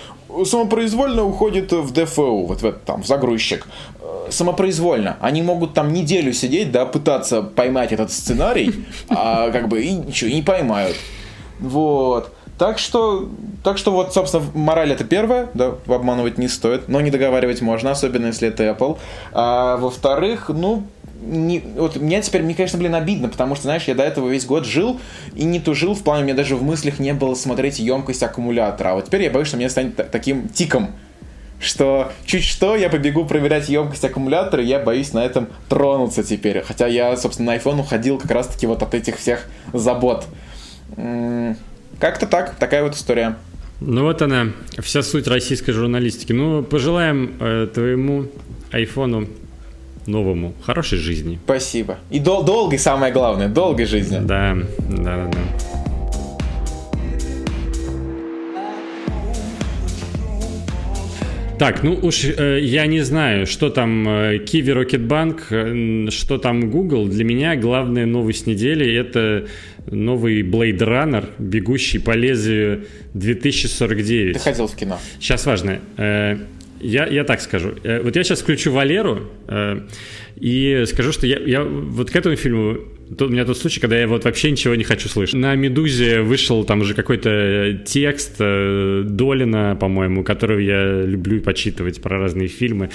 самопроизвольно 0.45 1.25
уходит 1.25 1.73
в 1.73 1.93
ДФУ, 1.93 2.47
вот 2.47 2.63
в 2.63 2.67
этот, 2.67 2.85
там, 2.85 3.03
в 3.03 3.07
загрузчик, 3.07 3.67
э, 4.01 4.27
самопроизвольно. 4.31 5.17
Они 5.21 5.43
могут 5.43 5.75
там 5.75 5.93
неделю 5.93 6.33
сидеть, 6.33 6.73
да, 6.73 6.87
пытаться 6.87 7.43
поймать 7.43 7.93
этот 7.93 8.11
сценарий, 8.11 8.87
а 9.09 9.51
как 9.51 9.69
бы 9.69 9.83
и 9.83 9.93
ничего, 9.93 10.31
не 10.31 10.43
поймают. 10.43 10.97
Вот. 11.61 12.36
Так 12.59 12.79
что, 12.79 13.29
так 13.63 13.77
что 13.77 13.91
вот, 13.91 14.15
собственно, 14.15 14.45
мораль 14.55 14.91
это 14.91 15.05
первая, 15.05 15.49
да, 15.53 15.75
обманывать 15.87 16.39
не 16.39 16.49
стоит, 16.49 16.89
но 16.89 17.03
не 17.03 17.11
договаривать 17.11 17.61
можно, 17.61 17.91
особенно 17.91 18.27
если 18.27 18.49
это 18.49 18.65
Apple. 18.65 18.99
А 19.33 19.77
во-вторых, 19.77 20.49
ну, 20.49 20.85
не, 21.21 21.63
вот 21.77 21.97
мне 21.97 22.23
теперь, 22.23 22.43
мне, 22.43 22.55
конечно, 22.55 22.79
блин, 22.79 22.95
обидно, 22.95 23.29
потому 23.29 23.57
что, 23.57 23.65
знаешь, 23.65 23.85
я 23.85 23.95
до 23.95 24.05
этого 24.05 24.31
весь 24.31 24.47
год 24.47 24.65
жил 24.65 24.99
и 25.35 25.45
не 25.45 25.61
тужил 25.61 25.95
в 25.95 26.03
плане, 26.03 26.25
мне 26.25 26.35
даже 26.35 26.57
в 26.57 26.63
мыслях 26.63 26.99
не 26.99 27.13
было 27.13 27.35
смотреть 27.35 27.79
емкость 27.79 28.23
аккумулятора. 28.23 28.91
А 28.91 28.95
вот 28.95 29.07
теперь 29.07 29.23
я 29.25 29.31
боюсь, 29.31 29.49
что 29.49 29.59
мне 29.59 29.69
станет 29.69 30.11
таким 30.11 30.49
тиком, 30.49 30.93
что 31.59 32.11
чуть 32.25 32.45
что 32.45 32.75
я 32.77 32.89
побегу 32.89 33.25
проверять 33.25 33.69
емкость 33.69 34.05
аккумулятора, 34.05 34.63
я 34.63 34.79
боюсь 34.79 35.13
на 35.13 35.25
этом 35.25 35.49
тронуться 35.69 36.23
теперь. 36.23 36.63
Хотя 36.63 36.87
я, 36.87 37.17
собственно, 37.17 37.53
на 37.53 37.57
iPhone 37.57 37.81
уходил 37.81 38.19
как 38.19 38.31
раз-таки 38.31 38.67
вот 38.67 38.83
от 38.83 38.95
этих 38.95 39.19
всех 39.19 39.47
забот. 39.73 40.25
Как-то 41.99 42.27
так, 42.27 42.57
такая 42.57 42.83
вот 42.83 42.95
история. 42.95 43.37
Ну 43.81 44.03
вот 44.03 44.23
она, 44.23 44.53
вся 44.79 45.03
суть 45.03 45.27
российской 45.27 45.73
журналистики. 45.73 46.33
Ну, 46.33 46.63
пожелаем 46.63 47.35
э, 47.41 47.69
твоему 47.73 48.27
айфону 48.71 49.29
новому 50.07 50.55
хорошей 50.65 50.99
жизни. 50.99 51.39
Спасибо. 51.45 51.99
И 52.11 52.21
дол- 52.21 52.45
долгой, 52.45 52.79
самое 52.79 53.13
главное, 53.13 53.49
долгой 53.49 53.87
жизни. 53.87 54.19
Да, 54.23 54.57
да, 54.89 55.29
да, 55.29 55.31
да. 55.33 55.39
Так, 61.59 61.83
ну 61.83 61.99
уж 62.03 62.25
э, 62.25 62.61
я 62.61 62.87
не 62.87 63.01
знаю, 63.01 63.47
что 63.47 63.71
там 63.71 64.07
э, 64.07 64.37
Kiwi 64.45 64.73
Рокетбанк, 64.73 65.47
э, 65.51 66.07
что 66.11 66.37
там 66.37 66.71
Google. 66.71 67.07
Для 67.07 67.25
меня 67.25 67.57
главная 67.57 68.05
новость 68.05 68.47
недели 68.47 68.95
это 68.95 69.47
новый 69.91 70.43
Blade 70.43 70.78
Runner, 70.78 71.28
бегущий 71.39 71.99
по 71.99 72.12
лезвию 72.12 72.87
2049. 73.14 74.34
Ты 74.34 74.39
ходил 74.39 74.66
в 74.66 74.76
кино. 74.76 74.99
Сейчас 75.18 75.47
важно. 75.47 75.80
Э, 75.97 76.37
я, 76.80 77.07
я 77.07 77.24
так 77.24 77.41
скажу. 77.41 77.74
Э, 77.82 78.01
вот 78.03 78.16
я 78.16 78.24
сейчас 78.24 78.41
включу 78.41 78.72
Валеру 78.72 79.30
э, 79.49 79.80
и 80.37 80.84
скажу, 80.87 81.12
что 81.12 81.26
я, 81.26 81.39
я 81.39 81.62
вот 81.64 82.11
к 82.11 82.16
этому 82.16 82.37
фильму 82.37 82.78
Тут, 83.09 83.31
у 83.31 83.33
меня 83.33 83.45
тот 83.45 83.57
случай, 83.57 83.81
когда 83.81 83.97
я 83.97 84.09
вот 84.09 84.25
вообще 84.25 84.51
ничего 84.51 84.75
не 84.75 84.83
хочу 84.83 85.09
слышать. 85.09 85.37
На 85.37 85.55
«Медузе» 85.55 86.23
вышел 86.23 86.65
там 86.65 86.81
уже 86.81 86.95
какой-то 86.95 87.81
текст 87.87 88.35
э, 88.41 89.05
Долина, 89.05 89.77
по-моему, 89.81 90.25
который 90.25 90.65
я 90.65 91.03
люблю 91.03 91.41
почитывать 91.41 92.03
про 92.03 92.19
разные 92.19 92.49
фильмы. 92.49 92.91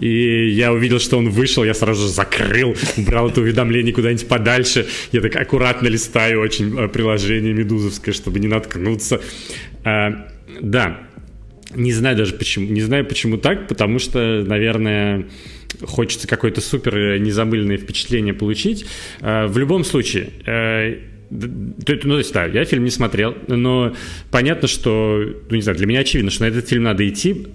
И 0.00 0.48
я 0.48 0.72
увидел, 0.72 0.98
что 0.98 1.16
он 1.16 1.28
вышел, 1.28 1.62
я 1.62 1.74
сразу 1.74 2.02
же 2.02 2.08
закрыл, 2.08 2.74
убрал 2.96 3.30
это 3.30 3.40
уведомление 3.40 3.94
куда-нибудь 3.94 4.26
подальше. 4.26 4.86
Я 5.12 5.20
так 5.20 5.36
аккуратно 5.36 5.86
листаю 5.86 6.40
очень 6.40 6.76
э, 6.76 6.88
приложение 6.88 7.52
«Медузовское», 7.52 8.12
чтобы 8.12 8.40
не 8.40 8.48
наткнуться. 8.48 9.20
Да, 9.84 11.08
не 11.74 11.92
знаю 11.92 12.16
даже 12.16 12.34
почему. 12.34 12.66
Не 12.68 12.80
знаю 12.80 13.04
почему 13.06 13.36
так, 13.36 13.68
потому 13.68 13.98
что, 13.98 14.44
наверное, 14.46 15.26
хочется 15.82 16.28
какое-то 16.28 16.60
супер 16.60 17.18
незабыльное 17.18 17.78
впечатление 17.78 18.34
получить. 18.34 18.86
А, 19.20 19.46
в 19.46 19.56
любом 19.58 19.84
случае, 19.84 20.30
э, 20.46 20.98
ну, 21.30 21.74
то 21.78 22.18
есть, 22.18 22.32
да, 22.32 22.44
я 22.44 22.64
фильм 22.64 22.84
не 22.84 22.90
смотрел, 22.90 23.34
но 23.48 23.94
понятно, 24.30 24.68
что, 24.68 25.22
ну, 25.48 25.56
не 25.56 25.62
знаю, 25.62 25.78
для 25.78 25.86
меня 25.86 26.00
очевидно, 26.00 26.30
что 26.30 26.44
на 26.44 26.48
этот 26.48 26.68
фильм 26.68 26.82
надо 26.82 27.08
идти, 27.08 27.46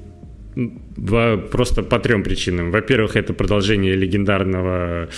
Просто 1.52 1.84
по 1.84 2.00
трем 2.00 2.24
причинам. 2.24 2.72
Во-первых, 2.72 3.16
это 3.16 3.34
продолжение 3.34 3.96
легендарного 3.96 5.10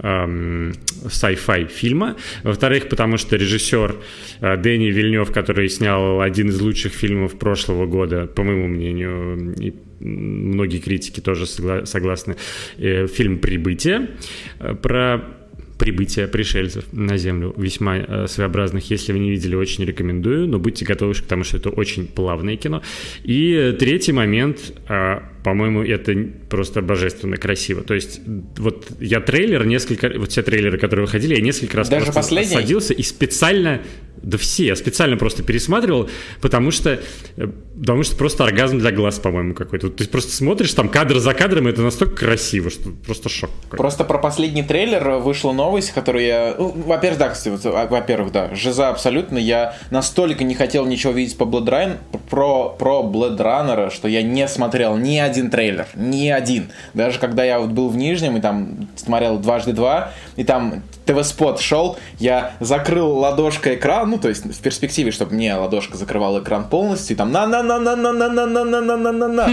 эм, 0.00 0.72
sci-fi 1.04 1.68
фильма. 1.68 2.16
Во-вторых, 2.42 2.88
потому 2.88 3.16
что 3.16 3.36
режиссер 3.36 3.94
э, 4.40 4.56
Дэнни 4.56 4.86
Вильнев, 4.86 5.30
который 5.30 5.68
снял 5.68 6.20
один 6.20 6.48
из 6.48 6.60
лучших 6.60 6.92
фильмов 6.92 7.38
прошлого 7.38 7.86
года, 7.86 8.26
по 8.26 8.42
моему 8.42 8.66
мнению, 8.66 9.54
и 9.60 9.72
многие 10.00 10.78
критики 10.78 11.20
тоже 11.20 11.44
согла- 11.44 11.86
согласны, 11.86 12.36
э, 12.78 13.06
фильм 13.06 13.38
«Прибытие» 13.38 14.10
э, 14.58 14.74
про 14.74 15.37
прибытия 15.78 16.26
пришельцев 16.26 16.84
на 16.92 17.16
Землю, 17.16 17.54
весьма 17.56 17.96
э, 17.96 18.26
своеобразных. 18.26 18.90
Если 18.90 19.12
вы 19.12 19.20
не 19.20 19.30
видели, 19.30 19.54
очень 19.54 19.84
рекомендую, 19.84 20.48
но 20.48 20.58
будьте 20.58 20.84
готовы 20.84 21.14
к 21.14 21.22
тому, 21.22 21.44
что 21.44 21.56
это 21.56 21.70
очень 21.70 22.06
плавное 22.06 22.56
кино. 22.56 22.82
И 23.22 23.76
третий 23.78 24.12
момент, 24.12 24.72
э, 24.88 25.20
по-моему, 25.48 25.82
это 25.82 26.14
просто 26.50 26.82
божественно 26.82 27.38
красиво. 27.38 27.82
То 27.82 27.94
есть 27.94 28.20
вот 28.58 28.88
я 29.00 29.20
трейлер 29.20 29.64
несколько, 29.64 30.12
вот 30.18 30.30
все 30.30 30.42
трейлеры, 30.42 30.76
которые 30.76 31.06
выходили, 31.06 31.36
я 31.36 31.40
несколько 31.40 31.78
раз 31.78 31.88
Даже 31.88 32.12
последний? 32.12 32.52
садился 32.52 32.92
и 32.92 33.02
специально 33.02 33.80
да 34.22 34.38
все, 34.38 34.66
я 34.66 34.76
специально 34.76 35.16
просто 35.16 35.42
пересматривал, 35.42 36.08
потому 36.40 36.70
что, 36.70 37.00
э, 37.36 37.46
потому 37.78 38.02
что 38.02 38.16
просто 38.16 38.44
оргазм 38.44 38.78
для 38.78 38.90
глаз, 38.90 39.18
по-моему, 39.18 39.54
какой-то. 39.54 39.90
Ты 39.90 40.06
просто 40.08 40.32
смотришь 40.32 40.74
там 40.74 40.88
кадр 40.88 41.18
за 41.18 41.34
кадром, 41.34 41.68
и 41.68 41.70
это 41.70 41.82
настолько 41.82 42.16
красиво, 42.16 42.70
что 42.70 42.90
просто 42.90 43.28
шок. 43.28 43.50
Просто 43.70 44.04
про 44.04 44.18
последний 44.18 44.62
трейлер 44.62 45.10
вышла 45.18 45.52
новость, 45.52 45.92
которую 45.92 46.24
я... 46.24 46.54
Ну, 46.58 46.74
во-первых, 46.86 47.18
да, 47.18 47.28
кстати, 47.30 47.60
а, 47.64 47.86
во-первых, 47.86 48.32
да, 48.32 48.54
Жиза 48.54 48.88
абсолютно. 48.88 49.38
Я 49.38 49.76
настолько 49.90 50.44
не 50.44 50.54
хотел 50.54 50.86
ничего 50.86 51.12
видеть 51.12 51.36
по 51.36 51.44
Blood 51.44 51.66
Run, 51.66 51.96
про, 52.30 52.70
про 52.70 53.02
Blood 53.02 53.38
Runner, 53.38 53.90
что 53.90 54.08
я 54.08 54.22
не 54.22 54.48
смотрел 54.48 54.96
ни 54.96 55.18
один 55.18 55.37
трейлер, 55.46 55.86
ни 55.94 56.28
один. 56.28 56.70
Даже 56.94 57.18
когда 57.18 57.44
я 57.44 57.60
вот 57.60 57.70
был 57.70 57.88
в 57.88 57.96
Нижнем 57.96 58.36
и 58.36 58.40
там 58.40 58.88
смотрел 58.96 59.38
дважды 59.38 59.72
два, 59.72 60.10
и 60.36 60.44
там 60.44 60.82
ТВ-спот 61.06 61.60
шел, 61.60 61.96
я 62.18 62.52
закрыл 62.60 63.18
ладошкой 63.18 63.76
экран, 63.76 64.10
ну, 64.10 64.18
то 64.18 64.28
есть 64.28 64.44
в 64.44 64.60
перспективе, 64.60 65.10
чтобы 65.10 65.34
мне 65.34 65.54
ладошка 65.54 65.96
закрывала 65.96 66.40
экран 66.40 66.68
полностью, 66.68 67.14
и 67.14 67.16
там 67.16 67.32
на 67.32 67.46
на 67.46 67.62
на 67.62 67.78
на 67.78 67.96
на 67.96 68.12
на 68.12 68.28
на 68.28 68.46
на 68.46 68.64
на 68.64 68.80
на 68.80 68.96
на 68.96 69.12
на 69.12 69.28
на 69.28 69.48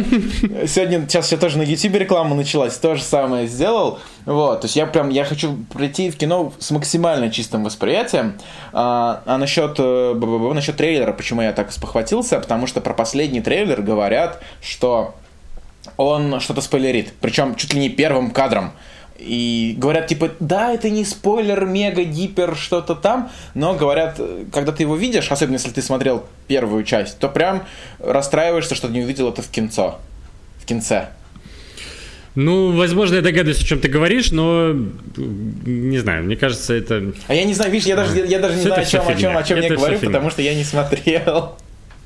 Сегодня, 0.67 1.07
сейчас 1.07 1.31
я 1.31 1.37
тоже 1.37 1.57
на 1.57 1.63
YouTube 1.63 1.95
реклама 1.95 2.35
началась, 2.35 2.75
то 2.77 2.95
же 2.95 3.03
самое 3.03 3.47
сделал. 3.47 3.99
Вот, 4.25 4.61
то 4.61 4.65
есть 4.65 4.75
я 4.75 4.87
прям, 4.87 5.09
я 5.09 5.23
хочу 5.23 5.55
прийти 5.73 6.09
в 6.09 6.17
кино 6.17 6.51
с 6.57 6.71
максимально 6.71 7.29
чистым 7.29 7.63
восприятием. 7.63 8.33
А, 8.73 9.21
а 9.25 9.37
насчет, 9.37 9.77
насчет 9.77 10.77
трейлера, 10.77 11.13
почему 11.13 11.41
я 11.41 11.53
так 11.53 11.71
спохватился, 11.71 12.39
потому 12.39 12.65
что 12.65 12.81
про 12.81 12.93
последний 12.93 13.41
трейлер 13.41 13.81
говорят, 13.81 14.41
что 14.61 15.13
он 15.97 16.39
что-то 16.39 16.61
спойлерит, 16.61 17.13
причем 17.21 17.55
чуть 17.55 17.73
ли 17.73 17.79
не 17.79 17.89
первым 17.89 18.31
кадром. 18.31 18.71
И 19.17 19.75
говорят, 19.77 20.07
типа, 20.07 20.31
да, 20.41 20.73
это 20.73 20.89
не 20.89 21.05
спойлер, 21.05 21.65
мега, 21.65 22.03
гипер, 22.03 22.55
что-то 22.55 22.95
там, 22.95 23.31
но 23.53 23.73
говорят, 23.73 24.19
когда 24.51 24.73
ты 24.73 24.83
его 24.83 24.97
видишь, 24.97 25.31
особенно 25.31 25.55
если 25.55 25.71
ты 25.71 25.81
смотрел 25.81 26.25
первую 26.47 26.83
часть, 26.83 27.17
то 27.17 27.29
прям 27.29 27.63
расстраиваешься, 27.99 28.75
что 28.75 28.89
не 28.89 29.01
увидел 29.01 29.29
это 29.29 29.41
в 29.41 29.47
кинцо, 29.47 29.99
в 30.61 30.65
кинце. 30.65 31.09
Ну, 32.35 32.75
возможно, 32.75 33.15
я 33.15 33.21
догадываюсь, 33.21 33.61
о 33.61 33.63
чем 33.63 33.79
ты 33.79 33.87
говоришь, 33.87 34.31
но 34.31 34.73
не 35.15 35.97
знаю, 35.99 36.25
мне 36.25 36.35
кажется, 36.35 36.73
это... 36.73 37.13
А 37.27 37.33
я 37.33 37.45
не 37.45 37.53
знаю, 37.53 37.71
видишь, 37.71 37.87
я 37.87 37.95
даже, 37.95 38.25
я 38.25 38.39
даже 38.39 38.55
не 38.55 38.63
знаю, 38.63 38.81
о 38.81 38.85
чем, 38.85 39.07
о 39.07 39.15
чем, 39.15 39.37
о 39.37 39.43
чем 39.43 39.61
я 39.61 39.69
говорю, 39.69 39.97
потому 39.99 40.29
что 40.29 40.41
я 40.41 40.53
не 40.53 40.65
смотрел. 40.65 41.55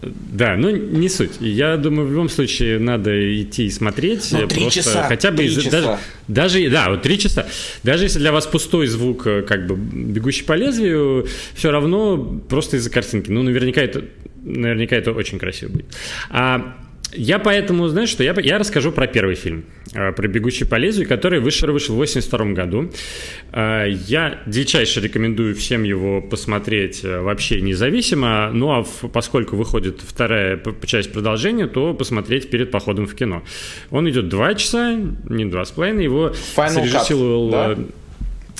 Да, 0.02 0.56
ну 0.56 0.70
не 0.70 1.10
суть. 1.10 1.42
Я 1.42 1.76
думаю, 1.76 2.08
в 2.08 2.12
любом 2.12 2.30
случае 2.30 2.80
надо 2.80 3.12
идти 3.42 3.66
и 3.66 3.70
смотреть. 3.70 4.30
Ну, 4.32 4.48
три 4.48 4.62
просто 4.62 4.82
часа, 4.82 5.04
хотя 5.04 5.32
бы 5.32 5.44
из, 5.44 5.56
часа. 5.62 5.70
даже, 5.70 5.98
даже 6.28 6.70
да, 6.70 6.90
вот 6.90 7.02
три 7.02 7.20
часа. 7.20 7.48
Даже 7.84 8.06
если 8.06 8.20
для 8.20 8.32
вас 8.32 8.48
пустой 8.48 8.88
звук, 8.88 9.28
э, 9.28 9.42
как 9.42 9.68
бы 9.68 9.76
бегущий 9.76 10.44
по 10.44 10.54
лезвию, 10.54 11.28
все 11.54 11.72
равно 11.72 12.18
просто 12.48 12.78
из-за 12.78 12.90
картинки. 12.90 13.30
Ну, 13.30 13.44
наверняка 13.44 13.82
это, 13.82 14.06
наверняка 14.42 14.96
это 14.96 15.12
очень 15.12 15.38
красиво 15.38 15.72
будет. 15.72 15.94
А 16.30 16.78
я 17.14 17.40
поэтому, 17.40 17.88
знаешь 17.88 18.10
что, 18.10 18.24
я, 18.24 18.36
я 18.38 18.58
расскажу 18.58 18.92
про 18.92 19.08
первый 19.08 19.36
фильм, 19.36 19.66
э, 19.94 20.12
про 20.12 20.28
«Бегущий 20.28 20.66
по 20.66 20.76
лезвию», 20.76 21.08
который 21.08 21.40
вышел, 21.40 21.72
вышел 21.72 21.96
в 21.96 21.98
82 21.98 22.46
году. 22.54 22.92
Э, 23.52 23.86
я 23.90 24.42
дичайше 24.46 25.02
рекомендую 25.02 25.56
всем 25.56 25.84
его 25.84 26.22
посмотреть 26.22 27.04
э, 27.04 27.20
вообще 27.22 27.62
независимо, 27.62 28.52
ну 28.54 28.72
а 28.72 28.84
в, 28.84 29.10
поскольку 29.12 29.56
выходит 29.56 30.02
вторая 30.02 30.60
часть 30.86 31.12
продолжения, 31.12 31.68
то 31.68 31.94
посмотреть 31.94 32.50
перед 32.50 32.72
походом 32.72 33.08
в 33.08 33.16
кино. 33.16 33.44
Он 33.90 34.10
идет 34.10 34.30
два 34.30 34.54
часа, 34.54 34.94
не 35.30 35.46
два 35.46 35.66
с 35.66 35.72
половиной, 35.72 36.04
его 36.04 36.34
Final 36.56 36.70
срежиссировал... 36.70 37.50
Cut, 37.50 37.76
да? 37.76 37.84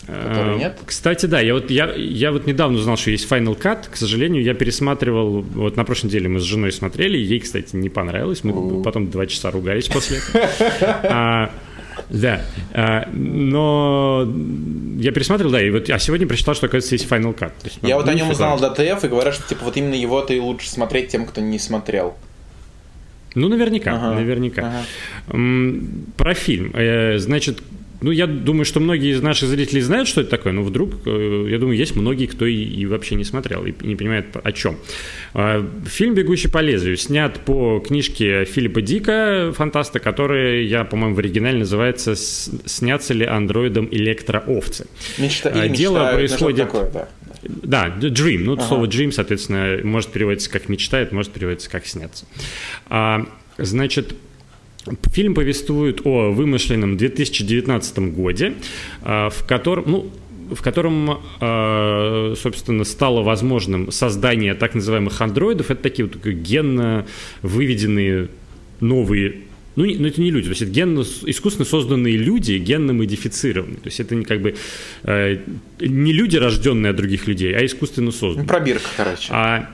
Который 0.10 0.58
нет? 0.58 0.78
Кстати, 0.86 1.26
да, 1.26 1.40
я 1.40 1.54
вот, 1.54 1.70
я, 1.70 1.92
я 1.96 2.32
вот 2.32 2.48
недавно 2.48 2.78
узнал, 2.78 2.98
что 2.98 3.12
есть 3.12 3.30
Final 3.30 3.60
Cut. 3.60 3.90
К 3.92 3.96
сожалению, 3.96 4.44
я 4.44 4.54
пересматривал, 4.54 5.42
вот 5.42 5.76
на 5.78 5.84
прошлой 5.84 6.08
неделе 6.08 6.30
мы 6.30 6.40
с 6.40 6.44
женой 6.44 6.72
смотрели, 6.72 7.18
ей, 7.18 7.40
кстати, 7.40 7.76
не 7.76 7.90
понравилось. 7.90 8.44
Мы 8.44 8.54
У-у-у. 8.54 8.84
потом 8.84 9.10
два 9.10 9.26
часа 9.26 9.52
ругались 9.52 9.88
после 9.88 10.18
этого. 10.18 10.50
А, 11.12 11.52
да, 12.10 12.42
а, 12.74 13.08
но 13.12 14.28
я 14.98 15.12
пересматривал, 15.12 15.52
да, 15.52 15.62
и 15.62 15.70
вот, 15.70 15.90
а 15.90 16.00
сегодня 16.00 16.28
прочитал, 16.28 16.56
что, 16.56 16.66
оказывается, 16.68 16.96
есть 16.96 17.08
Final 17.10 17.38
Cut. 17.38 17.52
Есть, 17.64 17.80
я 17.82 17.98
вот 17.98 18.08
о 18.08 18.14
нем 18.14 18.30
узнал 18.30 18.58
DTF 18.60 19.06
и 19.06 19.08
говорят, 19.10 19.36
что, 19.36 19.48
типа, 19.48 19.66
вот 19.66 19.78
именно 19.78 19.96
его-то 19.96 20.34
и 20.34 20.40
лучше 20.40 20.70
смотреть 20.70 21.10
тем, 21.10 21.26
кто 21.26 21.42
не 21.42 21.60
смотрел. 21.60 22.16
Ну, 23.36 23.48
наверняка, 23.48 23.96
ага, 23.96 24.16
наверняка. 24.16 24.84
Ага. 25.28 25.82
Про 26.18 26.34
фильм. 26.34 26.72
Э, 26.74 27.20
значит, 27.20 27.62
ну, 28.02 28.12
я 28.12 28.28
думаю, 28.28 28.64
что 28.66 28.80
многие 28.80 29.14
из 29.14 29.22
наших 29.22 29.50
зрителей 29.50 29.82
знают, 29.82 30.08
что 30.08 30.22
это 30.22 30.30
такое, 30.30 30.54
но 30.54 30.64
вдруг, 30.64 31.06
э, 31.06 31.48
я 31.50 31.60
думаю, 31.60 31.78
есть 31.78 31.96
многие, 31.96 32.28
кто 32.28 32.46
и, 32.46 32.56
и 32.56 32.86
вообще 32.86 33.16
не 33.16 33.26
смотрел, 33.26 33.66
и 33.66 33.74
не 33.82 33.96
понимает, 33.96 34.28
о 34.42 34.52
чем. 34.54 34.78
А, 35.34 35.68
фильм 35.86 36.14
«Бегущий 36.14 36.48
по 36.48 36.60
лезвию» 36.60 36.96
снят 36.96 37.40
по 37.42 37.80
книжке 37.80 38.46
Филиппа 38.46 38.82
Дика, 38.82 39.54
фантаста, 39.56 40.00
который, 40.00 40.66
я, 40.66 40.86
по-моему, 40.86 41.16
в 41.16 41.20
оригинале 41.20 41.60
называется 41.60 42.16
«Снятся 42.16 43.14
ли 43.14 43.26
андроидом 43.26 43.90
электроовцы?». 43.92 44.88
Мечта, 45.18 45.50
или 45.50 45.76
Дело 45.76 45.98
мечтают, 45.98 46.16
происходит... 46.16 46.66
Такое, 46.68 46.90
да. 46.92 47.10
Да, 47.42 47.88
dream. 48.00 48.40
Ну, 48.40 48.54
ага. 48.54 48.64
слово 48.64 48.86
dream, 48.86 49.12
соответственно, 49.12 49.80
может 49.84 50.12
переводиться 50.12 50.50
как 50.50 50.68
мечтает, 50.70 51.12
может 51.12 51.32
переводиться 51.32 51.70
как 51.70 51.86
снятся. 51.86 52.26
А, 52.88 53.26
значит, 53.58 54.16
Фильм 55.12 55.34
повествует 55.34 56.02
о 56.06 56.32
вымышленном 56.32 56.98
2019 56.98 58.12
годе, 58.12 58.54
а, 59.02 59.30
в 59.30 59.46
котором, 59.46 59.84
ну, 59.88 60.12
в 60.52 60.62
котором, 60.62 61.20
а, 61.40 62.34
собственно, 62.36 62.84
стало 62.84 63.22
возможным 63.22 63.92
создание 63.92 64.56
так 64.56 64.76
называемых 64.76 65.20
андроидов. 65.22 65.70
Это 65.70 65.84
такие 65.84 66.08
вот 66.08 66.16
генно 66.26 67.06
выведенные 67.42 68.30
новые 68.80 69.42
ну, 69.76 69.86
ну, 69.86 70.08
это 70.08 70.20
не 70.20 70.30
люди, 70.30 70.48
то 70.48 70.50
есть 70.50 70.62
это 70.62 70.72
генно, 70.72 71.06
искусственно 71.26 71.66
созданные 71.66 72.18
люди, 72.18 72.54
генно 72.54 72.92
модифицированные. 72.92 73.78
То 73.78 73.88
есть 73.88 74.02
это 74.02 74.14
не 74.14 74.26
как 74.26 74.42
бы 74.42 74.56
э, 75.04 75.38
не 75.80 76.12
люди, 76.12 76.36
рожденные 76.36 76.90
от 76.90 76.98
других 76.98 77.28
людей, 77.28 77.56
а 77.56 77.66
искусственно 77.66 78.12
созданные. 78.12 78.46
Пробирка, 78.46 78.90
короче. 78.98 79.30
А, 79.30 79.70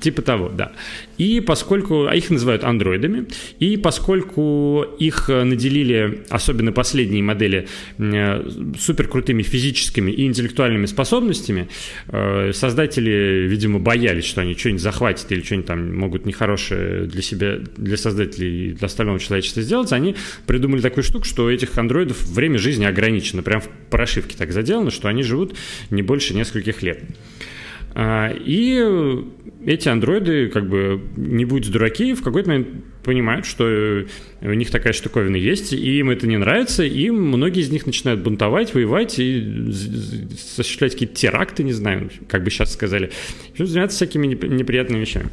Типа 0.00 0.22
того, 0.22 0.48
да. 0.48 0.72
И 1.18 1.40
поскольку 1.40 2.06
а 2.06 2.14
их 2.14 2.30
называют 2.30 2.64
андроидами, 2.64 3.26
и 3.58 3.76
поскольку 3.76 4.84
их 4.98 5.28
наделили, 5.28 6.22
особенно 6.30 6.72
последние 6.72 7.22
модели, 7.22 7.68
э, 7.98 8.50
супер 8.78 9.08
крутыми 9.08 9.42
физическими 9.42 10.10
и 10.10 10.26
интеллектуальными 10.26 10.86
способностями, 10.86 11.68
э, 12.08 12.52
создатели, 12.52 13.46
видимо, 13.48 13.78
боялись, 13.78 14.24
что 14.24 14.40
они 14.40 14.54
что-нибудь 14.54 14.82
захватят 14.82 15.30
или 15.32 15.42
что-нибудь 15.42 15.66
там 15.66 15.96
могут 15.96 16.26
нехорошее 16.26 17.06
для 17.06 17.22
себя, 17.22 17.58
для 17.76 17.96
создателей 17.96 18.70
и 18.70 18.72
для 18.72 18.86
остального 18.86 19.18
человечества 19.18 19.62
сделать, 19.62 19.92
они 19.92 20.16
придумали 20.46 20.80
такую 20.80 21.04
штуку, 21.04 21.24
что 21.24 21.44
у 21.44 21.50
этих 21.50 21.76
андроидов 21.78 22.22
время 22.26 22.58
жизни 22.58 22.84
ограничено. 22.84 23.42
Прям 23.42 23.60
в 23.60 23.68
прошивке 23.90 24.36
так 24.36 24.52
заделано, 24.52 24.90
что 24.90 25.08
они 25.08 25.22
живут 25.22 25.56
не 25.90 26.02
больше 26.02 26.34
нескольких 26.34 26.82
лет. 26.82 27.02
А, 27.94 28.32
и 28.34 28.82
эти 29.64 29.88
андроиды, 29.88 30.48
как 30.48 30.68
бы, 30.68 31.00
не 31.16 31.44
будь 31.44 31.70
дураки, 31.70 32.14
в 32.14 32.22
какой-то 32.22 32.48
момент 32.48 32.68
понимают, 33.04 33.46
что 33.46 34.04
у 34.40 34.52
них 34.52 34.70
такая 34.70 34.92
штуковина 34.92 35.36
есть, 35.36 35.72
и 35.72 35.98
им 35.98 36.10
это 36.10 36.26
не 36.26 36.36
нравится, 36.36 36.84
и 36.84 37.10
многие 37.10 37.60
из 37.60 37.70
них 37.70 37.86
начинают 37.86 38.22
бунтовать, 38.22 38.74
воевать 38.74 39.18
и 39.18 39.68
осуществлять 39.68 40.92
какие-то 40.92 41.14
теракты, 41.14 41.62
не 41.64 41.72
знаю, 41.72 42.10
как 42.28 42.44
бы 42.44 42.50
сейчас 42.50 42.72
сказали, 42.72 43.10
заниматься 43.58 43.96
всякими 43.96 44.26
неприятными 44.28 45.00
вещами. 45.00 45.28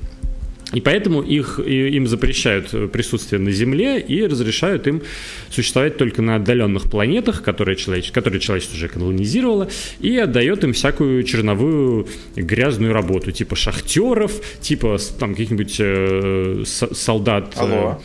И 0.73 0.81
поэтому 0.81 1.21
их, 1.21 1.59
им 1.59 2.07
запрещают 2.07 2.91
присутствие 2.91 3.39
на 3.41 3.51
Земле 3.51 3.99
и 3.99 4.25
разрешают 4.25 4.85
им 4.87 5.01
существовать 5.49 5.97
только 5.97 6.21
на 6.21 6.35
отдаленных 6.35 6.89
планетах, 6.89 7.41
которые, 7.41 7.75
человеч... 7.75 8.11
которые 8.11 8.39
человечество 8.39 8.75
уже 8.75 8.87
колонизировало, 8.87 9.69
и 9.99 10.15
отдает 10.17 10.63
им 10.63 10.73
всякую 10.73 11.23
черновую 11.23 12.07
грязную 12.35 12.93
работу, 12.93 13.31
типа 13.31 13.55
шахтеров, 13.55 14.31
типа 14.61 14.97
там 15.19 15.31
каких-нибудь 15.31 15.75
э, 15.79 16.63
солдат. 16.65 17.53
Э, 17.55 17.59
Алло. 17.59 18.01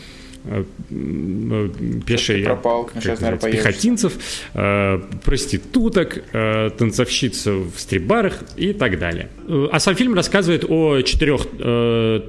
Пешей 2.05 2.43
пропал, 2.43 2.89
сейчас, 2.93 3.19
наверное, 3.21 3.51
пехотинцев, 3.51 4.13
э, 4.53 4.99
проституток, 5.23 6.23
э, 6.33 6.69
танцовщиц 6.77 7.45
в 7.45 7.71
стрибарах 7.77 8.39
и 8.57 8.73
так 8.73 8.99
далее. 8.99 9.29
А 9.71 9.79
сам 9.79 9.95
фильм 9.95 10.13
рассказывает 10.13 10.65
о 10.67 11.01
четырех 11.01 11.47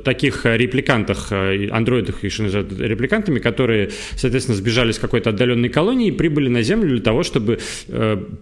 таких 0.03 0.45
репликантах, 0.45 1.33
андроидах 1.33 2.19
что 2.29 2.43
называют 2.43 2.79
репликантами, 2.79 3.39
которые, 3.39 3.91
соответственно, 4.17 4.57
сбежали 4.57 4.93
с 4.93 4.99
какой-то 4.99 5.31
отдаленной 5.31 5.69
колонии 5.69 6.09
и 6.09 6.11
прибыли 6.11 6.49
на 6.49 6.63
Землю 6.63 6.89
для 6.89 7.01
того, 7.01 7.23
чтобы 7.23 7.59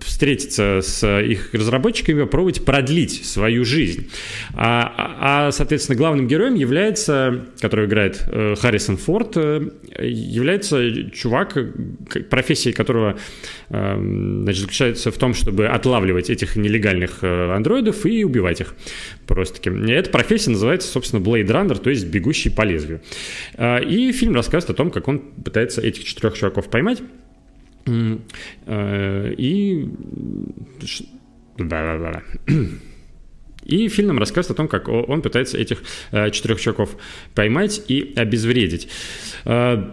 встретиться 0.00 0.80
с 0.82 1.20
их 1.20 1.52
разработчиками 1.52 2.22
попробовать 2.22 2.64
продлить 2.64 3.24
свою 3.24 3.64
жизнь. 3.64 4.10
А, 4.54 5.46
а, 5.46 5.52
соответственно, 5.52 5.96
главным 5.96 6.26
героем 6.26 6.54
является, 6.54 7.46
который 7.60 7.86
играет 7.86 8.28
Харрисон 8.60 8.96
Форд, 8.96 9.36
является 9.98 11.10
чувак, 11.10 11.56
профессия 12.30 12.72
которого 12.72 13.18
значит, 13.68 14.60
заключается 14.60 15.10
в 15.10 15.18
том, 15.18 15.34
чтобы 15.34 15.66
отлавливать 15.66 16.30
этих 16.30 16.56
нелегальных 16.56 17.22
э, 17.22 17.52
андроидов 17.52 18.06
и 18.06 18.24
убивать 18.24 18.60
их 18.60 18.74
просто-таки. 19.26 19.70
Эта 19.90 20.10
профессия 20.10 20.50
называется, 20.50 20.88
собственно, 20.88 21.20
Blade 21.20 21.46
Runner, 21.46 21.78
то 21.78 21.90
есть 21.90 22.06
бегущий 22.06 22.50
по 22.50 22.62
лезвию. 22.62 23.00
А, 23.54 23.78
и 23.78 24.12
фильм 24.12 24.34
рассказывает 24.34 24.70
о 24.70 24.74
том, 24.74 24.90
как 24.90 25.08
он 25.08 25.18
пытается 25.18 25.80
этих 25.80 26.04
четырех 26.04 26.36
чуваков 26.36 26.68
поймать. 26.70 27.02
Э, 27.86 29.34
и... 29.36 29.88
Да-да-да. 31.58 32.22
И 33.64 33.88
фильм 33.88 34.08
нам 34.08 34.18
рассказывает 34.18 34.52
о 34.52 34.54
том, 34.54 34.68
как 34.68 34.88
он 34.88 35.22
пытается 35.22 35.58
этих 35.58 35.82
э, 36.12 36.30
четырех 36.30 36.60
чуваков 36.60 36.96
поймать 37.34 37.82
и 37.88 38.12
обезвредить. 38.16 38.88
Э, 39.44 39.90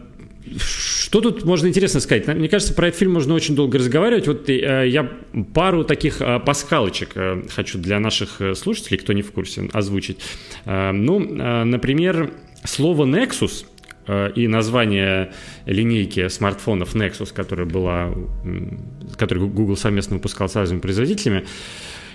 что 0.57 1.21
тут 1.21 1.45
можно 1.45 1.67
интересно 1.67 1.99
сказать? 1.99 2.27
Мне 2.27 2.49
кажется, 2.49 2.73
про 2.73 2.87
этот 2.87 2.99
фильм 2.99 3.13
можно 3.13 3.33
очень 3.33 3.55
долго 3.55 3.77
разговаривать. 3.77 4.27
Вот 4.27 4.49
э, 4.49 4.87
я 4.87 5.09
пару 5.53 5.83
таких 5.83 6.21
пасхалочек 6.45 7.11
хочу 7.53 7.77
для 7.77 7.99
наших 7.99 8.41
слушателей, 8.55 8.97
кто 8.97 9.13
не 9.13 9.21
в 9.21 9.31
курсе, 9.31 9.69
озвучить. 9.71 10.17
Ну, 10.65 11.19
например, 11.19 12.31
слово 12.65 13.05
Nexus 13.05 13.65
и 14.35 14.47
название 14.47 15.31
линейки 15.65 16.27
смартфонов 16.27 16.95
Nexus, 16.95 17.31
которая 17.33 17.67
была, 17.67 18.13
которую 19.17 19.47
Google 19.49 19.77
совместно 19.77 20.15
выпускал 20.15 20.49
с 20.49 20.55
разными 20.55 20.79
производителями, 20.79 21.45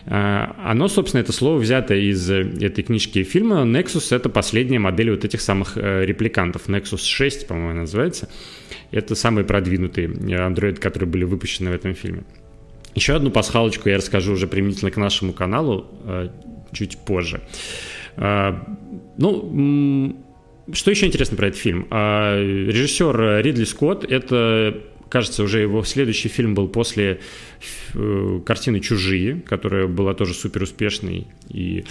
оно, 0.09 0.87
собственно, 0.87 1.21
это 1.21 1.33
слово 1.33 1.59
взято 1.59 1.95
из 1.95 2.31
э, 2.31 2.43
этой 2.61 2.85
книжки 2.85 3.19
и 3.19 3.25
фильма. 3.25 3.63
Nexus— 3.63 4.15
это 4.17 4.29
последняя 4.29 4.79
модель 4.79 5.11
вот 5.11 5.25
этих 5.25 5.41
самых 5.41 5.77
э, 5.77 6.05
репликантов. 6.05 6.69
Nexus 6.69 7.05
6, 7.05 7.49
по-моему, 7.49 7.81
называется. 7.81 8.29
Это 8.93 9.17
самые 9.17 9.45
продвинутые 9.45 10.09
андроиды, 10.39 10.81
которые 10.81 11.09
были 11.09 11.25
выпущены 11.25 11.71
в 11.71 11.75
этом 11.75 11.95
фильме. 11.95 12.23
Еще 12.95 13.17
одну 13.17 13.31
пасхалочку 13.31 13.89
я 13.89 13.97
расскажу 13.97 14.33
уже 14.33 14.47
применительно 14.47 14.93
к 14.93 14.97
нашему 14.97 15.33
каналу 15.33 15.89
э, 16.05 16.29
чуть 16.73 16.99
позже. 16.99 17.41
А, 18.17 18.65
ну, 19.19 20.17
что 20.73 20.91
еще 20.91 21.07
интересно 21.07 21.37
про 21.37 21.49
этот 21.49 21.61
фильм? 21.61 21.89
А, 21.91 22.41
режиссер 22.41 23.43
Ридли 23.43 23.65
Скотт— 23.65 24.05
это 24.09 24.83
кажется, 25.09 25.43
уже 25.43 25.61
его 25.61 25.83
следующий 25.85 26.29
фильм 26.29 26.55
был 26.55 26.69
после 26.69 27.21
э, 27.95 28.41
картины 28.45 28.81
«Чужие», 28.81 29.41
которая 29.47 29.87
была 29.87 30.15
тоже 30.15 30.35
супер 30.35 30.63
успешной 30.63 31.27
и 31.49 31.85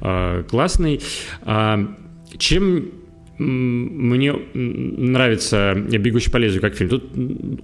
э, 0.00 0.44
классной. 0.48 1.00
А, 1.42 1.94
чем 2.38 2.92
мне 3.38 4.32
нравится 4.54 5.74
«Бегущий 5.74 6.30
по 6.30 6.36
лезвию» 6.36 6.60
как 6.60 6.74
фильм. 6.74 6.90
Тут 6.90 7.12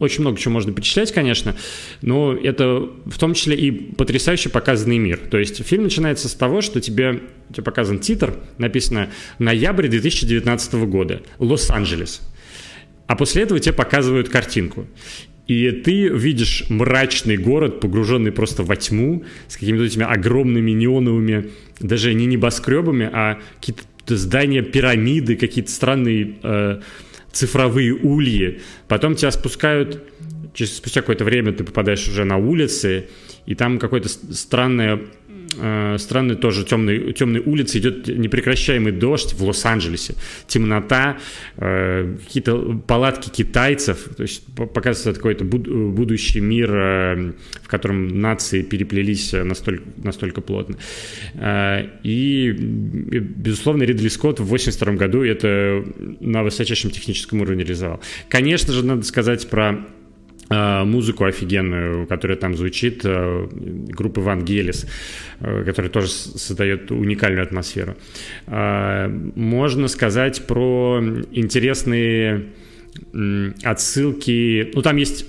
очень 0.00 0.22
много 0.22 0.38
чего 0.38 0.52
можно 0.54 0.72
перечислять, 0.72 1.12
конечно, 1.12 1.54
но 2.02 2.34
это 2.34 2.88
в 3.04 3.18
том 3.18 3.34
числе 3.34 3.56
и 3.56 3.70
потрясающе 3.70 4.48
показанный 4.48 4.98
мир. 4.98 5.18
То 5.30 5.38
есть 5.38 5.64
фильм 5.64 5.84
начинается 5.84 6.28
с 6.28 6.34
того, 6.34 6.62
что 6.62 6.80
тебе, 6.80 7.20
тебе 7.52 7.62
показан 7.62 7.98
титр, 7.98 8.34
написано 8.56 9.10
«Ноябрь 9.38 9.88
2019 9.88 10.74
года, 10.86 11.22
Лос-Анджелес». 11.38 12.22
А 13.08 13.16
после 13.16 13.42
этого 13.42 13.58
тебе 13.58 13.72
показывают 13.72 14.28
картинку. 14.28 14.86
И 15.48 15.70
ты 15.70 16.08
видишь 16.08 16.64
мрачный 16.68 17.38
город, 17.38 17.80
погруженный 17.80 18.30
просто 18.30 18.62
во 18.62 18.76
тьму, 18.76 19.24
с 19.48 19.56
какими-то 19.56 19.84
этими 19.84 20.04
огромными 20.04 20.72
неоновыми, 20.72 21.50
даже 21.80 22.12
не 22.12 22.26
небоскребами, 22.26 23.08
а 23.10 23.38
какие-то 23.56 24.16
здания, 24.16 24.62
пирамиды, 24.62 25.36
какие-то 25.36 25.70
странные 25.70 26.36
э, 26.42 26.80
цифровые 27.32 27.94
ульи. 27.94 28.60
Потом 28.88 29.14
тебя 29.14 29.30
спускают, 29.30 30.02
через, 30.52 30.76
спустя 30.76 31.00
какое-то 31.00 31.24
время 31.24 31.54
ты 31.54 31.64
попадаешь 31.64 32.06
уже 32.08 32.24
на 32.24 32.36
улицы, 32.36 33.08
и 33.46 33.54
там 33.54 33.78
какое-то 33.78 34.10
странное 34.10 35.00
странной 35.98 36.36
тоже 36.36 36.64
темной, 36.64 37.12
темной 37.12 37.40
улице 37.40 37.78
идет 37.78 38.08
непрекращаемый 38.08 38.92
дождь 38.92 39.34
в 39.34 39.42
Лос-Анджелесе, 39.44 40.14
темнота, 40.46 41.18
э, 41.56 42.16
какие-то 42.24 42.80
палатки 42.86 43.30
китайцев, 43.30 44.08
то 44.16 44.22
есть 44.22 44.44
показывается 44.54 45.12
какой-то 45.12 45.44
будущий 45.44 46.40
мир, 46.40 46.74
э, 46.74 47.32
в 47.62 47.68
котором 47.68 48.20
нации 48.20 48.62
переплелись 48.62 49.32
настолько, 49.32 49.84
настолько 49.96 50.40
плотно. 50.40 50.76
Э, 51.34 51.86
и, 52.02 52.50
безусловно, 52.52 53.82
Ридли 53.82 54.08
Скотт 54.08 54.40
в 54.40 54.44
1982 54.44 54.94
году 54.94 55.22
это 55.22 55.84
на 56.20 56.42
высочайшем 56.42 56.90
техническом 56.90 57.40
уровне 57.40 57.64
реализовал. 57.64 58.00
Конечно 58.28 58.72
же, 58.72 58.84
надо 58.84 59.02
сказать 59.02 59.48
про 59.48 59.78
Э, 59.78 59.97
музыку 60.50 61.24
офигенную, 61.24 62.06
которая 62.06 62.38
там 62.38 62.56
звучит, 62.56 63.02
э, 63.04 63.48
группы 63.52 64.20
Вангелис, 64.20 64.86
э, 65.40 65.64
которая 65.64 65.90
тоже 65.90 66.08
создает 66.08 66.90
уникальную 66.90 67.42
атмосферу. 67.42 67.96
Можно 68.46 69.88
сказать 69.88 70.46
про 70.46 71.02
интересные 71.32 72.46
отсылки, 73.62 74.70
ну 74.74 74.82
там 74.82 74.96
есть, 74.96 75.26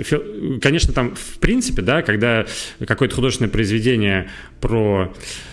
конечно, 0.61 0.93
там 0.93 1.15
в 1.15 1.39
принципе, 1.39 1.81
да, 1.81 2.01
когда 2.01 2.45
какое-то 2.85 3.15
художественное 3.15 3.51
произведение 3.51 4.29
про 4.59 5.13
э, 5.13 5.48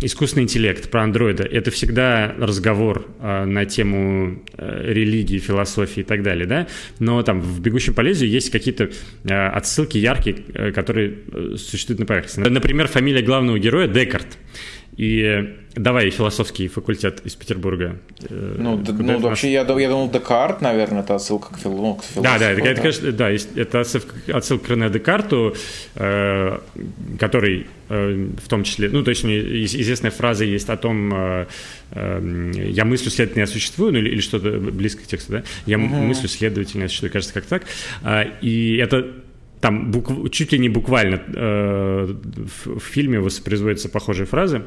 искусственный 0.00 0.44
интеллект, 0.44 0.90
про 0.90 1.02
андроида, 1.02 1.44
это 1.44 1.70
всегда 1.70 2.34
разговор 2.38 3.06
э, 3.20 3.44
на 3.44 3.66
тему 3.66 4.42
э, 4.56 4.92
религии, 4.92 5.38
философии 5.38 6.00
и 6.00 6.04
так 6.04 6.22
далее, 6.22 6.46
да, 6.46 6.66
но 6.98 7.22
там 7.22 7.40
в 7.40 7.60
«Бегущем 7.60 7.94
по 7.94 8.00
лезвию» 8.00 8.30
есть 8.30 8.50
какие-то 8.50 8.90
э, 9.24 9.48
отсылки 9.48 9.98
яркие, 9.98 10.36
э, 10.54 10.72
которые 10.72 11.18
э, 11.30 11.56
существуют 11.56 12.00
на 12.00 12.06
поверхности. 12.06 12.40
Например, 12.40 12.86
фамилия 12.88 13.22
главного 13.22 13.58
героя 13.58 13.86
Декарт. 13.86 14.38
И 14.98 15.54
давай 15.76 16.10
философский 16.10 16.66
факультет 16.66 17.20
из 17.24 17.36
Петербурга. 17.36 18.00
Э, 18.28 18.56
ну, 18.58 18.76
д- 18.76 18.92
ну 18.92 19.20
вообще, 19.20 19.52
я, 19.52 19.60
я 19.60 19.88
думал, 19.88 20.10
Декарт, 20.10 20.60
наверное, 20.60 21.02
это 21.02 21.14
отсылка 21.14 21.54
к, 21.54 21.58
фил, 21.58 21.70
ну, 21.70 21.94
к 21.94 22.02
философу. 22.02 22.22
Да, 22.24 22.36
да, 22.36 22.50
это, 22.50 22.62
это, 22.62 22.80
конечно, 22.80 23.12
да, 23.12 23.30
это 23.30 23.80
отсылка 23.80 24.66
к 24.66 24.70
Рене 24.70 24.90
Декарту, 24.90 25.54
э, 25.94 26.58
который 27.20 27.68
э, 27.88 28.28
в 28.44 28.48
том 28.48 28.64
числе, 28.64 28.88
ну, 28.88 29.04
то 29.04 29.10
есть 29.10 29.24
известная 29.24 30.10
фраза 30.10 30.44
есть 30.44 30.68
о 30.68 30.76
том, 30.76 31.14
э, 31.14 31.46
э, 31.92 32.52
я 32.70 32.84
мыслю, 32.84 33.12
следовательно, 33.12 33.42
я 33.42 33.46
существую, 33.46 33.92
ну, 33.92 33.98
или, 33.98 34.08
или 34.08 34.20
что-то 34.20 34.50
близко 34.50 35.04
к 35.04 35.06
тексту, 35.06 35.30
да? 35.30 35.42
Я 35.64 35.78
угу. 35.78 35.86
мыслю, 35.86 36.28
следовательно, 36.28 36.82
я 36.82 36.88
существую, 36.88 37.12
кажется, 37.12 37.34
как 37.34 37.44
так. 37.44 37.62
А, 38.02 38.24
и 38.40 38.78
это 38.78 39.06
там 39.60 39.92
букв, 39.92 40.12
чуть 40.32 40.52
ли 40.52 40.58
не 40.58 40.68
буквально 40.68 41.22
э, 41.34 42.14
в, 42.64 42.78
в 42.78 42.82
фильме 42.82 43.20
воспроизводятся 43.20 43.88
похожие 43.88 44.26
фразы 44.26 44.62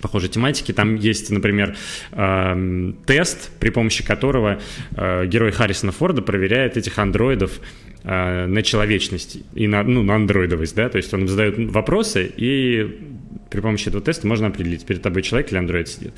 похожей 0.00 0.28
тематики. 0.28 0.72
Там 0.72 0.96
есть, 0.96 1.30
например, 1.30 1.76
э, 2.12 2.92
тест, 3.06 3.50
при 3.58 3.70
помощи 3.70 4.04
которого 4.04 4.60
э, 4.96 5.26
герой 5.26 5.52
Харрисона 5.52 5.92
Форда 5.92 6.22
проверяет 6.22 6.76
этих 6.76 6.98
андроидов 6.98 7.60
э, 8.02 8.46
на 8.46 8.62
человечность 8.62 9.38
и 9.54 9.66
на, 9.66 9.82
ну, 9.82 10.02
на 10.02 10.16
андроидовость, 10.16 10.74
да, 10.74 10.88
то 10.88 10.96
есть 10.96 11.12
он 11.12 11.28
задает 11.28 11.54
вопросы, 11.58 12.30
и 12.36 12.98
при 13.50 13.60
помощи 13.60 13.88
этого 13.88 14.02
теста 14.02 14.26
можно 14.26 14.46
определить, 14.46 14.86
перед 14.86 15.02
тобой 15.02 15.22
человек 15.22 15.50
или 15.50 15.58
андроид 15.58 15.88
сидит. 15.88 16.12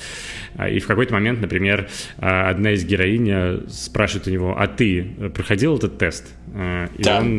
А, 0.57 0.68
и 0.68 0.79
в 0.81 0.87
какой-то 0.87 1.14
момент, 1.14 1.41
например, 1.41 1.89
а, 2.18 2.51
одна 2.51 2.73
из 2.73 2.85
героинь 2.85 3.68
спрашивает 3.70 4.27
у 4.29 4.31
него, 4.31 4.55
а 4.59 4.66
ты 4.66 5.07
проходил 5.35 5.77
этот 5.77 5.99
тест? 5.99 6.33
И 6.55 7.09
он, 7.09 7.39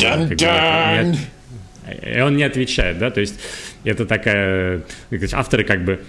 и 2.02 2.22
он 2.22 2.38
не 2.38 2.44
отвечает, 2.44 2.98
да, 2.98 3.12
то 3.12 3.22
есть 3.22 3.40
это 3.84 4.06
такая, 4.06 4.84
авторы 5.34 5.64
как 5.64 5.84
бы 5.84 6.00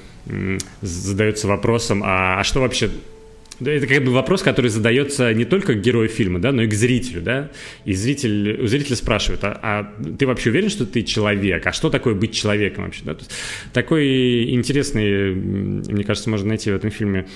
задаются 0.81 1.49
вопросом, 1.49 2.03
а, 2.05 2.41
а 2.41 2.45
что 2.45 2.61
вообще 2.61 2.91
это 3.61 3.87
как 3.87 4.05
бы 4.05 4.11
вопрос, 4.11 4.43
который 4.43 4.69
задается 4.69 5.33
не 5.33 5.45
только 5.45 5.75
герою 5.75 6.09
фильма, 6.09 6.41
да, 6.41 6.51
но 6.53 6.63
и 6.63 6.67
к 6.67 6.75
зрителю, 6.75 7.23
да. 7.23 7.51
И 7.85 7.93
зритель, 7.95 8.61
у 8.61 8.67
зрителя 8.67 8.97
спрашивают, 8.97 9.45
а, 9.45 9.59
а 9.63 9.93
ты 10.19 10.27
вообще 10.27 10.51
уверен, 10.51 10.71
что 10.71 10.87
ты 10.87 11.03
человек? 11.03 11.67
А 11.67 11.73
что 11.73 11.91
такое 11.91 12.15
быть 12.15 12.35
человеком 12.35 12.85
вообще, 12.85 13.03
да? 13.05 13.17
Такой 13.73 14.51
интересный, 14.51 15.35
мне 15.35 16.05
кажется, 16.05 16.31
можно 16.31 16.49
найти 16.49 16.71
в 16.71 16.75
этом 16.75 16.91
фильме 16.91 17.27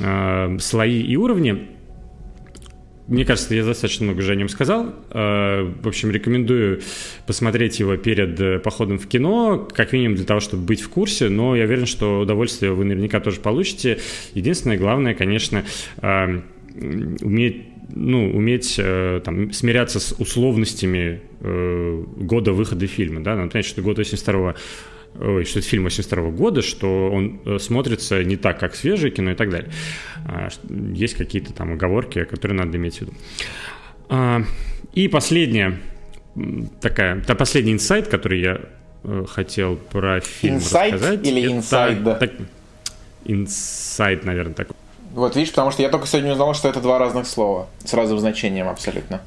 э, 0.00 0.58
слои 0.60 1.00
и 1.00 1.16
уровни. 1.16 1.68
Мне 3.08 3.24
кажется, 3.24 3.54
я 3.54 3.64
достаточно 3.64 4.04
много 4.04 4.20
уже 4.20 4.32
о 4.32 4.34
нем 4.36 4.48
сказал. 4.48 4.94
Э, 5.10 5.62
в 5.82 5.88
общем, 5.88 6.10
рекомендую 6.12 6.82
посмотреть 7.26 7.80
его 7.80 7.96
перед 7.96 8.40
э, 8.40 8.58
походом 8.60 8.98
в 8.98 9.08
кино, 9.08 9.68
как 9.74 9.92
минимум 9.92 10.16
для 10.16 10.24
того, 10.24 10.38
чтобы 10.38 10.64
быть 10.64 10.80
в 10.80 10.88
курсе, 10.88 11.28
но 11.28 11.56
я 11.56 11.64
уверен, 11.64 11.86
что 11.86 12.20
удовольствие 12.20 12.72
вы 12.72 12.84
наверняка 12.84 13.18
тоже 13.18 13.40
получите. 13.40 13.98
Единственное, 14.34 14.78
главное, 14.78 15.14
конечно, 15.14 15.64
э, 16.00 16.40
уметь 16.74 17.66
ну, 17.94 18.34
уметь 18.34 18.80
там, 19.24 19.52
смиряться 19.52 20.00
с 20.00 20.12
условностями 20.12 21.20
года 21.42 22.52
выхода 22.52 22.86
фильма. 22.86 23.22
Да? 23.22 23.36
Надо 23.36 23.50
понять, 23.50 23.66
что 23.66 23.82
год 23.82 23.98
82 23.98 24.54
ой, 25.20 25.44
что 25.44 25.58
это 25.58 25.68
фильм 25.68 25.84
82 25.84 26.30
года, 26.30 26.62
что 26.62 27.10
он 27.10 27.40
э, 27.44 27.58
смотрится 27.58 28.22
не 28.24 28.36
так, 28.36 28.58
как 28.58 28.74
свежее 28.74 29.10
кино 29.10 29.32
и 29.32 29.34
так 29.34 29.50
далее. 29.50 29.70
А, 30.26 30.48
есть 30.94 31.14
какие-то 31.14 31.52
там 31.52 31.72
оговорки, 31.72 32.24
которые 32.24 32.58
надо 32.58 32.76
иметь 32.76 32.98
в 32.98 33.00
виду. 33.02 33.12
А, 34.08 34.42
и 34.94 35.08
последняя 35.08 35.78
такая, 36.80 37.20
та 37.20 37.34
последний 37.34 37.72
инсайт, 37.72 38.08
который 38.08 38.40
я 38.40 38.60
э, 39.04 39.24
хотел 39.28 39.76
про 39.76 40.20
фильм 40.20 40.56
инсайт 40.56 40.94
рассказать. 40.94 41.26
или 41.26 41.46
инсайт, 41.46 42.02
да? 42.02 42.18
инсайт, 43.24 44.24
наверное, 44.24 44.54
такой. 44.54 44.76
Вот 45.14 45.36
видишь, 45.36 45.50
потому 45.50 45.70
что 45.70 45.82
я 45.82 45.90
только 45.90 46.06
сегодня 46.06 46.32
узнал, 46.32 46.54
что 46.54 46.68
это 46.68 46.80
два 46.80 46.98
разных 46.98 47.26
слова 47.26 47.68
с 47.84 47.92
разным 47.92 48.18
значением 48.18 48.68
абсолютно. 48.68 49.20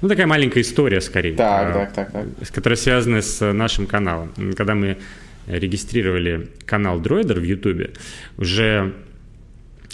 Ну, 0.00 0.08
такая 0.08 0.26
маленькая 0.26 0.60
история, 0.60 1.00
скорее. 1.00 1.36
Так, 1.36 1.72
так, 1.72 1.92
так, 1.92 2.12
так. 2.12 2.52
Которая 2.52 2.76
связана 2.76 3.22
с 3.22 3.52
нашим 3.52 3.86
каналом. 3.86 4.32
Когда 4.56 4.74
мы 4.74 4.98
регистрировали 5.46 6.48
канал 6.66 7.00
Droider 7.00 7.40
в 7.40 7.44
YouTube, 7.44 7.90
уже 8.38 8.94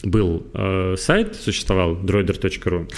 был 0.03 0.47
э, 0.55 0.95
сайт, 0.99 1.37
существовал 1.37 1.97
droider.ru, 1.97 2.91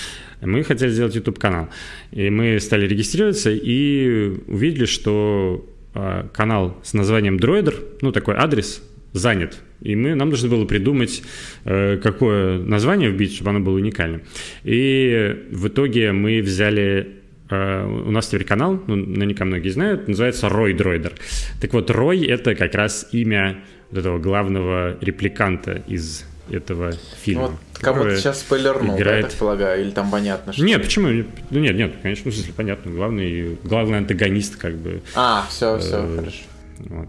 мы 0.42 0.64
хотели 0.64 0.90
сделать 0.90 1.14
YouTube-канал. 1.14 1.68
И 2.10 2.30
мы 2.30 2.58
стали 2.60 2.86
регистрироваться 2.86 3.50
и 3.50 4.32
увидели, 4.46 4.86
что 4.86 5.64
э, 5.94 6.28
канал 6.32 6.78
с 6.82 6.94
названием 6.94 7.36
Droider, 7.36 7.98
ну, 8.00 8.12
такой 8.12 8.34
адрес, 8.34 8.82
занят. 9.12 9.58
И 9.80 9.94
мы, 9.94 10.14
нам 10.14 10.30
нужно 10.30 10.48
было 10.48 10.64
придумать, 10.64 11.22
э, 11.64 11.98
какое 12.02 12.58
название 12.58 13.10
вбить, 13.10 13.34
чтобы 13.34 13.50
оно 13.50 13.60
было 13.60 13.76
уникальным. 13.76 14.22
И 14.64 15.44
в 15.50 15.68
итоге 15.68 16.12
мы 16.12 16.40
взяли 16.40 17.14
Uh, 17.50 18.06
у 18.06 18.10
нас 18.10 18.26
теперь 18.26 18.44
канал, 18.44 18.78
ну, 18.88 18.94
наверняка 18.94 19.46
многие 19.46 19.70
знают, 19.70 20.06
называется 20.06 20.50
Рой 20.50 20.74
Дроидер. 20.74 21.14
Так 21.62 21.72
вот, 21.72 21.90
Рой— 21.90 22.22
это 22.26 22.54
как 22.54 22.74
раз 22.74 23.08
имя 23.12 23.64
вот 23.90 24.00
этого 24.00 24.18
главного 24.18 24.98
репликанта 25.00 25.82
из 25.86 26.26
этого 26.50 26.92
фильма. 27.22 27.42
Ну, 27.42 27.48
вот 27.48 27.58
кому-то 27.80 28.16
сейчас 28.16 28.40
спойлернул, 28.40 28.96
играет... 28.96 29.06
да, 29.06 29.16
я 29.16 29.22
так 29.22 29.32
полагаю, 29.38 29.80
или 29.80 29.90
там 29.90 30.10
понятно, 30.10 30.52
что... 30.52 30.62
Нет, 30.62 30.82
почему? 30.82 31.24
Ну, 31.50 31.60
нет, 31.60 31.76
нет, 31.76 31.94
конечно, 32.02 32.30
в 32.30 32.34
смысле, 32.34 32.52
понятно, 32.54 32.90
главный, 32.90 33.56
главный 33.64 33.98
антагонист, 33.98 34.56
как 34.56 34.76
бы. 34.76 35.00
А, 35.14 35.46
все, 35.48 35.78
все, 35.78 36.04
э, 36.04 36.16
хорошо. 36.16 36.42
Вот. 36.80 37.08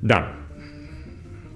Да, 0.00 0.32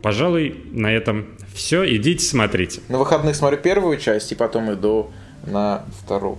Пожалуй, 0.09 0.65
на 0.73 0.91
этом 0.91 1.27
все. 1.55 1.85
Идите 1.85 2.25
смотрите. 2.25 2.81
На 2.89 2.97
выходных 2.97 3.37
смотрю 3.37 3.59
первую 3.59 3.99
часть 3.99 4.33
и 4.33 4.35
потом 4.35 4.73
иду 4.73 5.11
на 5.45 5.85
вторую. 6.03 6.39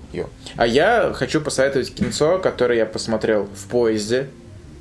А 0.56 0.66
я 0.66 1.14
хочу 1.14 1.40
посоветовать 1.40 1.94
кинцо, 1.94 2.40
которое 2.40 2.80
я 2.80 2.88
посмотрел 2.88 3.46
в 3.46 3.70
поезде. 3.70 4.30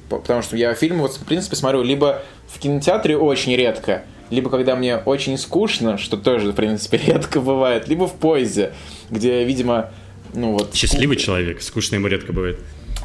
Потому 0.09 0.41
что 0.41 0.57
я 0.57 0.73
фильмы, 0.73 1.03
вот, 1.03 1.17
в 1.17 1.27
принципе, 1.27 1.55
смотрю 1.55 1.83
либо 1.83 2.23
в 2.47 2.59
кинотеатре 2.59 3.19
очень 3.19 3.55
редко, 3.55 4.05
либо 4.31 4.49
когда 4.49 4.75
мне 4.75 4.97
очень 4.97 5.37
скучно, 5.37 5.99
что 5.99 6.17
тоже, 6.17 6.53
в 6.53 6.55
принципе, 6.55 6.97
редко 7.07 7.43
бывает, 7.43 7.89
либо 7.89 8.09
в 8.09 8.15
поезде, 8.15 8.73
где, 9.11 9.45
видимо, 9.45 9.91
ну 10.33 10.53
вот... 10.53 10.75
Счастливый 10.75 11.19
скуч... 11.19 11.27
человек, 11.27 11.61
скучно 11.61 11.97
ему 11.97 12.07
редко 12.07 12.33
бывает. 12.33 12.59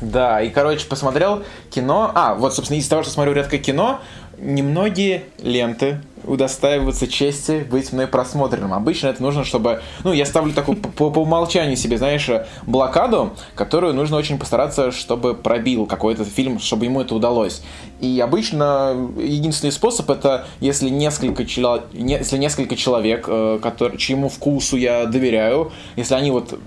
Да, 0.04 0.42
и, 0.42 0.50
короче, 0.50 0.86
посмотрел 0.88 1.44
кино. 1.70 2.12
А, 2.14 2.36
вот, 2.36 2.54
собственно, 2.54 2.78
из-за 2.78 2.90
того, 2.90 3.04
что 3.04 3.12
смотрю 3.12 3.34
редко 3.34 3.58
кино, 3.58 4.02
немногие 4.38 5.26
ленты 5.42 6.00
удостаиваются 6.26 7.08
чести 7.08 7.66
быть 7.70 7.92
мной 7.92 8.08
просмотренным. 8.08 8.74
Обычно 8.74 9.08
это 9.08 9.22
нужно, 9.22 9.44
чтобы... 9.44 9.82
Ну, 10.04 10.14
я 10.14 10.26
ставлю 10.26 10.54
такую 10.54 10.78
по, 10.78 11.10
по 11.10 11.20
умолчанию 11.20 11.76
себе, 11.76 11.98
знаешь, 11.98 12.30
блокаду, 12.66 13.34
которую 13.56 13.94
нужно 13.94 14.18
очень 14.18 14.38
постараться, 14.38 14.92
чтобы 14.92 15.34
пробил 15.34 15.86
какой-то 15.86 16.24
фильм, 16.24 16.60
чтобы 16.60 16.86
ему 16.86 17.02
это 17.02 17.16
удалось. 17.16 17.62
И 18.00 18.20
обычно 18.20 18.96
единственный 19.18 19.72
способ 19.72 20.10
это, 20.10 20.48
если 20.60 20.90
несколько, 20.90 21.46
чело... 21.46 21.82
если 21.92 22.38
несколько 22.38 22.76
человек, 22.76 23.26
э, 23.28 23.60
который... 23.62 23.98
чьему 23.98 24.30
вкусу 24.30 24.78
я 24.78 25.06
доверяю, 25.06 25.72
если 25.96 26.16
они 26.16 26.32
вот 26.32 26.58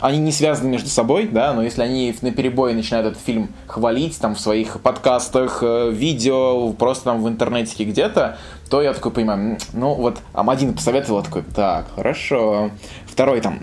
они 0.00 0.18
не 0.18 0.32
связаны 0.32 0.68
между 0.68 0.88
собой, 0.88 1.28
да, 1.30 1.52
но 1.52 1.62
если 1.62 1.82
они 1.82 2.14
на 2.22 2.30
перебой 2.30 2.74
начинают 2.74 3.08
этот 3.08 3.22
фильм 3.22 3.50
хвалить 3.66 4.18
там 4.18 4.34
в 4.34 4.40
своих 4.40 4.80
подкастах, 4.80 5.58
э, 5.62 5.90
видео, 5.92 6.72
просто 6.72 7.04
там 7.04 7.22
в 7.22 7.28
интернете 7.28 7.84
где-то, 7.84 8.38
то 8.70 8.82
я 8.82 8.92
такой 8.92 9.12
понимаю, 9.12 9.58
ну 9.72 9.94
вот 9.94 10.18
один 10.34 10.74
посоветовал, 10.74 11.22
такой, 11.22 11.42
так, 11.42 11.86
хорошо. 11.94 12.70
Второй 13.06 13.40
там, 13.40 13.58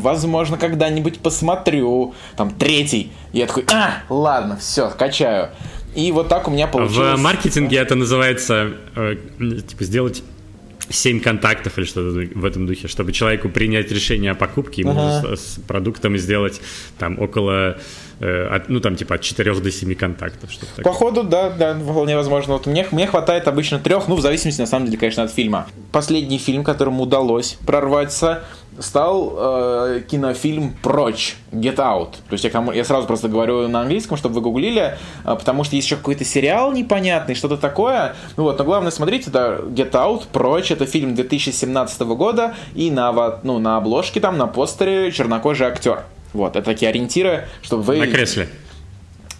возможно, 0.00 0.56
когда-нибудь 0.56 1.18
посмотрю. 1.20 2.14
Там 2.36 2.50
третий, 2.50 3.12
я 3.32 3.46
такой, 3.46 3.64
а, 3.72 4.02
ладно, 4.08 4.56
все, 4.56 4.90
качаю. 4.90 5.50
И 5.94 6.12
вот 6.12 6.28
так 6.28 6.46
у 6.46 6.50
меня 6.52 6.68
получилось. 6.68 7.18
В 7.18 7.22
маркетинге 7.22 7.78
это 7.78 7.96
называется, 7.96 8.74
э, 8.94 9.16
типа, 9.68 9.82
сделать 9.82 10.22
7 10.88 11.20
контактов 11.20 11.78
или 11.78 11.84
что-то 11.84 12.38
в 12.38 12.44
этом 12.44 12.66
духе, 12.66 12.88
чтобы 12.88 13.12
человеку 13.12 13.48
принять 13.48 13.90
решение 13.90 14.32
о 14.32 14.34
покупке, 14.34 14.82
ему 14.82 14.92
ага. 14.92 15.36
с, 15.36 15.40
с 15.40 15.60
продуктом 15.60 16.16
сделать 16.16 16.60
там 16.98 17.20
около, 17.20 17.78
э, 18.20 18.46
от, 18.46 18.68
ну 18.68 18.80
там 18.80 18.96
типа 18.96 19.16
от 19.16 19.22
4 19.22 19.54
до 19.60 19.70
7 19.70 19.94
контактов. 19.94 20.50
Что 20.50 20.66
такое. 20.66 20.84
Походу, 20.84 21.22
да, 21.22 21.50
да, 21.50 21.74
вполне 21.74 22.16
возможно. 22.16 22.54
Вот 22.54 22.66
мне, 22.66 22.86
мне 22.90 23.06
хватает 23.06 23.48
обычно 23.48 23.78
трех, 23.78 24.08
ну 24.08 24.16
в 24.16 24.20
зависимости 24.20 24.60
на 24.60 24.66
самом 24.66 24.86
деле, 24.86 24.98
конечно, 24.98 25.22
от 25.22 25.32
фильма. 25.32 25.66
Последний 25.92 26.38
фильм, 26.38 26.64
которому 26.64 27.02
удалось 27.02 27.58
прорваться, 27.66 28.44
стал 28.80 29.34
э, 29.36 30.02
кинофильм 30.08 30.74
«Прочь», 30.82 31.36
«Get 31.52 31.76
Out». 31.76 32.12
То 32.28 32.32
есть 32.32 32.44
я, 32.44 32.50
кому, 32.50 32.72
я 32.72 32.84
сразу 32.84 33.06
просто 33.06 33.28
говорю 33.28 33.68
на 33.68 33.82
английском, 33.82 34.16
чтобы 34.16 34.36
вы 34.36 34.40
гуглили, 34.40 34.96
э, 35.24 35.36
потому 35.36 35.64
что 35.64 35.76
есть 35.76 35.86
еще 35.86 35.96
какой-то 35.96 36.24
сериал 36.24 36.72
непонятный, 36.72 37.34
что-то 37.34 37.56
такое. 37.56 38.14
Ну 38.36 38.44
вот, 38.44 38.58
но 38.58 38.64
главное 38.64 38.90
смотрите, 38.90 39.30
это 39.30 39.62
«Get 39.68 39.92
Out», 39.92 40.24
«Прочь», 40.32 40.70
это 40.70 40.86
фильм 40.86 41.14
2017 41.14 42.00
года, 42.02 42.54
и 42.74 42.90
на, 42.90 43.38
ну, 43.42 43.58
на 43.58 43.76
обложке 43.76 44.20
там, 44.20 44.38
на 44.38 44.46
постере 44.46 45.12
чернокожий 45.12 45.66
актер. 45.66 46.02
Вот, 46.32 46.56
это 46.56 46.64
такие 46.64 46.88
ориентиры, 46.88 47.48
чтобы 47.62 47.82
вы... 47.82 47.98
На 47.98 48.06
кресле. 48.06 48.48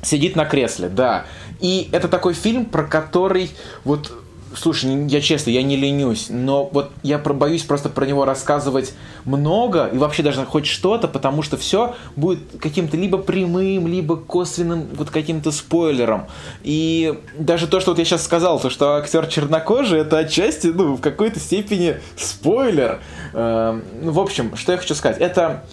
Сидит 0.02 0.36
на 0.36 0.44
кресле, 0.44 0.88
да. 0.88 1.24
И 1.60 1.88
это 1.92 2.08
такой 2.08 2.34
фильм, 2.34 2.64
про 2.64 2.84
который 2.84 3.50
вот 3.84 4.12
Слушай, 4.54 5.06
я 5.06 5.20
честно, 5.20 5.50
я 5.50 5.62
не 5.62 5.76
ленюсь, 5.76 6.26
но 6.28 6.68
вот 6.72 6.90
я 7.02 7.18
боюсь 7.18 7.62
просто 7.62 7.88
про 7.88 8.04
него 8.04 8.24
рассказывать 8.24 8.94
много 9.24 9.86
и 9.86 9.96
вообще 9.96 10.22
даже 10.22 10.44
хоть 10.44 10.66
что-то, 10.66 11.06
потому 11.06 11.42
что 11.42 11.56
все 11.56 11.94
будет 12.16 12.40
каким-то 12.60 12.96
либо 12.96 13.18
прямым, 13.18 13.86
либо 13.86 14.16
косвенным 14.16 14.88
вот 14.94 15.10
каким-то 15.10 15.52
спойлером. 15.52 16.26
И 16.62 17.20
даже 17.38 17.68
то, 17.68 17.80
что 17.80 17.92
вот 17.92 17.98
я 17.98 18.04
сейчас 18.04 18.24
сказал, 18.24 18.58
то, 18.58 18.70
что 18.70 18.96
актер 18.96 19.26
чернокожий, 19.28 20.00
это 20.00 20.18
отчасти, 20.18 20.66
ну, 20.68 20.96
в 20.96 21.00
какой-то 21.00 21.38
степени 21.38 22.00
спойлер. 22.16 23.00
Эм, 23.32 23.84
в 24.02 24.18
общем, 24.18 24.56
что 24.56 24.72
я 24.72 24.78
хочу 24.78 24.94
сказать, 24.94 25.18
это 25.20 25.64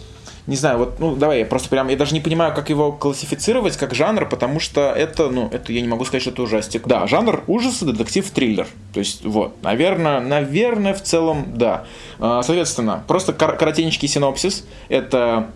не 0.47 0.55
знаю, 0.55 0.77
вот, 0.77 0.99
ну, 0.99 1.15
давай, 1.15 1.39
я 1.39 1.45
просто 1.45 1.67
прям, 1.67 1.89
я 1.89 1.97
даже 1.97 2.13
не 2.13 2.21
понимаю, 2.21 2.55
как 2.55 2.69
его 2.69 2.93
классифицировать 2.93 3.75
как 3.75 3.93
жанр, 3.93 4.27
потому 4.29 4.61
что 4.61 4.93
это, 4.93 5.29
ну, 5.29 5.49
это 5.51 5.73
я 5.73 5.81
не 5.81 5.89
могу 5.89 6.05
сказать, 6.05 6.21
что 6.21 6.31
это 6.31 6.41
ужастик. 6.41 6.87
Да, 6.87 7.05
жанр 7.05 7.43
ужасы, 7.47 7.85
детектив, 7.85 8.29
триллер. 8.31 8.67
То 8.93 8.99
есть, 8.99 9.25
вот, 9.25 9.61
наверное, 9.61 10.21
наверное, 10.21 10.93
в 10.93 11.03
целом, 11.03 11.47
да. 11.53 11.83
А, 12.19 12.41
соответственно, 12.43 13.03
просто 13.07 13.33
кор- 13.33 13.57
коротенький 13.57 14.07
синопсис. 14.07 14.65
Это 14.87 15.49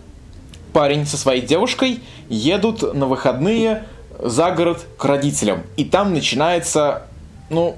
парень 0.74 1.06
со 1.06 1.16
своей 1.16 1.40
девушкой 1.40 2.00
едут 2.28 2.94
на 2.94 3.06
выходные 3.06 3.84
за 4.18 4.50
город 4.50 4.84
к 4.98 5.04
родителям. 5.06 5.62
И 5.78 5.86
там 5.86 6.12
начинается, 6.12 7.04
ну, 7.48 7.76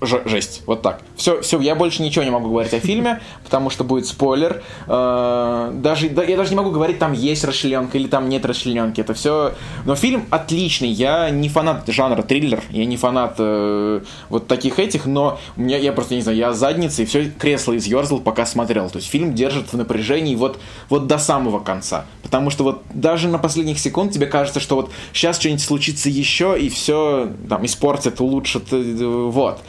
жесть. 0.00 0.62
Вот 0.66 0.82
так. 0.82 1.00
Все, 1.16 1.40
все, 1.40 1.60
я 1.60 1.74
больше 1.74 2.02
ничего 2.02 2.24
не 2.24 2.30
могу 2.30 2.48
говорить 2.48 2.74
о 2.74 2.80
фильме, 2.80 3.20
потому 3.44 3.70
что 3.70 3.84
будет 3.84 4.06
спойлер. 4.06 4.62
Э, 4.86 5.70
даже, 5.74 6.06
я 6.06 6.36
даже 6.36 6.50
не 6.50 6.56
могу 6.56 6.70
говорить, 6.70 6.98
там 6.98 7.12
есть 7.12 7.44
расчлененка 7.44 7.96
или 7.96 8.06
там 8.06 8.28
нет 8.28 8.44
расчлененки. 8.44 9.00
Это 9.00 9.14
все. 9.14 9.54
Но 9.84 9.94
фильм 9.96 10.26
отличный. 10.30 10.88
Я 10.88 11.30
не 11.30 11.48
фанат 11.48 11.84
жанра 11.88 12.22
триллер, 12.22 12.62
я 12.70 12.84
не 12.84 12.96
фанат 12.96 13.36
э, 13.38 14.02
вот 14.28 14.46
таких 14.46 14.78
этих, 14.78 15.06
но 15.06 15.38
у 15.56 15.62
меня, 15.62 15.78
я 15.78 15.92
просто 15.92 16.14
не 16.14 16.20
знаю, 16.20 16.36
я 16.36 16.52
задницей 16.52 17.06
все 17.06 17.30
кресло 17.30 17.76
изъерзал, 17.76 18.20
пока 18.20 18.44
смотрел. 18.44 18.90
То 18.90 18.98
есть 18.98 19.10
фильм 19.10 19.34
держит 19.34 19.72
в 19.72 19.76
напряжении 19.76 20.34
вот, 20.34 20.58
вот 20.90 21.06
до 21.06 21.18
самого 21.18 21.60
конца. 21.60 22.04
Потому 22.22 22.50
что 22.50 22.64
вот 22.64 22.82
даже 22.92 23.28
на 23.28 23.38
последних 23.38 23.78
секунд 23.78 24.12
тебе 24.12 24.26
кажется, 24.26 24.60
что 24.60 24.76
вот 24.76 24.90
сейчас 25.12 25.38
что-нибудь 25.38 25.62
случится 25.62 26.10
еще, 26.10 26.56
и 26.58 26.68
все 26.68 27.30
там 27.48 27.64
испортит, 27.64 28.20
улучшит. 28.20 28.64
Э, 28.72 29.28
вот. 29.30 29.60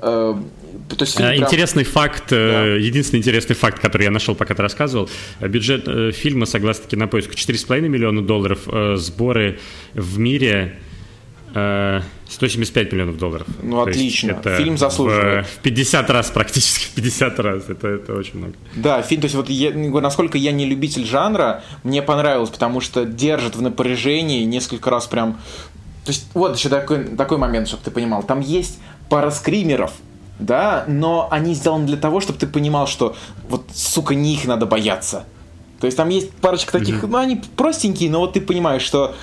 То 0.00 0.36
есть 1.00 1.16
фильм 1.16 1.34
интересный 1.34 1.84
прям... 1.84 1.94
факт, 1.94 2.24
да. 2.30 2.64
единственный 2.76 3.20
интересный 3.20 3.54
факт, 3.54 3.80
который 3.80 4.04
я 4.04 4.10
нашел, 4.10 4.34
пока 4.34 4.54
ты 4.54 4.62
рассказывал, 4.62 5.08
бюджет 5.40 6.14
фильма, 6.14 6.46
согласно 6.46 6.88
кинопоиску, 6.88 7.32
4,5 7.32 7.80
миллиона 7.88 8.22
долларов, 8.22 8.60
сборы 8.96 9.58
в 9.94 10.18
мире 10.18 10.78
175 11.52 12.92
миллионов 12.92 13.18
долларов. 13.18 13.46
Ну, 13.62 13.84
То 13.84 13.90
отлично. 13.90 14.30
Это 14.32 14.56
фильм 14.56 14.78
заслуживает. 14.78 15.46
В, 15.46 15.50
в 15.50 15.58
50 15.58 16.10
раз 16.10 16.30
практически, 16.30 16.86
в 16.86 16.94
50 16.94 17.40
раз. 17.40 17.64
Это, 17.68 17.88
это 17.88 18.14
очень 18.14 18.38
много. 18.38 18.54
Да, 18.74 19.02
фильм, 19.02 19.20
то 19.20 19.26
есть 19.26 19.34
вот 19.34 19.50
я, 19.50 19.70
насколько 19.72 20.38
я 20.38 20.52
не 20.52 20.64
любитель 20.64 21.04
жанра, 21.04 21.62
мне 21.82 22.00
понравилось, 22.00 22.48
потому 22.48 22.80
что 22.80 23.04
держит 23.04 23.54
в 23.54 23.62
напряжении 23.62 24.44
несколько 24.44 24.88
раз 24.88 25.06
прям... 25.06 25.34
То 26.04 26.10
есть 26.10 26.26
вот 26.32 26.56
еще 26.56 26.68
такой, 26.70 27.04
такой 27.04 27.36
момент, 27.36 27.68
чтобы 27.68 27.84
ты 27.84 27.90
понимал. 27.90 28.22
Там 28.22 28.40
есть 28.40 28.80
пара 29.12 29.30
скримеров, 29.30 29.92
да, 30.38 30.84
но 30.88 31.28
они 31.30 31.52
сделаны 31.52 31.84
для 31.86 31.98
того, 31.98 32.20
чтобы 32.20 32.38
ты 32.38 32.46
понимал, 32.46 32.86
что 32.86 33.14
вот, 33.46 33.66
сука, 33.74 34.14
не 34.14 34.32
их 34.32 34.46
надо 34.46 34.64
бояться. 34.64 35.24
То 35.80 35.86
есть 35.86 35.98
там 35.98 36.08
есть 36.08 36.30
парочка 36.30 36.72
таких, 36.72 37.04
mm-hmm. 37.04 37.08
ну 37.08 37.18
они 37.18 37.42
простенькие, 37.54 38.08
но 38.08 38.20
вот 38.20 38.32
ты 38.32 38.40
понимаешь, 38.40 38.80
что 38.80 39.14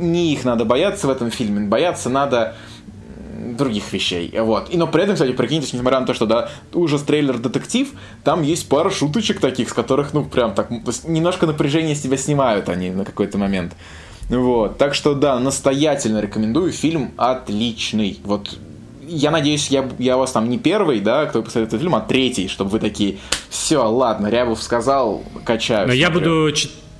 не 0.00 0.32
их 0.32 0.46
надо 0.46 0.64
бояться 0.64 1.08
в 1.08 1.10
этом 1.10 1.30
фильме, 1.30 1.66
бояться 1.66 2.08
надо 2.08 2.54
других 3.58 3.92
вещей. 3.92 4.32
Вот. 4.40 4.70
И 4.70 4.78
но 4.78 4.86
при 4.86 5.02
этом, 5.02 5.16
кстати, 5.16 5.32
прикиньте, 5.32 5.76
несмотря 5.76 6.00
на 6.00 6.06
то, 6.06 6.14
что 6.14 6.24
да, 6.24 6.48
ужас 6.72 7.02
трейлер 7.02 7.36
детектив, 7.36 7.92
там 8.24 8.40
есть 8.40 8.66
пара 8.66 8.88
шуточек 8.88 9.40
таких, 9.40 9.68
с 9.68 9.74
которых, 9.74 10.14
ну, 10.14 10.24
прям 10.24 10.54
так, 10.54 10.70
немножко 11.04 11.46
напряжение 11.46 11.94
с 11.94 12.00
тебя 12.00 12.16
снимают 12.16 12.70
они 12.70 12.88
на 12.88 13.04
какой-то 13.04 13.36
момент. 13.36 13.74
Вот. 14.30 14.78
Так 14.78 14.94
что 14.94 15.12
да, 15.12 15.38
настоятельно 15.38 16.20
рекомендую. 16.20 16.72
Фильм 16.72 17.10
отличный. 17.18 18.18
Вот 18.24 18.58
я 19.08 19.30
надеюсь, 19.30 19.68
я, 19.68 19.88
я 19.98 20.16
у 20.16 20.20
вас 20.20 20.32
там 20.32 20.48
не 20.48 20.58
первый, 20.58 21.00
да, 21.00 21.26
кто 21.26 21.42
посмотрит 21.42 21.68
этот 21.68 21.80
фильм, 21.80 21.94
а 21.94 22.00
третий, 22.00 22.48
чтобы 22.48 22.70
вы 22.70 22.80
такие, 22.80 23.18
все, 23.48 23.82
ладно, 23.82 24.28
Рябов 24.28 24.62
сказал, 24.62 25.22
качаю. 25.44 25.88
Но 25.88 25.92
я 25.94 26.10
буду 26.10 26.52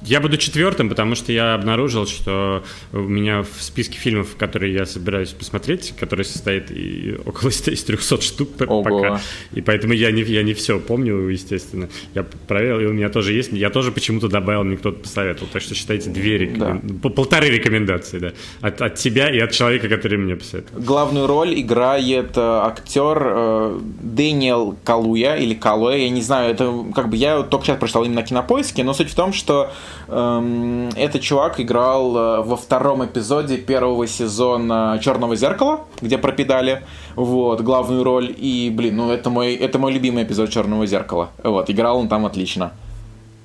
я 0.03 0.20
буду 0.20 0.36
четвертым, 0.36 0.88
потому 0.88 1.14
что 1.14 1.32
я 1.32 1.55
обнаружил, 1.55 2.07
что 2.07 2.62
у 2.92 2.99
меня 2.99 3.42
в 3.42 3.62
списке 3.62 3.99
фильмов, 3.99 4.36
которые 4.36 4.72
я 4.72 4.86
собираюсь 4.86 5.30
посмотреть, 5.30 5.94
который 5.99 6.24
состоит 6.24 6.70
и 6.70 7.16
около 7.24 7.49
из 7.49 7.61
300 7.61 8.20
штук 8.20 8.51
Ого. 8.66 8.82
пока, 8.82 9.20
и 9.53 9.61
поэтому 9.61 9.92
я 9.92 10.11
не, 10.12 10.22
я 10.22 10.42
не 10.42 10.55
все 10.55 10.78
помню, 10.78 11.28
естественно. 11.28 11.88
Я 12.14 12.24
проверил, 12.46 12.80
и 12.80 12.86
у 12.86 12.92
меня 12.92 13.09
тоже 13.09 13.32
есть, 13.32 13.53
я 13.53 13.70
тоже 13.70 13.90
почему-то 13.90 14.28
добавил, 14.28 14.64
мне 14.64 14.76
кто-то 14.76 15.01
посоветовал, 15.01 15.49
так 15.53 15.62
что 15.62 15.74
считайте 15.74 16.11
две 16.11 16.38
рекомен... 16.38 16.80
да. 16.82 17.09
полторы 17.09 17.49
рекомендации, 17.49 18.18
да, 18.18 18.32
от, 18.61 18.80
от 18.80 18.94
тебя 18.94 19.30
и 19.30 19.38
от 19.38 19.51
человека, 19.51 19.88
который 19.88 20.18
мне 20.18 20.36
посоветовал. 20.36 20.80
Главную 20.82 21.26
роль 21.26 21.61
играет 21.61 22.36
э, 22.36 22.40
актер 22.40 23.18
э, 23.20 23.80
Дэниел 24.01 24.76
Калуя, 24.84 25.36
или 25.36 25.55
Калуя, 25.55 25.96
я 25.96 26.09
не 26.09 26.22
знаю, 26.22 26.53
это 26.53 26.72
как 26.94 27.09
бы 27.09 27.16
я 27.16 27.42
только 27.42 27.66
сейчас 27.66 27.78
прочитал 27.78 28.05
именно 28.05 28.22
кинопоиске, 28.22 28.84
но 28.84 28.94
суть 28.94 29.11
в 29.11 29.14
том, 29.14 29.32
что 29.32 29.72
этот 30.09 31.20
чувак 31.20 31.61
играл 31.61 32.16
э, 32.16 32.43
во 32.43 32.57
втором 32.57 33.05
эпизоде 33.05 33.59
первого 33.59 34.07
сезона 34.07 34.99
Черного 35.03 35.36
зеркала, 35.36 35.80
где 36.01 36.16
пропидали 36.18 36.84
вот, 37.14 37.61
главную 37.61 38.05
роль. 38.05 38.34
И, 38.36 38.70
блин, 38.74 38.97
ну 38.97 39.11
это 39.11 39.30
мой, 39.30 39.55
это 39.55 39.78
мой 39.78 39.93
любимый 39.93 40.24
эпизод 40.24 40.51
Черного 40.51 40.86
зеркала. 40.86 41.30
Вот, 41.43 41.70
играл 41.70 41.99
он 41.99 42.09
там 42.09 42.24
отлично. 42.26 42.72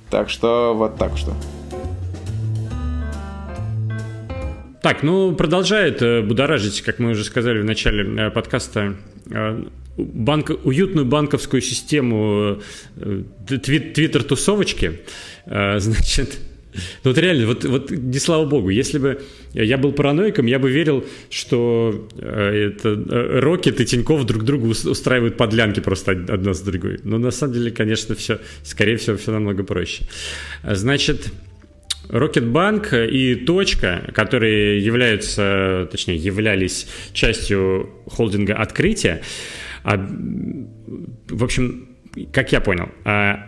Так 0.10 0.30
что 0.30 0.74
вот 0.76 0.98
так 0.98 1.18
что. 1.18 1.34
Так, 4.84 5.02
ну 5.02 5.34
продолжает 5.34 6.02
э, 6.02 6.22
будоражить, 6.22 6.82
как 6.82 7.00
мы 7.00 7.12
уже 7.12 7.24
сказали 7.24 7.62
в 7.62 7.66
начале 7.66 8.04
э, 8.04 8.30
подкаста, 8.32 8.96
банк, 9.98 10.52
уютную 10.66 11.06
банковскую 11.06 11.62
систему 11.62 12.60
твиттер-тусовочки. 13.48 15.00
Значит, 15.46 16.38
ну 17.04 17.12
вот 17.12 17.18
реально, 17.18 17.48
вот, 17.48 17.64
вот 17.66 17.92
не 17.92 18.20
слава 18.20 18.46
богу, 18.46 18.70
если 18.70 18.98
бы 18.98 19.22
я 19.54 19.78
был 19.78 19.92
параноиком, 19.94 20.48
я 20.48 20.60
бы 20.60 20.72
верил, 20.72 21.06
что 21.30 22.08
э, 22.18 22.72
это 22.72 22.90
э, 22.90 23.40
Рокет 23.40 23.80
и 23.80 23.86
Тиньков 23.86 24.26
друг 24.26 24.44
другу 24.44 24.68
устраивают 24.70 25.38
подлянки 25.38 25.80
просто 25.80 26.12
одна 26.12 26.54
с 26.54 26.62
другой. 26.62 27.00
Но 27.04 27.18
на 27.18 27.32
самом 27.32 27.54
деле, 27.54 27.72
конечно, 27.72 28.16
все, 28.16 28.40
скорее 28.64 28.98
всего, 28.98 29.18
все 29.18 29.32
намного 29.32 29.64
проще. 29.64 30.06
Значит, 30.64 31.32
Рокетбанк 32.10 32.94
и 32.94 33.36
Точка, 33.36 34.12
которые 34.14 34.80
являются, 34.80 35.88
точнее, 35.90 36.16
являлись 36.16 36.88
частью 37.14 37.90
холдинга 38.08 38.56
«Открытие», 38.56 39.22
а, 39.84 39.98
в 41.30 41.44
общем, 41.44 41.90
как 42.32 42.52
я 42.52 42.62
понял, 42.62 42.90
а, 43.04 43.48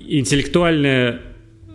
интеллектуальная 0.00 1.22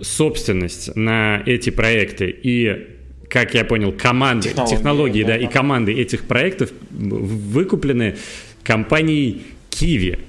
собственность 0.01 0.95
на 0.95 1.41
эти 1.45 1.69
проекты 1.69 2.29
и 2.29 2.89
как 3.29 3.55
я 3.55 3.65
понял, 3.65 3.91
команды, 3.91 4.49
технологии, 4.49 4.75
технологии 4.75 5.23
да, 5.23 5.29
да, 5.29 5.37
и 5.37 5.47
команды 5.47 5.93
этих 5.93 6.25
проектов 6.25 6.71
выкуплены 6.91 8.15
компанией 8.63 9.41
Kiwi. 9.71 10.19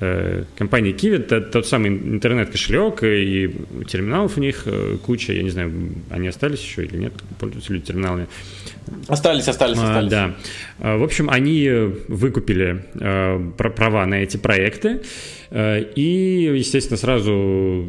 Э, 0.00 0.44
компания 0.56 0.92
Kiwi 0.92 1.16
это 1.16 1.42
тот 1.42 1.66
самый 1.66 1.90
интернет-кошелек 1.90 3.02
и 3.02 3.54
терминалов 3.86 4.38
у 4.38 4.40
них 4.40 4.62
э, 4.64 4.96
куча, 5.04 5.34
я 5.34 5.42
не 5.42 5.50
знаю, 5.50 5.72
они 6.08 6.28
остались 6.28 6.62
еще 6.62 6.84
или 6.86 6.96
нет, 6.96 7.12
пользуются 7.38 7.72
люди 7.72 7.86
терминалами. 7.86 8.26
Остались, 9.08 9.46
остались, 9.46 9.78
а, 9.78 9.82
остались. 9.82 10.10
Да. 10.10 10.34
В 10.78 11.02
общем, 11.02 11.28
они 11.28 11.68
выкупили 12.08 12.86
э, 12.94 13.50
права 13.58 14.06
на 14.06 14.14
эти 14.14 14.38
проекты 14.38 15.02
и, 15.52 16.52
естественно, 16.56 16.96
сразу 16.96 17.84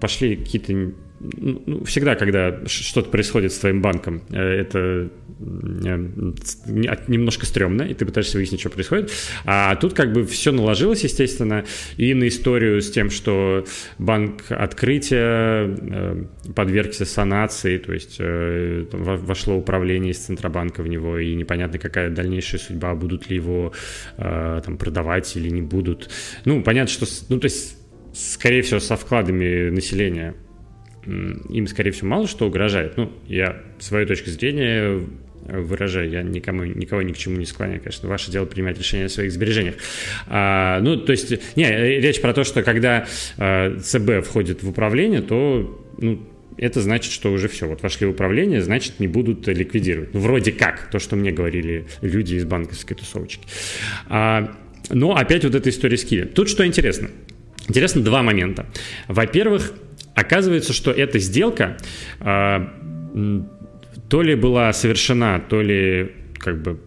пошли 0.00 0.36
какие-то 0.36 0.92
ну, 1.20 1.84
всегда, 1.84 2.14
когда 2.14 2.66
что-то 2.66 3.10
происходит 3.10 3.52
с 3.52 3.58
твоим 3.58 3.80
банком, 3.80 4.22
э, 4.30 4.38
это 4.38 5.10
немножко 5.38 7.44
стрёмно, 7.44 7.82
и 7.82 7.92
ты 7.92 8.06
пытаешься 8.06 8.38
выяснить, 8.38 8.60
что 8.60 8.70
происходит. 8.70 9.12
А 9.44 9.76
тут 9.76 9.92
как 9.92 10.12
бы 10.12 10.24
все 10.24 10.50
наложилось, 10.50 11.04
естественно, 11.04 11.64
и 11.96 12.14
на 12.14 12.28
историю 12.28 12.80
с 12.80 12.90
тем, 12.90 13.10
что 13.10 13.66
банк 13.98 14.50
открытия 14.50 15.66
э, 15.66 16.24
подвергся 16.54 17.04
санации, 17.04 17.78
то 17.78 17.92
есть 17.92 18.16
э, 18.18 18.86
вошло 18.92 19.56
управление 19.56 20.12
из 20.12 20.18
Центробанка 20.18 20.82
в 20.82 20.88
него, 20.88 21.18
и 21.18 21.34
непонятно, 21.34 21.78
какая 21.78 22.10
дальнейшая 22.10 22.60
судьба, 22.60 22.94
будут 22.94 23.28
ли 23.28 23.36
его 23.36 23.72
там 24.16 24.78
продавать 24.78 25.36
или 25.36 25.50
не 25.50 25.62
будут. 25.62 26.10
Ну, 26.44 26.62
понятно, 26.62 26.90
что, 26.90 27.06
ну, 27.28 27.38
то 27.38 27.46
есть, 27.46 27.76
скорее 28.14 28.62
всего, 28.62 28.80
со 28.80 28.96
вкладами 28.96 29.70
населения 29.70 30.34
им, 31.06 31.66
скорее 31.66 31.92
всего, 31.92 32.08
мало 32.08 32.26
что 32.26 32.46
угрожает. 32.46 32.96
Ну, 32.96 33.12
я 33.26 33.62
свою 33.78 34.06
точку 34.06 34.30
зрения 34.30 35.00
выражаю, 35.48 36.10
я 36.10 36.22
никому, 36.22 36.64
никого 36.64 37.02
ни 37.02 37.12
к 37.12 37.18
чему 37.18 37.36
не 37.36 37.46
склоняю, 37.46 37.80
конечно, 37.80 38.08
ваше 38.08 38.30
дело 38.30 38.46
принимать 38.46 38.78
решения 38.78 39.04
о 39.04 39.08
своих 39.08 39.32
сбережениях. 39.32 39.76
А, 40.26 40.80
ну, 40.80 40.96
то 40.96 41.12
есть, 41.12 41.56
не, 41.56 41.70
речь 42.00 42.20
про 42.20 42.32
то, 42.32 42.44
что 42.44 42.62
когда 42.62 43.06
а, 43.38 43.78
ЦБ 43.78 44.26
входит 44.26 44.62
в 44.62 44.68
управление, 44.68 45.22
то, 45.22 45.84
ну, 45.98 46.20
это 46.58 46.80
значит, 46.80 47.12
что 47.12 47.32
уже 47.32 47.48
все, 47.48 47.68
вот 47.68 47.82
вошли 47.82 48.06
в 48.06 48.10
управление, 48.10 48.62
значит, 48.62 48.98
не 48.98 49.08
будут 49.08 49.46
ликвидировать. 49.46 50.14
Ну, 50.14 50.20
вроде 50.20 50.52
как, 50.52 50.90
то, 50.90 50.98
что 50.98 51.14
мне 51.16 51.30
говорили 51.30 51.86
люди 52.00 52.34
из 52.34 52.44
банковской 52.44 52.96
тусовочки. 52.96 53.46
А, 54.08 54.52
но 54.90 55.16
опять 55.16 55.44
вот 55.44 55.54
эта 55.54 55.68
история 55.70 55.96
с 55.96 56.04
Киви. 56.04 56.24
Тут 56.24 56.48
что 56.48 56.66
интересно. 56.66 57.10
Интересно 57.68 58.02
два 58.02 58.22
момента. 58.22 58.66
Во-первых, 59.08 59.74
оказывается, 60.16 60.72
что 60.72 60.90
эта 60.90 61.20
сделка 61.20 61.76
а, 62.20 62.72
то 64.08 64.22
ли 64.22 64.34
была 64.34 64.72
совершена, 64.72 65.38
то 65.38 65.62
ли 65.62 66.12
как 66.38 66.60
бы 66.60 66.80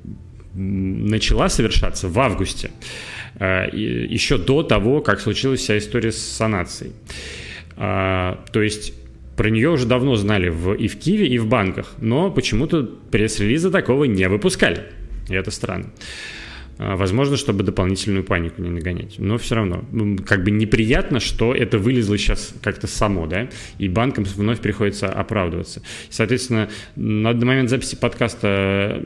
начала 0.54 1.48
совершаться 1.48 2.10
в 2.10 2.20
августе, 2.20 2.72
а, 3.36 3.68
еще 3.72 4.38
до 4.38 4.64
того, 4.64 5.02
как 5.02 5.22
случилась 5.22 5.62
вся 5.62 5.78
история 5.78 6.12
с 6.12 6.18
санацией. 6.18 6.92
А, 7.78 8.44
то 8.52 8.62
есть 8.62 8.94
про 9.38 9.50
нее 9.50 9.70
уже 9.70 9.86
давно 9.86 10.16
знали 10.16 10.50
в, 10.50 10.74
и 10.74 10.88
в 10.88 11.00
Киеве, 11.00 11.28
и 11.28 11.38
в 11.38 11.48
банках, 11.48 11.94
но 12.00 12.32
почему-то 12.32 12.84
пресс-релиза 12.84 13.72
такого 13.72 14.04
не 14.04 14.28
выпускали. 14.28 14.84
И 15.30 15.34
это 15.34 15.52
странно. 15.52 15.92
Возможно, 16.80 17.38
чтобы 17.38 17.64
дополнительную 17.64 18.24
панику 18.24 18.62
не 18.62 18.70
нагонять. 18.70 19.20
Но 19.20 19.38
все 19.38 19.56
равно, 19.56 19.84
как 20.26 20.44
бы 20.44 20.52
неприятно, 20.52 21.20
что 21.20 21.54
это 21.54 21.78
вылезло 21.78 22.18
сейчас 22.18 22.54
как-то 22.64 22.88
само, 22.88 23.28
да, 23.28 23.50
и 23.78 23.90
банкам 23.90 24.24
вновь 24.24 24.62
приходится 24.62 25.10
оправдываться. 25.12 25.82
Соответственно, 26.10 26.70
на 26.96 27.34
момент 27.34 27.70
записи 27.70 27.96
подкаста 27.96 29.06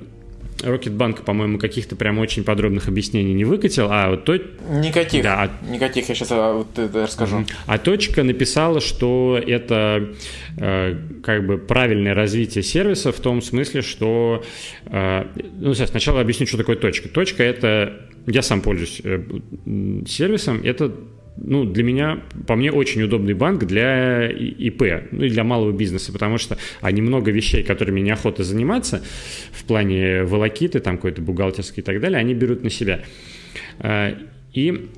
Рокетбанк, 0.61 1.23
по-моему, 1.23 1.57
каких-то 1.57 1.95
прям 1.95 2.19
очень 2.19 2.43
подробных 2.43 2.87
объяснений 2.87 3.33
не 3.33 3.45
выкатил, 3.45 3.87
а 3.89 4.11
вот 4.11 4.25
то... 4.25 4.37
Никаких, 4.69 5.23
да, 5.23 5.43
а... 5.43 5.71
никаких, 5.71 6.09
я 6.09 6.15
сейчас 6.15 6.29
а, 6.31 6.53
вот 6.53 6.77
это 6.77 7.03
расскажу. 7.03 7.45
А 7.65 7.77
точка 7.77 8.23
написала, 8.23 8.79
что 8.81 9.41
это 9.45 10.13
э, 10.57 10.97
как 11.23 11.45
бы 11.45 11.57
правильное 11.57 12.13
развитие 12.13 12.63
сервиса 12.63 13.11
в 13.11 13.19
том 13.19 13.41
смысле, 13.41 13.81
что... 13.81 14.43
Э, 14.85 15.25
ну, 15.59 15.73
сейчас 15.73 15.89
сначала 15.89 16.21
объясню, 16.21 16.47
что 16.47 16.57
такое 16.57 16.75
точка. 16.75 17.09
Точка— 17.09 17.43
это... 17.43 18.01
Я 18.25 18.41
сам 18.41 18.61
пользуюсь 18.61 19.01
э, 19.03 19.21
сервисом, 20.07 20.61
это 20.63 20.93
ну, 21.37 21.65
для 21.65 21.83
меня, 21.83 22.23
по 22.47 22.55
мне, 22.55 22.71
очень 22.71 23.01
удобный 23.01 23.33
банк 23.33 23.65
для 23.65 24.29
ИП, 24.29 25.09
ну 25.11 25.23
и 25.23 25.29
для 25.29 25.43
малого 25.43 25.71
бизнеса, 25.71 26.11
потому 26.11 26.37
что 26.37 26.57
они 26.81 27.01
много 27.01 27.31
вещей, 27.31 27.63
которыми 27.63 27.99
неохота 28.01 28.43
заниматься, 28.43 29.03
в 29.51 29.63
плане 29.65 30.23
волокиты, 30.23 30.79
там 30.79 30.97
какой-то 30.97 31.21
бухгалтерский 31.21 31.81
и 31.81 31.85
так 31.85 31.99
далее, 31.99 32.19
они 32.19 32.33
берут 32.33 32.63
на 32.63 32.69
себя. 32.69 33.01
А, 33.79 34.15
и, 34.53 34.89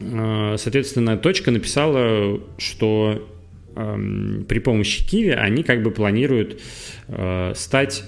а, 0.00 0.56
соответственно, 0.58 1.16
точка 1.16 1.50
написала, 1.50 2.40
что 2.58 3.30
при 3.74 4.60
помощи 4.60 5.04
Киви 5.04 5.30
они 5.30 5.64
как 5.64 5.82
бы 5.82 5.90
планируют 5.90 6.60
а, 7.08 7.52
стать 7.56 8.04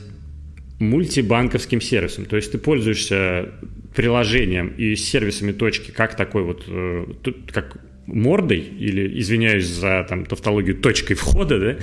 мультибанковским 0.78 1.80
сервисом. 1.80 2.26
То 2.26 2.36
есть 2.36 2.52
ты 2.52 2.58
пользуешься 2.58 3.50
приложением 3.96 4.68
и 4.76 4.94
сервисами 4.94 5.52
точки 5.52 5.90
как 5.90 6.16
такой 6.16 6.42
вот, 6.42 6.64
э, 6.68 7.06
как 7.52 7.78
мордой, 8.06 8.60
или, 8.60 9.20
извиняюсь 9.20 9.66
за 9.66 10.06
там, 10.08 10.26
тавтологию, 10.26 10.76
точкой 10.76 11.14
входа, 11.14 11.58
да, 11.58 11.76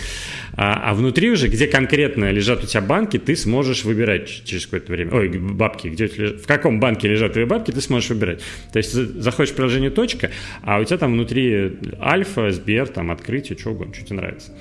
а, 0.53 0.91
а 0.91 0.93
внутри 0.93 1.31
уже, 1.31 1.47
где 1.47 1.67
конкретно 1.67 2.31
лежат 2.31 2.63
у 2.63 2.67
тебя 2.67 2.81
банки, 2.81 3.17
ты 3.17 3.35
сможешь 3.35 3.83
выбирать 3.83 4.29
через 4.45 4.65
какое-то 4.65 4.91
время, 4.93 5.13
ой, 5.13 5.29
бабки, 5.29 5.89
где 5.89 6.07
в 6.07 6.45
каком 6.47 6.79
банке 6.79 7.07
лежат 7.07 7.33
твои 7.33 7.45
бабки, 7.45 7.71
ты 7.71 7.81
сможешь 7.81 8.09
выбирать. 8.09 8.41
То 8.71 8.77
есть 8.77 8.93
заходишь 8.93 9.51
в 9.51 9.55
приложение 9.55 9.89
точка, 9.89 10.31
а 10.61 10.79
у 10.79 10.83
тебя 10.83 10.97
там 10.97 11.13
внутри 11.13 11.73
Альфа, 11.99 12.51
Сбер, 12.51 12.87
там 12.87 13.11
открытие, 13.11 13.57
что 13.57 13.71
угодно, 13.71 13.93
что 13.93 14.05
тебе 14.05 14.17
нравится. 14.17 14.53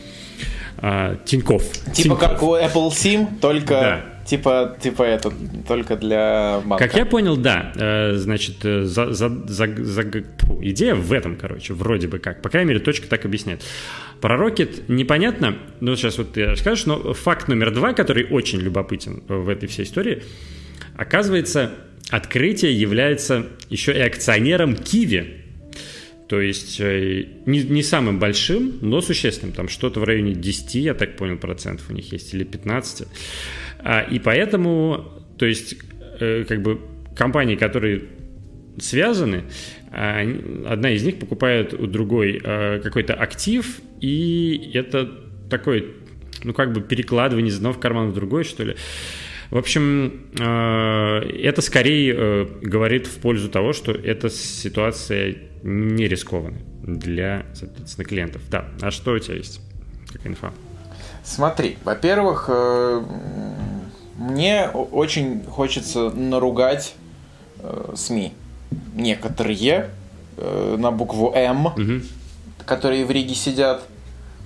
А, 0.78 1.16
Тиньков. 1.24 1.62
Типа 1.62 1.94
Тиньков. 1.94 2.18
как 2.18 2.42
у 2.42 2.57
Apple 2.57 2.88
SIM, 2.88 3.26
только 3.40 3.74
да. 3.74 4.11
Типа, 4.33 4.78
типа 4.80 5.03
это 5.03 5.30
только 5.68 5.95
для 5.95 6.62
банка. 6.64 6.87
Как 6.87 6.97
я 6.97 7.05
понял, 7.05 7.37
да. 7.37 7.70
Э, 7.76 8.14
значит, 8.14 8.64
э, 8.64 8.85
за, 8.85 9.12
за, 9.12 9.28
за, 9.28 9.66
за, 9.66 10.03
идея 10.62 10.95
в 10.95 11.12
этом, 11.12 11.37
короче, 11.37 11.74
вроде 11.74 12.09
бы 12.09 12.18
как. 12.18 12.41
По 12.41 12.49
крайней 12.49 12.70
мере, 12.70 12.80
точка 12.80 13.07
так 13.09 13.26
объясняет. 13.26 13.62
Про 14.22 14.37
Rocket 14.39 14.85
непонятно, 14.89 15.59
ну, 15.80 15.95
сейчас 15.97 16.16
вот 16.16 16.33
ты 16.33 16.47
расскажешь, 16.47 16.87
но 16.87 17.12
факт 17.12 17.47
номер 17.49 17.74
два, 17.74 17.93
который 17.93 18.24
очень 18.24 18.59
любопытен 18.61 19.22
в 19.28 19.51
этой 19.51 19.68
всей 19.68 19.85
истории, 19.85 20.22
оказывается, 20.97 21.72
открытие 22.09 22.72
является 22.72 23.45
еще 23.68 23.93
и 23.93 24.01
акционером 24.01 24.76
Киви. 24.76 25.43
То 26.26 26.41
есть 26.41 26.80
э, 26.80 27.26
не, 27.45 27.64
не 27.64 27.83
самым 27.83 28.18
большим, 28.18 28.78
но 28.80 29.03
существенным. 29.03 29.55
Там 29.55 29.68
что-то 29.68 30.01
в 30.01 30.05
районе 30.05 30.33
10, 30.33 30.74
я 30.76 30.95
так 30.95 31.18
понял, 31.18 31.37
процентов 31.37 31.91
у 31.91 31.93
них 31.93 32.11
есть, 32.11 32.33
или 32.33 32.45
15. 32.45 33.07
А, 33.85 34.01
и 34.01 34.18
поэтому, 34.18 35.05
то 35.39 35.47
есть, 35.47 35.76
э, 36.20 36.45
как 36.49 36.62
бы 36.62 36.80
компании, 37.16 37.57
которые 37.57 38.05
связаны, 38.78 39.45
а, 39.91 40.22
одна 40.66 40.91
из 40.91 41.03
них 41.03 41.18
покупает 41.18 41.74
у 41.74 41.87
другой 41.87 42.41
э, 42.43 42.80
какой-то 42.83 43.14
актив, 43.14 43.80
и 44.01 44.70
это 44.74 45.11
такой, 45.51 45.95
ну, 46.45 46.55
как 46.55 46.72
бы 46.72 46.80
перекладывание 46.80 47.51
из 47.51 47.57
одного 47.57 47.74
в 47.74 47.80
карман 47.80 48.11
в 48.11 48.14
другой, 48.14 48.45
что 48.45 48.64
ли. 48.64 48.76
В 49.51 49.59
общем, 49.59 50.30
э, 50.39 50.45
это 51.43 51.61
скорее 51.61 52.47
говорит 52.62 53.07
в 53.07 53.18
пользу 53.18 53.51
того, 53.51 53.74
что 53.74 53.93
эта 53.93 54.30
ситуация 54.30 55.37
не 55.62 56.09
рискованная 56.09 56.62
для, 56.83 57.47
соответственно, 57.55 58.07
клиентов. 58.07 58.43
Да, 58.51 58.68
а 58.80 58.91
что 58.91 59.12
у 59.12 59.18
тебя 59.18 59.37
есть? 59.37 59.61
Какая 60.11 60.30
инфа? 60.30 60.53
Смотри, 61.25 61.79
во-первых, 61.85 62.51
мне 64.23 64.68
очень 64.68 65.45
хочется 65.45 66.11
наругать 66.11 66.95
э, 67.59 67.93
СМИ. 67.95 68.33
Некоторые 68.95 69.91
э, 70.37 70.77
на 70.79 70.91
букву 70.91 71.33
М, 71.35 71.66
угу. 71.66 72.07
которые 72.64 73.05
в 73.05 73.11
Риге 73.11 73.35
сидят, 73.35 73.83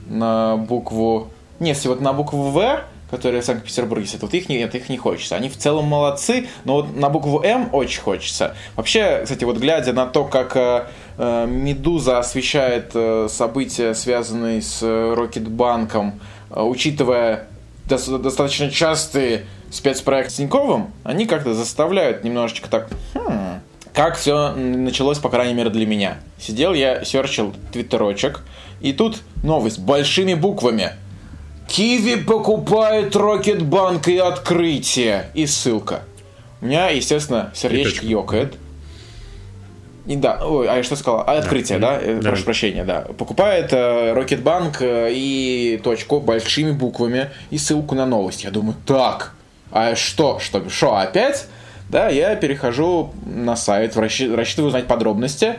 на 0.07 0.57
букву... 0.57 1.29
Не, 1.59 1.71
если 1.71 1.89
вот 1.89 2.01
на 2.01 2.13
букву 2.13 2.51
В, 2.51 2.85
которые 3.11 3.43
в 3.43 3.45
Санкт-Петербурге 3.45 4.07
сидят, 4.07 4.23
вот 4.23 4.35
их 4.35 4.49
нет, 4.49 4.75
их 4.75 4.89
не 4.89 4.97
хочется. 4.97 5.37
Они 5.37 5.49
в 5.49 5.57
целом 5.57 5.87
молодцы, 5.87 6.49
но 6.65 6.75
вот 6.75 6.97
на 6.97 7.09
букву 7.09 7.43
М 7.43 7.69
очень 7.73 8.03
хочется. 8.03 8.55
Вообще, 8.77 9.23
кстати, 9.25 9.45
вот 9.45 9.59
глядя 9.59 9.93
на 9.93 10.07
то, 10.07 10.25
как 10.25 10.57
э, 10.57 10.87
э 11.19 11.47
Медуза 11.47 12.19
освещает 12.19 12.93
э, 12.95 13.29
события, 13.31 13.95
связанные 13.95 14.63
с 14.63 14.81
э, 14.83 15.15
Рокетбанком, 15.15 16.21
э, 16.21 16.36
учитывая 16.51 17.49
достаточно 17.89 18.71
частые 18.71 19.47
спецпроект 19.71 20.31
с 20.31 20.35
Тиньковым, 20.35 20.91
они 21.05 21.27
как-то 21.27 21.55
заставляют 21.55 22.25
немножечко 22.25 22.69
так... 22.69 22.89
Хм, 23.15 23.61
как 23.95 24.19
все 24.19 24.53
началось, 24.53 25.19
по 25.19 25.31
крайней 25.31 25.55
мере, 25.55 25.71
для 25.71 25.87
меня. 25.87 26.19
Сидел 26.39 26.75
я, 26.75 27.05
серчил 27.05 27.55
твиттерочек, 27.73 28.43
и 28.83 28.93
тут 28.93 29.23
новость 29.43 29.79
большими 29.79 30.35
буквами. 30.35 30.93
QIWI 31.67 32.17
покупает 32.17 33.17
Рокетбанк 33.17 34.09
и 34.09 34.19
открытие. 34.19 35.31
И 35.35 35.47
ссылка. 35.47 36.03
У 36.61 36.67
меня, 36.67 36.91
естественно, 36.91 37.51
сердечко 37.55 38.05
ёкает. 38.05 38.57
И 40.07 40.15
да, 40.17 40.39
ой, 40.43 40.69
а 40.69 40.77
я 40.77 40.83
что 40.83 40.95
сказал? 40.95 41.25
А, 41.27 41.33
открытие, 41.33 41.79
да? 41.79 41.99
да? 41.99 42.15
да. 42.15 42.29
Прошу 42.31 42.45
прощения, 42.45 42.85
да. 42.85 43.01
Покупает 43.19 43.73
э, 43.73 44.13
Рокетбанк 44.13 44.81
э, 44.81 45.11
и 45.13 45.81
точку 45.83 46.21
большими 46.21 46.71
буквами 46.71 47.31
и 47.51 47.59
ссылку 47.59 47.95
на 47.97 48.07
новость. 48.07 48.45
Я 48.45 48.51
думаю, 48.51 48.77
так, 48.87 49.35
а 49.73 49.97
что, 49.97 50.39
что, 50.39 50.69
что 50.69 50.97
опять? 50.97 51.47
Да, 51.89 52.09
я 52.09 52.37
перехожу 52.37 53.13
на 53.25 53.57
сайт, 53.57 53.97
рассчитываю 53.97 54.69
узнать 54.69 54.87
подробности. 54.87 55.57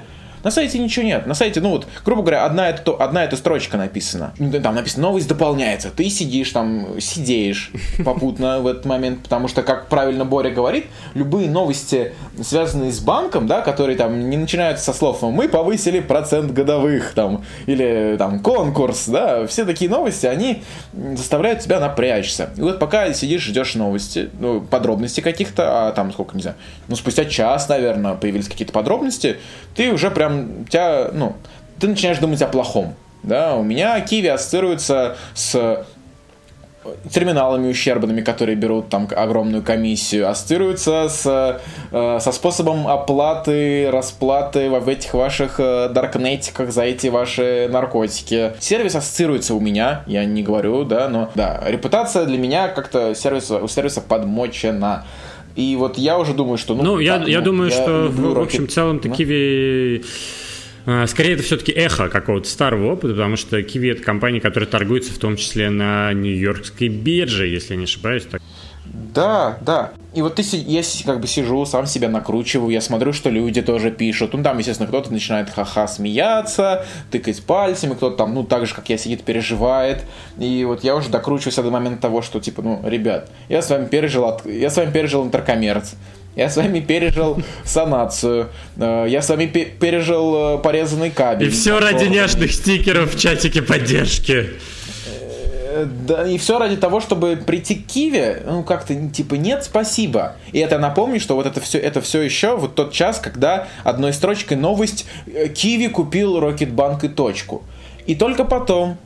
На 0.48 0.52
сайте 0.52 0.80
ничего 0.80 1.06
нет. 1.06 1.26
На 1.26 1.34
сайте, 1.34 1.60
ну 1.60 1.72
вот, 1.72 1.88
грубо 2.06 2.22
говоря, 2.22 2.46
одна 2.46 2.70
эта, 2.70 2.94
одна 2.94 3.26
эта 3.26 3.36
строчка 3.36 3.76
написана. 3.76 4.34
Ну, 4.40 4.50
там 4.62 4.76
написано, 4.76 5.10
новость 5.10 5.28
дополняется. 5.28 5.90
Ты 5.90 6.10
сидишь 6.10 6.52
там, 6.52 7.02
сидеешь 7.02 7.70
попутно 8.06 8.62
в 8.62 8.68
этот 8.68 8.86
момент, 8.86 9.24
потому 9.24 9.50
что, 9.50 9.62
как 9.62 9.90
правильно 9.90 10.24
Боря 10.24 10.50
говорит, 10.50 10.86
любые 11.16 11.50
новости, 11.50 12.14
связанные 12.42 12.94
с 12.94 13.00
банком, 13.00 13.46
да, 13.46 13.60
которые 13.60 13.98
там 13.98 14.30
не 14.30 14.38
начинаются 14.38 14.86
со 14.86 14.98
слов 14.98 15.22
«мы 15.22 15.50
повысили 15.50 16.00
процент 16.00 16.54
годовых», 16.54 17.12
там, 17.14 17.44
или 17.66 18.16
там 18.18 18.40
«конкурс», 18.40 19.10
да, 19.10 19.48
все 19.48 19.66
такие 19.66 19.92
новости, 19.92 20.28
они 20.28 20.64
заставляют 20.94 21.60
тебя 21.60 21.82
напрячься. 21.82 22.52
И 22.56 22.62
вот 22.62 22.80
пока 22.80 23.12
сидишь, 23.12 23.44
ждешь 23.44 23.76
новости, 23.76 24.30
ну, 24.40 24.62
подробности 24.62 25.20
каких-то, 25.20 25.90
а 25.90 25.92
там 25.92 26.14
сколько, 26.14 26.38
не 26.38 26.44
знаю, 26.44 26.56
ну, 26.88 26.96
спустя 26.96 27.26
час, 27.26 27.68
наверное, 27.68 28.14
появились 28.14 28.48
какие-то 28.48 28.72
подробности, 28.72 29.40
ты 29.76 29.92
уже 29.92 30.10
прям 30.10 30.37
прям 30.38 30.66
тебя, 30.66 31.10
ну, 31.14 31.36
ты 31.80 31.88
начинаешь 31.88 32.18
думать 32.20 32.42
о 32.42 32.48
плохом. 32.48 32.96
Да, 33.24 33.56
у 33.56 33.64
меня 33.64 34.00
Киви 34.02 34.28
ассоциируется 34.28 35.18
с 35.34 35.86
терминалами 37.12 37.70
ущербными, 37.70 38.22
которые 38.22 38.56
берут 38.56 38.88
там 38.88 39.10
огромную 39.14 39.62
комиссию, 39.62 40.30
ассоциируется 40.30 41.10
с, 41.10 41.60
э, 41.92 42.20
со 42.22 42.32
способом 42.32 42.88
оплаты, 42.88 43.92
расплаты 43.92 44.70
в 44.70 44.88
этих 44.88 45.14
ваших 45.14 45.60
э, 45.60 45.90
даркнетиках 45.90 46.72
за 46.72 46.84
эти 46.84 47.08
ваши 47.08 47.68
наркотики. 47.70 48.54
Сервис 48.60 48.96
ассоциируется 48.96 49.54
у 49.54 49.60
меня, 49.60 50.04
я 50.08 50.24
не 50.24 50.44
говорю, 50.44 50.86
да, 50.86 51.10
но 51.10 51.30
да, 51.36 51.62
репутация 51.66 52.26
для 52.26 52.38
меня 52.38 52.70
как-то 52.70 53.14
сервиса, 53.16 53.58
у 53.58 53.68
сервиса 53.68 54.02
подмочена. 54.02 55.06
И 55.58 55.76
вот 55.76 55.98
я 55.98 56.20
уже 56.20 56.36
думаю, 56.36 56.60
что... 56.60 56.76
Ну, 56.76 56.84
ну 56.84 57.00
я, 57.00 57.16
я 57.26 57.40
ну, 57.40 57.46
думаю, 57.46 57.72
я 57.72 57.76
что 57.76 58.08
в, 58.10 58.34
в 58.36 58.40
общем 58.40 58.70
целом-то 58.70 59.10
Киви... 59.10 60.04
Скорее, 61.08 61.34
это 61.34 61.44
все-таки 61.44 61.74
эхо 61.74 62.08
какого-то 62.08 62.48
старого 62.48 62.94
опыта, 62.94 63.14
потому 63.14 63.36
что 63.36 63.60
Kiwi 63.60 63.92
это 63.92 64.04
компания, 64.04 64.40
которая 64.40 64.70
торгуется 64.70 65.12
в 65.14 65.18
том 65.18 65.36
числе 65.36 65.70
на 65.70 66.14
Нью-Йоркской 66.14 66.88
бирже, 66.88 67.48
если 67.48 67.74
я 67.74 67.78
не 67.78 67.84
ошибаюсь. 67.84 68.24
Так. 68.24 68.42
Да, 68.94 69.58
да. 69.62 69.92
И 70.14 70.22
вот 70.22 70.36
ты, 70.36 70.44
я 70.52 70.82
как 71.06 71.20
бы 71.20 71.28
сижу, 71.28 71.66
сам 71.66 71.86
себя 71.86 72.10
накручиваю, 72.10 72.70
я 72.70 72.82
смотрю, 72.82 73.14
что 73.14 73.30
люди 73.30 73.62
тоже 73.62 73.92
пишут. 73.92 74.34
Ну, 74.34 74.44
там, 74.44 74.58
естественно, 74.58 74.88
кто-то 74.88 75.12
начинает 75.12 75.50
ха-ха 75.50 75.88
смеяться, 75.88 76.86
тыкать 77.12 77.44
пальцами, 77.44 77.94
кто-то 77.94 78.18
там, 78.18 78.34
ну, 78.34 78.44
так 78.44 78.66
же, 78.66 78.74
как 78.74 78.90
я, 78.90 78.98
сидит, 78.98 79.24
переживает. 79.24 80.04
И 80.40 80.64
вот 80.66 80.84
я 80.84 80.96
уже 80.96 81.10
докручиваюсь 81.10 81.56
до 81.56 81.70
момента 81.70 82.02
того, 82.02 82.22
что, 82.22 82.40
типа, 82.40 82.62
ну, 82.62 82.82
ребят, 82.84 83.30
я 83.50 83.62
с 83.62 83.70
вами 83.70 83.86
пережил, 83.86 84.40
я 84.46 84.70
с 84.70 84.78
вами 84.78 84.92
пережил 84.92 85.24
интеркоммерц, 85.24 85.94
я 86.36 86.50
с 86.50 86.56
вами 86.56 86.80
пережил 86.80 87.42
санацию. 87.64 88.50
Э, 88.78 89.06
я 89.10 89.24
с 89.24 89.30
вами 89.30 89.48
пережил 89.48 90.36
э, 90.36 90.58
порезанный 90.60 91.10
кабель. 91.10 91.48
И 91.48 91.50
все 91.50 91.80
ради 91.80 92.06
нежных 92.06 92.54
стикеров 92.54 93.16
в 93.16 93.20
чатике 93.20 93.64
поддержки. 93.64 94.52
Э, 95.78 95.86
да, 95.86 96.28
и 96.28 96.38
все 96.38 96.58
ради 96.58 96.78
того, 96.78 97.00
чтобы 97.00 97.36
прийти 97.36 97.76
к 97.76 97.86
Киеве, 97.86 98.42
ну 98.46 98.64
как-то 98.64 98.96
типа 99.10 99.36
нет, 99.36 99.64
спасибо. 99.64 100.36
И 100.52 100.60
это 100.60 100.80
напомню, 100.80 101.20
что 101.20 101.36
вот 101.36 101.46
это 101.46 101.62
все, 101.62 101.78
это 101.78 102.02
все 102.02 102.22
еще 102.22 102.56
вот 102.58 102.76
тот 102.76 102.92
час, 102.92 103.20
когда 103.20 103.68
одной 103.84 104.14
строчкой 104.14 104.58
новость 104.58 105.06
Киви 105.54 105.88
купил 105.88 106.40
Рокетбанк 106.40 107.04
и 107.04 107.10
точку. 107.10 107.64
И 108.08 108.16
только 108.16 108.44
потом, 108.44 108.98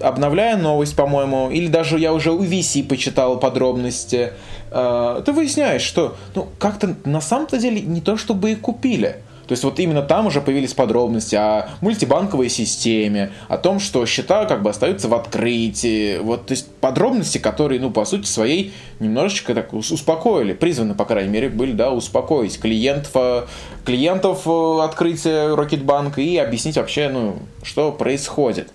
обновляя 0.00 0.56
новость, 0.56 0.96
по-моему, 0.96 1.50
или 1.50 1.68
даже 1.68 1.98
я 1.98 2.12
уже 2.12 2.32
у 2.32 2.42
VC 2.42 2.82
почитал 2.82 3.38
подробности, 3.38 4.32
э, 4.70 5.22
ты 5.24 5.32
выясняешь, 5.32 5.82
что 5.82 6.16
ну, 6.34 6.48
как-то 6.58 6.96
на 7.04 7.20
самом-то 7.20 7.58
деле 7.58 7.80
не 7.80 8.00
то 8.00 8.16
чтобы 8.16 8.52
и 8.52 8.54
купили. 8.56 9.18
То 9.48 9.52
есть 9.52 9.64
вот 9.64 9.80
именно 9.80 10.02
там 10.02 10.26
уже 10.26 10.42
появились 10.42 10.74
подробности 10.74 11.34
о 11.34 11.70
мультибанковой 11.80 12.50
системе, 12.50 13.32
о 13.48 13.56
том, 13.56 13.80
что 13.80 14.04
счета 14.04 14.44
как 14.44 14.62
бы 14.62 14.68
остаются 14.68 15.08
в 15.08 15.14
открытии. 15.14 16.18
Вот, 16.18 16.46
то 16.46 16.52
есть 16.52 16.70
подробности, 16.76 17.38
которые, 17.38 17.80
ну, 17.80 17.90
по 17.90 18.04
сути 18.04 18.26
своей, 18.26 18.74
немножечко 19.00 19.54
так 19.54 19.72
успокоили, 19.72 20.52
призваны, 20.52 20.94
по 20.94 21.06
крайней 21.06 21.30
мере, 21.30 21.48
были, 21.48 21.72
да, 21.72 21.90
успокоить 21.90 22.60
клиентов, 22.60 23.12
э, 23.14 23.46
клиентов 23.86 24.42
э, 24.46 24.80
открытия 24.82 25.54
Рокетбанка 25.54 26.20
и 26.20 26.36
объяснить 26.36 26.76
вообще, 26.76 27.08
ну, 27.08 27.38
что 27.62 27.90
происходит. 27.90 28.70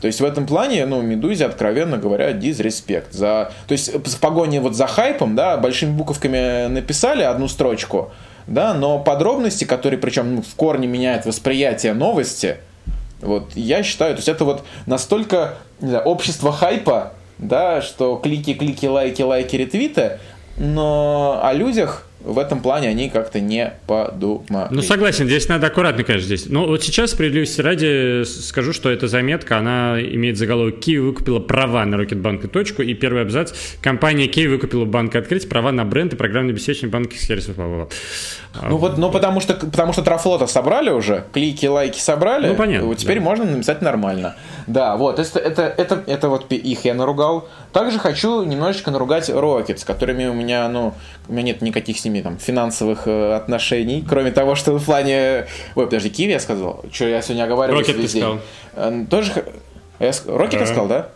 То 0.00 0.06
есть 0.06 0.20
в 0.20 0.24
этом 0.24 0.46
плане, 0.46 0.86
ну, 0.86 1.02
Медузе, 1.02 1.46
откровенно 1.46 1.96
говоря, 1.96 2.32
дизреспект. 2.32 3.12
За... 3.12 3.50
То 3.66 3.72
есть 3.72 3.92
в 3.92 4.20
погоне 4.20 4.60
вот 4.60 4.76
за 4.76 4.86
хайпом, 4.86 5.34
да, 5.34 5.56
большими 5.56 5.90
буковками 5.90 6.68
написали 6.68 7.22
одну 7.22 7.48
строчку, 7.48 8.12
да, 8.46 8.74
но 8.74 8.98
подробности, 8.98 9.64
которые 9.64 9.98
причем 9.98 10.36
ну, 10.36 10.42
в 10.42 10.54
корне 10.54 10.86
меняют 10.86 11.26
восприятие 11.26 11.94
новости, 11.94 12.58
вот 13.20 13.52
я 13.54 13.82
считаю, 13.82 14.14
то 14.14 14.18
есть 14.18 14.28
это 14.28 14.44
вот 14.44 14.64
настолько 14.86 15.54
знаю, 15.80 16.04
общество 16.04 16.52
хайпа, 16.52 17.14
да, 17.38 17.82
что 17.82 18.16
клики, 18.16 18.54
клики, 18.54 18.86
лайки, 18.86 19.22
лайки, 19.22 19.56
ретвиты, 19.56 20.18
но 20.56 21.40
о 21.42 21.52
людях 21.52 22.06
в 22.24 22.38
этом 22.38 22.60
плане 22.60 22.88
они 22.88 23.10
как-то 23.10 23.40
не 23.40 23.74
подумали. 23.86 24.68
Ну, 24.70 24.82
согласен, 24.82 25.26
здесь 25.26 25.48
надо 25.48 25.66
аккуратно, 25.66 26.04
конечно, 26.04 26.26
здесь. 26.26 26.46
Но 26.46 26.66
вот 26.66 26.82
сейчас, 26.82 27.10
справедливости 27.10 27.60
ради, 27.60 28.24
скажу, 28.24 28.72
что 28.72 28.90
эта 28.90 29.08
заметка, 29.08 29.58
она 29.58 30.00
имеет 30.00 30.38
заголовок 30.38 30.80
«Киев 30.80 31.02
выкупила 31.02 31.38
права 31.38 31.84
на 31.84 31.96
Рокетбанк 31.98 32.44
и 32.44 32.48
точку», 32.48 32.82
и 32.82 32.94
первый 32.94 33.22
абзац 33.22 33.52
«Компания 33.82 34.26
Киев 34.26 34.50
выкупила 34.50 34.84
банк 34.84 35.14
открыть 35.16 35.48
права 35.48 35.70
на 35.70 35.84
бренд 35.84 36.14
и 36.14 36.16
программное 36.16 36.52
обеспечение 36.52 36.90
банковских 36.90 37.20
сервисов». 37.20 37.56
Ну 37.56 38.76
вот, 38.76 38.98
ну 38.98 39.10
потому 39.10 39.40
что, 39.40 39.54
потому 39.54 39.92
что 39.92 40.02
трафлота 40.02 40.46
собрали 40.46 40.90
уже, 40.90 41.24
клики, 41.32 41.66
лайки 41.66 41.98
собрали, 41.98 42.48
ну, 42.48 42.54
понятно, 42.54 42.86
вот 42.86 42.98
теперь 42.98 43.18
да. 43.18 43.24
можно 43.24 43.44
написать 43.44 43.82
нормально. 43.82 44.36
Да, 44.66 44.96
вот, 44.96 45.18
это, 45.18 45.38
это, 45.38 45.62
это, 45.62 46.02
это 46.06 46.28
вот 46.28 46.50
их 46.52 46.84
я 46.84 46.94
наругал. 46.94 47.48
Также 47.72 47.98
хочу 47.98 48.44
немножечко 48.44 48.92
наругать 48.92 49.28
Rocket, 49.28 49.78
с 49.78 49.84
которыми 49.84 50.26
у 50.26 50.34
меня, 50.34 50.68
ну, 50.68 50.94
у 51.28 51.32
меня 51.32 51.42
нет 51.42 51.62
никаких 51.62 51.98
с 51.98 52.04
ними 52.04 52.13
там 52.22 52.38
финансовых 52.38 53.06
э, 53.06 53.34
отношений, 53.34 54.04
кроме 54.08 54.30
того, 54.30 54.54
что 54.54 54.78
в 54.78 54.84
плане... 54.84 55.46
Ой, 55.74 55.84
подожди, 55.86 56.10
Киви 56.10 56.32
я 56.32 56.40
сказал? 56.40 56.84
Что 56.92 57.08
я 57.08 57.22
сегодня 57.22 57.44
оговариваюсь 57.44 57.88
весь 57.88 58.12
ты 58.12 58.18
сказал. 58.18 58.38
Э, 58.74 59.04
тоже... 59.08 59.44
Я... 59.98 60.12
Рокет 60.26 60.60
я 60.60 60.66
сказал, 60.66 60.88
да? 60.88 61.08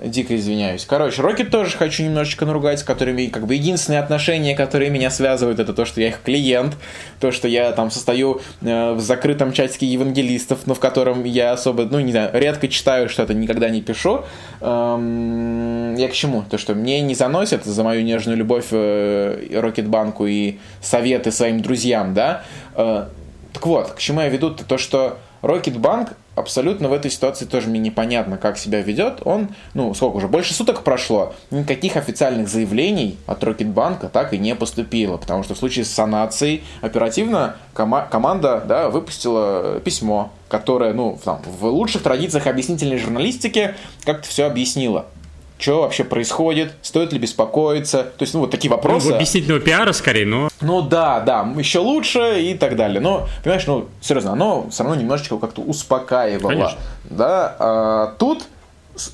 Дико 0.00 0.34
извиняюсь. 0.34 0.86
Короче, 0.86 1.20
Рокет 1.20 1.50
тоже 1.50 1.76
хочу 1.76 2.02
немножечко 2.02 2.46
наругать, 2.46 2.80
с 2.80 2.82
которыми 2.82 3.26
как 3.26 3.46
бы 3.46 3.56
единственные 3.56 4.00
отношения, 4.00 4.56
которые 4.56 4.90
меня 4.90 5.10
связывают, 5.10 5.60
это 5.60 5.74
то, 5.74 5.84
что 5.84 6.00
я 6.00 6.08
их 6.08 6.22
клиент, 6.22 6.78
то, 7.20 7.30
что 7.30 7.46
я 7.46 7.70
там 7.72 7.90
состою 7.90 8.40
э, 8.62 8.92
в 8.92 9.00
закрытом 9.00 9.52
чатике 9.52 9.84
евангелистов, 9.84 10.66
но 10.66 10.74
в 10.74 10.80
котором 10.80 11.24
я 11.24 11.52
особо, 11.52 11.84
ну, 11.84 12.00
не 12.00 12.10
знаю, 12.10 12.30
редко 12.32 12.68
читаю 12.68 13.10
что-то, 13.10 13.34
никогда 13.34 13.68
не 13.68 13.82
пишу. 13.82 14.24
Эм, 14.62 15.94
я 15.96 16.08
к 16.08 16.12
чему? 16.12 16.42
То, 16.50 16.56
что 16.56 16.74
мне 16.74 17.02
не 17.02 17.14
заносят 17.14 17.64
за 17.66 17.84
мою 17.84 18.02
нежную 18.02 18.38
любовь 18.38 18.68
э, 18.70 19.60
Рокетбанку 19.60 20.26
и 20.26 20.56
советы 20.80 21.30
своим 21.30 21.60
друзьям, 21.60 22.14
да? 22.14 22.44
Э, 22.74 23.08
так 23.52 23.66
вот, 23.66 23.90
к 23.90 23.98
чему 23.98 24.22
я 24.22 24.30
веду? 24.30 24.50
То, 24.50 24.78
что 24.78 25.18
Рокетбанк 25.42 26.14
абсолютно 26.34 26.88
в 26.88 26.92
этой 26.92 27.10
ситуации 27.10 27.44
тоже 27.44 27.68
мне 27.68 27.78
непонятно, 27.80 28.38
как 28.38 28.58
себя 28.58 28.80
ведет. 28.80 29.20
Он, 29.24 29.48
ну, 29.74 29.92
сколько 29.94 30.16
уже, 30.16 30.28
больше 30.28 30.54
суток 30.54 30.82
прошло, 30.82 31.34
никаких 31.50 31.96
официальных 31.96 32.48
заявлений 32.48 33.18
от 33.26 33.42
Рокетбанка 33.44 34.08
так 34.08 34.32
и 34.32 34.38
не 34.38 34.54
поступило, 34.54 35.16
потому 35.16 35.42
что 35.42 35.54
в 35.54 35.58
случае 35.58 35.84
с 35.84 35.90
санацией 35.90 36.64
оперативно 36.80 37.56
кома- 37.74 38.08
команда, 38.08 38.62
да, 38.66 38.88
выпустила 38.88 39.80
письмо, 39.80 40.32
которое, 40.48 40.92
ну, 40.92 41.18
там, 41.24 41.40
в 41.44 41.66
лучших 41.66 42.02
традициях 42.02 42.46
объяснительной 42.46 42.98
журналистики 42.98 43.74
как-то 44.04 44.28
все 44.28 44.44
объяснило 44.46 45.06
что 45.62 45.82
вообще 45.82 46.02
происходит, 46.04 46.72
стоит 46.82 47.12
ли 47.12 47.18
беспокоиться, 47.18 48.02
то 48.02 48.22
есть, 48.22 48.34
ну, 48.34 48.40
вот 48.40 48.50
такие 48.50 48.70
вопросы. 48.70 49.10
Ну, 49.10 49.14
объяснительного 49.14 49.60
пиара 49.60 49.92
скорее, 49.92 50.26
но... 50.26 50.48
Ну, 50.60 50.82
да, 50.82 51.20
да, 51.20 51.48
еще 51.56 51.78
лучше 51.78 52.40
и 52.40 52.54
так 52.54 52.76
далее. 52.76 53.00
Но, 53.00 53.28
понимаешь, 53.44 53.66
ну, 53.66 53.86
серьезно, 54.00 54.32
оно 54.32 54.68
все 54.70 54.82
равно 54.82 55.00
немножечко 55.00 55.38
как-то 55.38 55.62
успокаивало. 55.62 56.50
Конечно. 56.50 56.78
Да, 57.04 57.56
а, 57.58 58.14
тут 58.18 58.44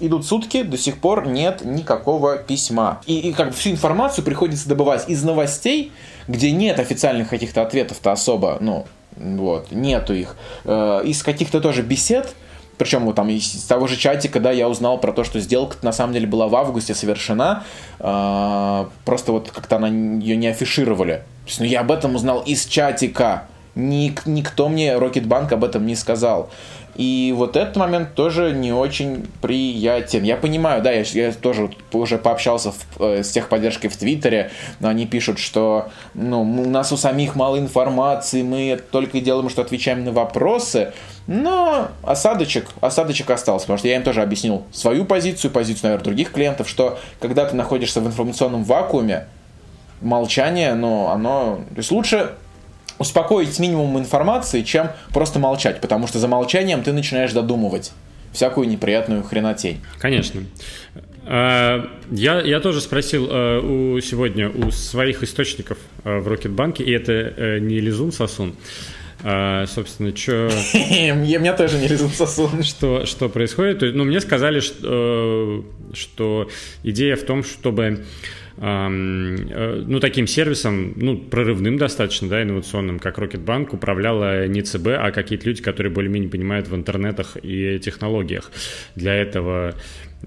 идут 0.00 0.26
сутки, 0.26 0.62
до 0.62 0.78
сих 0.78 0.98
пор 0.98 1.26
нет 1.26 1.64
никакого 1.64 2.38
письма. 2.38 3.00
И, 3.06 3.18
и 3.18 3.32
как 3.32 3.48
бы 3.48 3.52
всю 3.52 3.70
информацию 3.70 4.24
приходится 4.24 4.68
добывать 4.68 5.08
из 5.08 5.22
новостей, 5.22 5.92
где 6.26 6.50
нет 6.50 6.80
официальных 6.80 7.28
каких-то 7.28 7.62
ответов-то 7.62 8.10
особо, 8.10 8.56
ну, 8.60 8.86
вот, 9.16 9.70
нету 9.70 10.14
их. 10.14 10.36
Э, 10.64 11.02
из 11.04 11.22
каких-то 11.22 11.60
тоже 11.60 11.82
бесед, 11.82 12.34
причем 12.78 13.04
вот 13.04 13.16
там 13.16 13.28
из 13.28 13.64
того 13.64 13.86
же 13.86 13.96
чатика, 13.96 14.40
да, 14.40 14.52
я 14.52 14.68
узнал 14.68 14.98
про 14.98 15.12
то, 15.12 15.24
что 15.24 15.40
сделка 15.40 15.76
на 15.82 15.92
самом 15.92 16.14
деле 16.14 16.26
была 16.26 16.48
в 16.48 16.56
августе 16.56 16.94
совершена, 16.94 17.64
э, 17.98 18.84
просто 19.04 19.32
вот 19.32 19.50
как-то 19.50 19.76
она 19.76 19.88
ее 19.88 20.36
не 20.36 20.46
афишировали. 20.46 21.24
То 21.44 21.48
есть, 21.48 21.60
ну, 21.60 21.66
я 21.66 21.80
об 21.80 21.90
этом 21.90 22.14
узнал 22.14 22.40
из 22.40 22.66
чатика. 22.66 23.48
Ник, 23.74 24.26
никто 24.26 24.68
мне 24.68 24.96
Рокетбанк 24.96 25.52
об 25.52 25.64
этом 25.64 25.86
не 25.86 25.94
сказал. 25.94 26.50
И 26.98 27.32
вот 27.36 27.56
этот 27.56 27.76
момент 27.76 28.14
тоже 28.14 28.52
не 28.52 28.72
очень 28.72 29.24
приятен. 29.40 30.24
Я 30.24 30.36
понимаю, 30.36 30.82
да, 30.82 30.90
я, 30.90 31.02
я 31.02 31.32
тоже 31.32 31.70
уже 31.92 32.18
пообщался 32.18 32.72
в, 32.72 33.00
э, 33.00 33.22
с 33.22 33.30
техподдержкой 33.30 33.88
в 33.88 33.96
Твиттере, 33.96 34.50
но 34.80 34.88
они 34.88 35.06
пишут, 35.06 35.38
что 35.38 35.90
ну, 36.14 36.42
у 36.42 36.68
нас 36.68 36.90
у 36.90 36.96
самих 36.96 37.36
мало 37.36 37.56
информации, 37.58 38.42
мы 38.42 38.80
только 38.90 39.20
делаем, 39.20 39.48
что 39.48 39.62
отвечаем 39.62 40.04
на 40.04 40.10
вопросы. 40.10 40.92
Но 41.28 41.90
осадочек, 42.02 42.70
осадочек 42.80 43.28
остался, 43.30 43.66
потому 43.66 43.78
что 43.78 43.86
я 43.86 43.96
им 43.96 44.02
тоже 44.02 44.22
объяснил 44.22 44.64
свою 44.72 45.04
позицию, 45.04 45.50
позицию, 45.50 45.84
наверное, 45.84 46.04
других 46.04 46.32
клиентов, 46.32 46.68
что 46.70 46.98
когда 47.20 47.44
ты 47.44 47.54
находишься 47.54 48.00
в 48.00 48.06
информационном 48.06 48.64
вакууме, 48.64 49.26
молчание, 50.00 50.74
ну, 50.74 51.08
оно... 51.08 51.60
То 51.74 51.76
есть 51.76 51.90
лучше 51.92 52.30
успокоить 52.98 53.52
с 53.52 53.58
минимумом 53.58 53.98
информации, 53.98 54.62
чем 54.62 54.90
просто 55.12 55.38
молчать, 55.38 55.82
потому 55.82 56.06
что 56.06 56.18
за 56.18 56.28
молчанием 56.28 56.82
ты 56.82 56.94
начинаешь 56.94 57.32
додумывать 57.32 57.92
всякую 58.32 58.66
неприятную 58.66 59.22
хренотень. 59.22 59.82
Конечно. 59.98 60.44
А, 61.26 61.90
я, 62.10 62.40
я 62.40 62.58
тоже 62.60 62.80
спросил 62.80 63.28
э, 63.30 63.60
у, 63.60 64.00
сегодня 64.00 64.48
у 64.48 64.70
своих 64.70 65.22
источников 65.22 65.76
э, 66.04 66.20
в 66.20 66.26
Рокетбанке, 66.26 66.84
и 66.84 66.90
это 66.90 67.12
э, 67.12 67.58
не 67.58 67.80
Лизун 67.80 68.12
Сосун, 68.12 68.54
А, 69.22 69.66
собственно, 69.66 70.14
что... 70.14 70.48
Меня 70.74 71.52
тоже 71.54 71.78
не 71.78 71.88
лезут 71.88 72.12
сосуд. 72.12 72.64
Что, 72.64 73.04
что 73.06 73.28
происходит? 73.28 73.94
Ну, 73.94 74.04
мне 74.04 74.20
сказали, 74.20 74.60
что, 74.60 75.64
что 75.92 76.48
идея 76.84 77.16
в 77.16 77.22
том, 77.24 77.42
чтобы 77.42 78.04
э, 78.56 78.88
ну, 78.88 80.00
таким 80.00 80.26
сервисом, 80.26 80.92
ну, 80.96 81.18
прорывным 81.18 81.78
достаточно, 81.78 82.28
да, 82.28 82.42
инновационным, 82.42 83.00
как 83.00 83.18
Рокетбанк, 83.18 83.72
управляла 83.74 84.46
не 84.46 84.62
ЦБ, 84.62 84.88
а 84.98 85.10
какие-то 85.10 85.46
люди, 85.46 85.62
которые 85.62 85.92
более-менее 85.92 86.30
понимают 86.30 86.68
в 86.68 86.76
интернетах 86.76 87.36
и 87.42 87.80
технологиях. 87.80 88.52
Для 88.94 89.14
этого, 89.14 89.74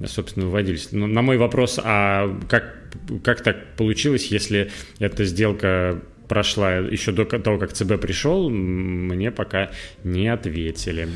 собственно, 0.06 0.48
выводились. 0.48 0.90
Но 0.92 1.08
на 1.08 1.22
мой 1.22 1.38
вопрос, 1.38 1.80
а 1.82 2.38
как, 2.50 2.76
как 3.24 3.42
так 3.42 3.76
получилось, 3.78 4.28
если 4.28 4.70
эта 5.00 5.24
сделка 5.24 6.02
прошла 6.32 6.76
еще 6.76 7.12
до 7.12 7.26
того, 7.26 7.58
как 7.58 7.74
ЦБ 7.74 8.00
пришел, 8.00 8.50
мне 8.50 9.32
пока 9.32 9.70
не 10.06 10.30
ответили. 10.30 11.10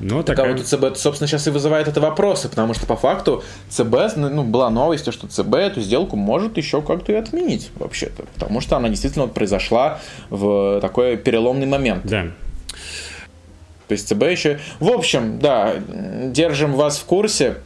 Но 0.00 0.24
так 0.24 0.34
такая... 0.34 0.54
а 0.54 0.56
вот 0.56 0.66
ЦБ, 0.66 0.96
собственно, 0.96 1.28
сейчас 1.28 1.46
и 1.46 1.50
вызывает 1.50 1.86
это 1.86 2.00
вопросы, 2.00 2.48
потому 2.48 2.74
что 2.74 2.84
по 2.84 2.96
факту 2.96 3.44
ЦБ, 3.68 4.16
ну, 4.16 4.42
была 4.42 4.68
новость, 4.68 5.12
что 5.12 5.28
ЦБ 5.28 5.54
эту 5.54 5.82
сделку 5.82 6.16
может 6.16 6.56
еще 6.56 6.82
как-то 6.82 7.12
и 7.12 7.14
отменить, 7.14 7.70
вообще-то, 7.76 8.24
потому 8.34 8.60
что 8.60 8.76
она 8.76 8.88
действительно 8.88 9.26
вот 9.26 9.34
произошла 9.34 10.00
в 10.30 10.80
такой 10.80 11.16
переломный 11.16 11.68
момент. 11.68 12.04
Да. 12.04 12.24
То 13.86 13.92
есть 13.92 14.08
ЦБ 14.08 14.22
еще... 14.24 14.58
В 14.80 14.90
общем, 14.90 15.38
да, 15.38 15.76
держим 16.26 16.72
вас 16.72 16.98
в 16.98 17.04
курсе, 17.04 17.58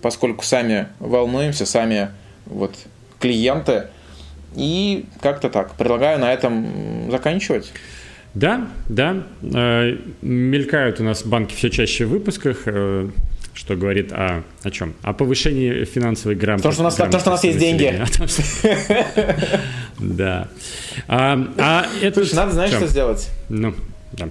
поскольку 0.00 0.42
сами 0.42 0.86
волнуемся, 1.00 1.66
сами 1.66 2.08
вот 2.46 2.74
клиенты, 3.18 3.88
и 4.54 5.06
как-то 5.20 5.48
так. 5.48 5.74
Предлагаю 5.74 6.18
на 6.18 6.32
этом 6.32 7.10
заканчивать. 7.10 7.72
Да, 8.34 8.68
да. 8.88 9.24
Э, 9.42 9.96
мелькают 10.22 11.00
у 11.00 11.04
нас 11.04 11.24
банки 11.24 11.54
все 11.54 11.70
чаще 11.70 12.04
в 12.04 12.10
выпусках, 12.10 12.62
э, 12.66 13.08
что 13.54 13.76
говорит 13.76 14.12
о, 14.12 14.44
о 14.62 14.70
чем? 14.70 14.94
О 15.02 15.12
повышении 15.12 15.84
финансовой 15.84 16.36
грамотности. 16.36 16.78
Потому 16.78 16.90
что 16.90 17.02
у 17.02 17.06
нас, 17.06 17.12
потому 17.12 17.20
что 17.20 17.30
у 17.30 17.32
нас 17.32 17.44
есть 17.44 17.58
деньги. 17.58 18.00
Да. 19.98 20.48
А, 21.08 21.38
а 21.58 21.86
надо, 22.32 22.52
знаешь, 22.52 22.72
что 22.72 22.86
сделать? 22.86 23.28
Ну, 23.50 23.74
да. 24.12 24.30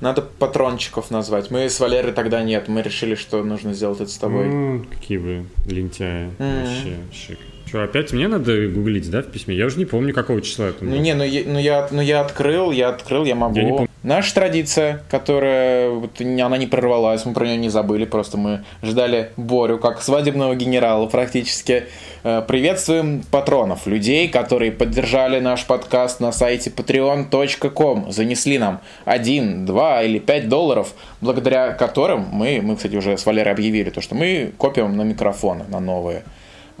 Надо 0.00 0.22
патрончиков 0.22 1.10
назвать. 1.10 1.50
Мы 1.50 1.68
с 1.68 1.78
Валерой 1.78 2.12
тогда 2.12 2.42
нет. 2.42 2.68
Мы 2.68 2.80
решили, 2.80 3.14
что 3.16 3.44
нужно 3.44 3.74
сделать 3.74 4.00
это 4.00 4.10
с 4.10 4.16
тобой. 4.16 4.82
какие 4.90 5.18
вы 5.18 5.44
лентяи. 5.66 6.30
Вообще 6.38 6.96
шик. 7.12 7.38
Что, 7.70 7.84
опять 7.84 8.12
мне 8.12 8.26
надо 8.26 8.66
гуглить, 8.66 9.08
да, 9.12 9.22
в 9.22 9.26
письме? 9.26 9.54
Я 9.54 9.66
уже 9.66 9.78
не 9.78 9.84
помню, 9.84 10.12
какого 10.12 10.42
числа 10.42 10.70
это 10.70 10.84
было. 10.84 10.90
Ну 10.90 11.00
не, 11.00 11.14
ну 11.14 11.22
я, 11.22 11.42
ну 11.46 11.56
я, 11.56 11.88
ну 11.92 12.02
я 12.02 12.20
открыл, 12.20 12.72
я 12.72 12.88
открыл, 12.88 13.24
я 13.24 13.36
могу. 13.36 13.54
Я 13.54 13.62
не 13.62 13.70
помню. 13.70 13.88
Наша 14.02 14.34
традиция, 14.34 15.04
которая, 15.08 15.88
вот, 15.90 16.20
она 16.20 16.56
не 16.56 16.66
прорвалась, 16.66 17.24
мы 17.26 17.32
про 17.32 17.46
нее 17.46 17.58
не 17.58 17.68
забыли, 17.68 18.06
просто 18.06 18.38
мы 18.38 18.64
ждали 18.82 19.30
Борю, 19.36 19.78
как 19.78 20.02
свадебного 20.02 20.56
генерала 20.56 21.06
практически. 21.06 21.84
Э, 22.24 22.42
приветствуем 22.42 23.22
патронов, 23.30 23.86
людей, 23.86 24.26
которые 24.26 24.72
поддержали 24.72 25.38
наш 25.38 25.64
подкаст 25.64 26.18
на 26.18 26.32
сайте 26.32 26.70
patreon.com, 26.70 28.10
занесли 28.10 28.58
нам 28.58 28.80
1, 29.04 29.64
2 29.64 30.02
или 30.02 30.18
5 30.18 30.48
долларов, 30.48 30.92
благодаря 31.20 31.70
которым 31.74 32.26
мы, 32.32 32.60
мы, 32.60 32.74
кстати, 32.74 32.96
уже 32.96 33.16
с 33.16 33.24
Валерой 33.24 33.52
объявили, 33.52 33.90
то, 33.90 34.00
что 34.00 34.16
мы 34.16 34.50
копим 34.58 34.96
на 34.96 35.02
микрофоны, 35.02 35.66
на 35.68 35.78
новые. 35.78 36.24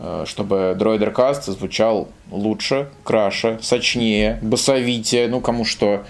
Э, 0.02 0.24
чтобы 0.26 0.74
Дроидеркаст 0.78 1.44
звучал 1.44 2.08
лучше, 2.30 2.88
краше, 3.04 3.58
сочнее, 3.60 4.38
басовитее, 4.40 5.28
ну 5.28 5.40
кому 5.40 5.64
что. 5.64 6.04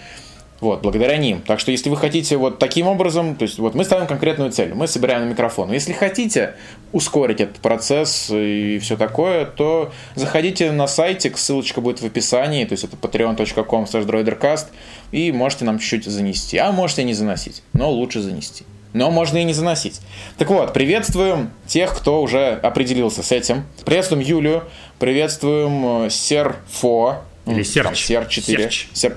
Вот, 0.61 0.83
благодаря 0.83 1.17
ним. 1.17 1.41
Так 1.41 1.59
что, 1.59 1.71
если 1.71 1.89
вы 1.89 1.97
хотите 1.97 2.37
вот 2.37 2.59
таким 2.59 2.87
образом, 2.87 3.35
то 3.35 3.45
есть 3.45 3.59
вот 3.59 3.75
мы 3.75 3.83
ставим 3.83 4.07
конкретную 4.07 4.53
цель, 4.53 4.75
мы 4.75 4.87
собираем 4.87 5.25
на 5.25 5.31
микрофон. 5.31 5.73
Если 5.73 5.95
хотите 5.95 6.55
ускорить 6.93 7.41
этот 7.41 7.57
процесс 7.61 8.31
и 8.31 8.79
все 8.79 8.99
такое, 8.99 9.47
то 9.47 9.91
заходите 10.17 10.71
на 10.71 10.87
сайтик, 10.87 11.39
ссылочка 11.39 11.81
будет 11.81 12.03
в 12.03 12.05
описании, 12.05 12.67
то 12.67 12.75
есть 12.75 12.85
это 12.85 12.95
patreon.com 12.95 13.85
droidercast, 13.85 14.67
и 15.13 15.33
можете 15.33 15.65
нам 15.65 15.79
чуть-чуть 15.79 16.05
занести. 16.05 16.59
А 16.59 16.71
можете 16.73 17.05
не 17.05 17.15
заносить, 17.15 17.63
но 17.73 17.91
лучше 17.91 18.21
занести 18.21 18.67
но 18.93 19.11
можно 19.11 19.39
и 19.39 19.45
не 19.45 19.53
заносить. 19.53 20.01
Так 20.39 20.49
вот, 20.51 20.73
приветствуем 20.73 21.51
тех, 21.67 21.95
кто 21.95 22.23
уже 22.23 22.59
определился 22.63 23.23
с 23.23 23.33
этим. 23.33 23.65
Приветствуем 23.85 24.23
Юлю, 24.23 24.65
приветствуем 24.99 26.07
э, 26.07 26.11
Серфо. 26.11 27.23
Или 27.47 27.63
Серч. 27.63 28.05
Сер 28.05 28.27
4. 28.27 28.59
Серч. 28.63 28.89
Сер... 28.93 29.17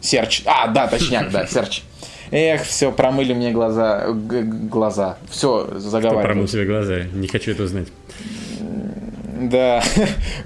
Серч. 0.00 0.42
А, 0.44 0.68
да, 0.68 0.86
точняк, 0.86 1.30
да, 1.30 1.46
Серч. 1.46 1.82
Эх, 2.30 2.64
все, 2.64 2.90
промыли 2.90 3.32
мне 3.32 3.52
глаза. 3.52 4.06
глаза. 4.08 5.18
Все, 5.30 5.68
заговариваю. 5.78 6.18
Кто 6.18 6.28
промыл 6.28 6.48
тебе 6.48 6.64
глаза? 6.64 7.02
Не 7.12 7.28
хочу 7.28 7.52
это 7.52 7.62
узнать. 7.62 7.88
Да. 9.34 9.82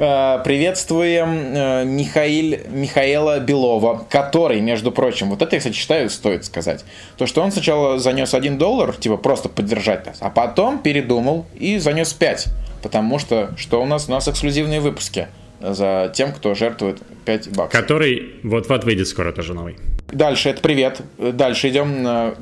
А, 0.01 0.39
приветствуем 0.39 1.57
э, 1.57 1.85
Михаил, 1.85 2.61
Михаила 2.69 3.41
Белова, 3.41 4.07
который, 4.09 4.61
между 4.61 4.93
прочим, 4.93 5.31
вот 5.31 5.43
это 5.43 5.57
я, 5.57 5.59
кстати, 5.59 5.75
считаю, 5.75 6.09
стоит 6.09 6.45
сказать. 6.45 6.85
То, 7.17 7.27
что 7.27 7.43
он 7.43 7.51
сначала 7.51 7.99
занес 7.99 8.33
1 8.33 8.59
доллар, 8.59 8.95
типа 8.95 9.17
просто 9.17 9.49
поддержать 9.49 10.07
нас, 10.07 10.19
а 10.21 10.31
потом 10.31 10.79
передумал 10.79 11.47
и 11.59 11.79
занес 11.79 12.13
5. 12.13 12.47
Потому 12.83 13.19
что, 13.19 13.51
что 13.57 13.83
у 13.83 13.87
нас? 13.87 14.09
У 14.09 14.13
нас 14.13 14.29
эксклюзивные 14.29 14.79
выпуски 14.81 15.27
за 15.61 16.13
тем, 16.15 16.33
кто 16.33 16.55
жертвует 16.55 16.99
5 17.25 17.49
баксов. 17.51 17.81
Который 17.81 18.35
вот-вот 18.45 18.85
выйдет 18.85 19.09
скоро 19.09 19.33
тоже 19.33 19.55
новый. 19.55 19.77
Дальше, 20.13 20.49
это 20.49 20.63
привет. 20.63 21.01
Дальше 21.19 21.71
идем. 21.71 22.37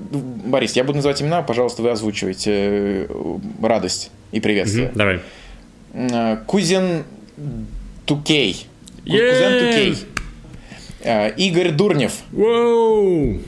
Борис, 0.45 0.75
я 0.75 0.85
буду 0.85 0.97
называть 0.97 1.23
имена, 1.23 1.43
пожалуйста, 1.43 1.81
вы 1.81 1.91
озвучивайте 1.91 2.53
э, 2.53 3.39
радость 3.63 4.11
и 4.33 4.41
приветствие. 4.41 4.89
Угу, 4.89 4.99
давай. 4.99 5.21
Э, 5.97 6.37
Кузин 6.47 7.05
Тукей. 8.05 8.67
Кузен 9.05 9.61
Тукей. 9.61 9.99
Э, 11.03 11.31
Игорь 11.31 11.71
Дурнев. 11.71 12.13
Воу! 12.33 13.39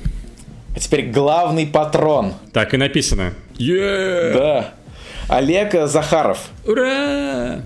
А 0.75 0.81
теперь 0.81 1.11
главный 1.11 1.67
патрон. 1.67 2.33
Так 2.53 2.73
и 2.73 2.79
написано. 2.79 3.35
Yeah! 3.59 4.33
Да. 4.33 4.75
Олег 5.29 5.75
Захаров. 5.89 6.49
Ура! 6.67 7.61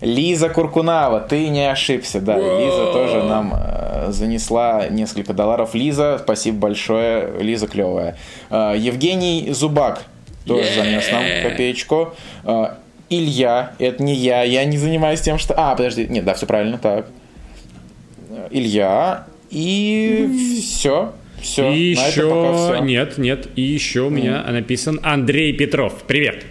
Лиза 0.00 0.48
Куркунава, 0.48 1.20
ты 1.20 1.48
не 1.48 1.70
ошибся, 1.70 2.20
да. 2.20 2.36
Wow. 2.36 2.64
Лиза 2.64 2.92
тоже 2.92 3.22
нам 3.22 3.54
э, 3.54 4.06
занесла 4.10 4.88
несколько 4.88 5.34
долларов. 5.34 5.74
Лиза, 5.74 6.18
спасибо 6.22 6.58
большое. 6.58 7.30
Лиза 7.40 7.66
клевая. 7.66 8.16
Э, 8.50 8.74
Евгений 8.76 9.48
Зубак 9.52 10.04
тоже 10.46 10.68
yeah. 10.68 10.74
занес 10.76 11.10
нам 11.12 11.24
копеечку. 11.42 12.14
Э, 12.44 12.74
Илья, 13.10 13.74
это 13.78 14.02
не 14.02 14.14
я, 14.14 14.42
я 14.42 14.64
не 14.64 14.78
занимаюсь 14.78 15.20
тем, 15.20 15.38
что... 15.38 15.54
А, 15.56 15.74
подожди, 15.74 16.06
нет, 16.08 16.24
да, 16.24 16.34
все 16.34 16.46
правильно, 16.46 16.78
так. 16.78 17.06
Илья, 18.50 19.26
и 19.50 20.60
все. 20.62 21.12
Все. 21.40 21.70
И 21.70 21.90
еще... 21.90 22.10
все. 22.10 22.78
Нет, 22.82 23.18
нет, 23.18 23.48
и 23.54 23.62
еще 23.62 24.02
у 24.02 24.10
меня 24.10 24.44
mm. 24.46 24.52
написан 24.52 25.00
Андрей 25.02 25.52
Петров. 25.52 26.04
Привет. 26.06 26.44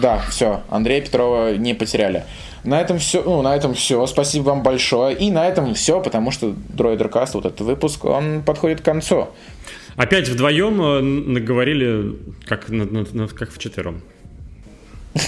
Да, 0.00 0.24
все, 0.30 0.62
Андрея 0.70 1.02
Петрова 1.02 1.54
не 1.54 1.74
потеряли. 1.74 2.24
На 2.64 2.80
этом 2.80 2.98
все, 2.98 3.22
ну, 3.22 3.42
на 3.42 3.56
этом 3.56 3.74
все. 3.74 4.06
Спасибо 4.06 4.44
вам 4.44 4.62
большое. 4.62 5.16
И 5.16 5.30
на 5.30 5.46
этом 5.48 5.74
все, 5.74 6.00
потому 6.00 6.30
что 6.30 6.54
Дроидеркаст, 6.70 7.34
вот 7.34 7.44
этот 7.44 7.60
выпуск, 7.60 8.04
он 8.04 8.42
подходит 8.42 8.80
к 8.80 8.84
концу. 8.84 9.28
Опять 9.96 10.28
вдвоем 10.28 10.80
э, 10.80 11.00
наговорили, 11.00 12.16
как, 12.46 12.66
как 13.36 13.52
в 13.52 13.58
четвером. 13.58 14.02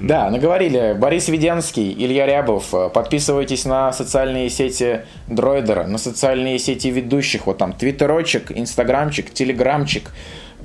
Да, 0.00 0.30
наговорили. 0.30 0.96
Борис 0.98 1.28
Веденский, 1.28 1.92
Илья 1.92 2.24
Рябов. 2.24 2.70
Подписывайтесь 2.94 3.66
на 3.66 3.92
социальные 3.92 4.48
сети 4.48 5.02
Дроидера, 5.26 5.86
на 5.86 5.98
социальные 5.98 6.58
сети 6.58 6.90
ведущих. 6.90 7.46
Вот 7.46 7.58
там 7.58 7.74
твиттерочек, 7.74 8.50
инстаграмчик, 8.50 9.30
телеграмчик. 9.30 10.10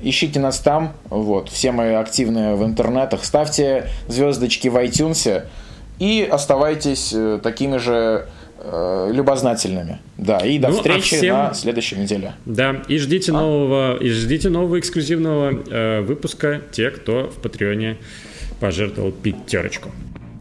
Ищите 0.00 0.40
нас 0.40 0.58
там. 0.60 0.94
Вот, 1.10 1.50
все 1.50 1.70
мы 1.70 1.96
активны 1.96 2.54
в 2.54 2.64
интернетах. 2.64 3.24
Ставьте 3.24 3.88
звездочки 4.08 4.68
в 4.68 4.76
iTunes 4.76 5.44
и 5.98 6.28
оставайтесь 6.30 7.12
э, 7.14 7.40
такими 7.42 7.78
же 7.78 8.26
любознательными. 9.12 9.98
Да, 10.18 10.38
и 10.38 10.58
до 10.58 10.68
ну, 10.68 10.74
а 10.74 10.76
встречи 10.76 11.14
а 11.14 11.18
всем... 11.18 11.36
на 11.36 11.54
следующей 11.54 11.96
неделе. 11.96 12.34
Да, 12.44 12.82
и 12.88 12.98
ждите 12.98 13.32
а? 13.32 13.34
нового, 13.34 13.96
и 13.96 14.08
ждите 14.10 14.48
нового 14.48 14.78
эксклюзивного 14.78 15.62
э, 15.68 16.00
выпуска 16.02 16.62
те, 16.72 16.90
кто 16.90 17.28
в 17.28 17.40
Патреоне 17.42 17.96
пожертвовал 18.60 19.12
пятерочку. 19.12 19.90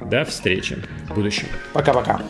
До 0.09 0.23
встречи 0.25 0.77
в 1.09 1.15
будущем. 1.15 1.47
Пока-пока. 1.73 2.21